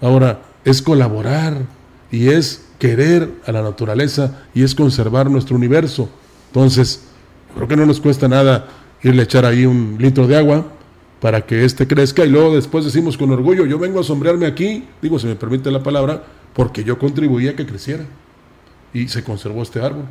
Ahora, 0.00 0.40
es 0.64 0.82
colaborar 0.82 1.62
y 2.10 2.28
es 2.28 2.66
querer 2.78 3.30
a 3.46 3.52
la 3.52 3.62
naturaleza 3.62 4.42
y 4.54 4.62
es 4.62 4.74
conservar 4.74 5.30
nuestro 5.30 5.56
universo. 5.56 6.08
Entonces, 6.48 7.04
creo 7.54 7.68
que 7.68 7.76
no 7.76 7.86
nos 7.86 8.00
cuesta 8.00 8.28
nada 8.28 8.68
irle 9.02 9.22
a 9.22 9.24
echar 9.24 9.44
ahí 9.44 9.66
un 9.66 9.96
litro 9.98 10.26
de 10.26 10.36
agua 10.36 10.66
para 11.20 11.46
que 11.46 11.64
éste 11.64 11.86
crezca 11.86 12.24
y 12.24 12.28
luego 12.28 12.54
después 12.54 12.84
decimos 12.84 13.16
con 13.16 13.30
orgullo, 13.30 13.64
yo 13.64 13.78
vengo 13.78 14.00
a 14.00 14.04
sombrearme 14.04 14.46
aquí, 14.46 14.84
digo, 15.00 15.18
si 15.18 15.26
me 15.26 15.36
permite 15.36 15.70
la 15.70 15.82
palabra, 15.82 16.24
porque 16.52 16.84
yo 16.84 16.98
contribuí 16.98 17.48
a 17.48 17.56
que 17.56 17.64
creciera 17.64 18.04
y 18.92 19.08
se 19.08 19.22
conservó 19.22 19.62
este 19.62 19.80
árbol. 19.80 20.04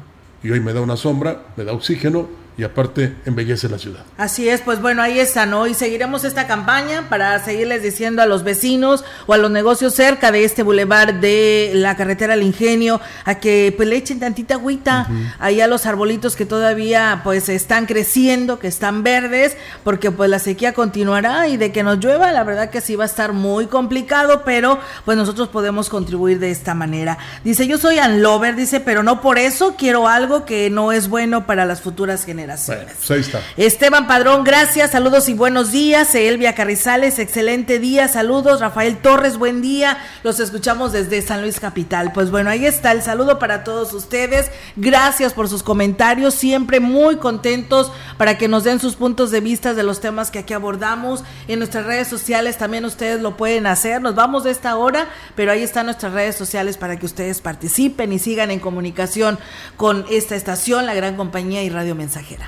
Y 0.43 0.49
hoy 0.49 0.60
me 0.60 0.74
da 0.74 0.82
una 0.82 0.97
sombra, 0.97 1.43
me 1.56 1.66
da 1.66 1.74
oxígeno 1.74 2.28
y 2.58 2.64
aparte 2.64 3.16
embellece 3.26 3.70
la 3.70 3.80
ciudad. 3.80 4.02
Así 4.18 4.49
es, 4.49 4.62
pues 4.62 4.82
bueno, 4.82 5.02
ahí 5.02 5.20
está, 5.20 5.45
¿no? 5.45 5.68
Y 5.68 5.74
seguiremos 5.74 6.24
esta 6.26 6.47
campaña 6.47 7.08
para 7.10 7.43
seguirles 7.43 7.82
diciendo 7.82 8.22
a 8.22 8.26
los 8.26 8.43
vecinos 8.43 9.06
o 9.26 9.34
a 9.34 9.38
los 9.38 9.49
negocios 9.49 9.95
cerca 9.95 10.32
de 10.32 10.43
este 10.43 10.62
bulevar 10.62 11.22
de 11.22 11.72
la 11.74 11.95
carretera 11.95 12.34
al 12.34 12.43
ingenio 12.43 12.99
a 13.24 13.36
que 13.36 13.74
pues 13.76 13.88
le 13.88 13.95
echen 13.95 14.20
tantita 14.20 14.56
agüita 14.56 15.08
ahí 15.39 15.62
a 15.62 15.68
los 15.68 15.86
arbolitos 15.86 16.36
que 16.36 16.45
todavía 16.45 17.22
pues 17.24 17.47
están 17.47 17.86
creciendo, 17.86 18.60
que 18.60 18.68
están 18.68 19.02
verdes, 19.04 19.56
porque 19.84 20.12
pues 20.12 20.30
la 20.30 20.39
sequía 20.39 20.74
continuará 20.74 21.47
y 21.47 21.58
de 21.58 21.72
que 21.72 21.84
nos 21.84 21.99
llueva, 21.99 22.32
la 22.32 22.43
verdad 22.43 22.70
que 22.70 22.82
sí 22.82 22.95
va 22.95 23.06
a 23.06 23.08
estar 23.08 23.32
muy 23.34 23.68
complicado, 23.68 24.43
pero 24.43 24.78
pues 25.06 25.18
nosotros 25.18 25.47
podemos 25.47 25.89
contribuir 25.89 26.39
de 26.39 26.52
esta 26.52 26.74
manera. 26.74 27.18
Dice, 27.43 27.66
yo 27.66 27.78
soy 27.78 27.99
Anlover, 27.99 28.56
dice, 28.56 28.82
pero 28.82 29.04
no 29.04 29.22
por 29.22 29.38
eso 29.39 29.76
quiero 29.78 30.08
algo 30.08 30.45
que 30.45 30.70
no 30.70 30.91
es 30.91 31.08
bueno 31.08 31.47
para 31.47 31.66
las 31.66 31.82
futuras 31.82 32.26
generaciones. 32.26 32.40
Generaciones. 32.41 32.93
pues 32.97 33.11
ahí 33.11 33.19
está. 33.19 33.41
Esteban 33.57 34.07
Padrón, 34.07 34.43
gracias, 34.43 34.91
saludos 34.91 35.29
y 35.29 35.33
buenos 35.33 35.71
días. 35.71 36.13
Elvia 36.15 36.55
Carrizales, 36.55 37.19
excelente 37.19 37.79
día, 37.79 38.07
saludos. 38.07 38.59
Rafael 38.59 38.97
Torres, 38.97 39.37
buen 39.37 39.61
día. 39.61 39.97
Los 40.23 40.39
escuchamos 40.39 40.91
desde 40.91 41.21
San 41.21 41.41
Luis 41.41 41.59
Capital. 41.59 42.11
Pues 42.13 42.31
bueno, 42.31 42.49
ahí 42.49 42.65
está 42.65 42.91
el 42.91 43.03
saludo 43.03 43.37
para 43.37 43.63
todos 43.63 43.93
ustedes. 43.93 44.49
Gracias 44.75 45.33
por 45.33 45.49
sus 45.49 45.61
comentarios, 45.61 46.33
siempre 46.33 46.79
muy 46.79 47.17
contentos 47.17 47.91
para 48.17 48.37
que 48.37 48.47
nos 48.47 48.63
den 48.63 48.79
sus 48.79 48.95
puntos 48.95 49.29
de 49.31 49.41
vista 49.41 49.73
de 49.73 49.83
los 49.83 50.01
temas 50.01 50.31
que 50.31 50.39
aquí 50.39 50.53
abordamos. 50.53 51.23
En 51.47 51.59
nuestras 51.59 51.85
redes 51.85 52.07
sociales 52.07 52.57
también 52.57 52.85
ustedes 52.85 53.21
lo 53.21 53.37
pueden 53.37 53.67
hacer. 53.67 54.01
Nos 54.01 54.15
vamos 54.15 54.43
de 54.43 54.51
esta 54.51 54.75
hora, 54.77 55.09
pero 55.35 55.51
ahí 55.51 55.61
están 55.61 55.85
nuestras 55.85 56.13
redes 56.13 56.35
sociales 56.35 56.77
para 56.77 56.97
que 56.97 57.05
ustedes 57.05 57.39
participen 57.41 58.11
y 58.11 58.19
sigan 58.19 58.49
en 58.49 58.59
comunicación 58.59 59.37
con 59.77 60.05
esta 60.09 60.35
estación, 60.35 60.85
la 60.85 60.95
gran 60.95 61.15
compañía 61.15 61.63
y 61.63 61.69
radio 61.69 61.95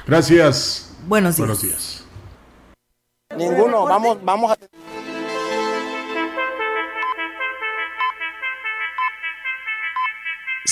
Gracias. 0.06 0.96
Buenos 1.08 1.38
días. 1.38 1.48
Buenos 1.48 1.62
días. 1.62 2.06
Ninguno, 3.36 3.86
vamos, 3.86 4.24
vamos 4.24 4.52
a... 4.52 4.58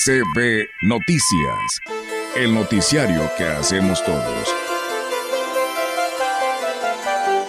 CB 0.04 0.68
Noticias, 0.82 1.80
el 2.34 2.54
noticiario 2.54 3.30
que 3.36 3.44
hacemos 3.44 4.02
todos. 4.04 4.54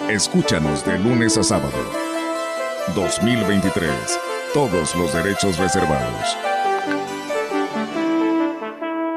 Escúchanos 0.08 0.84
de 0.84 0.98
lunes 0.98 1.36
a 1.38 1.42
sábado. 1.42 1.72
2023. 2.94 3.90
Todos 4.52 4.94
los 4.94 5.12
derechos 5.14 5.58
reservados. 5.58 6.36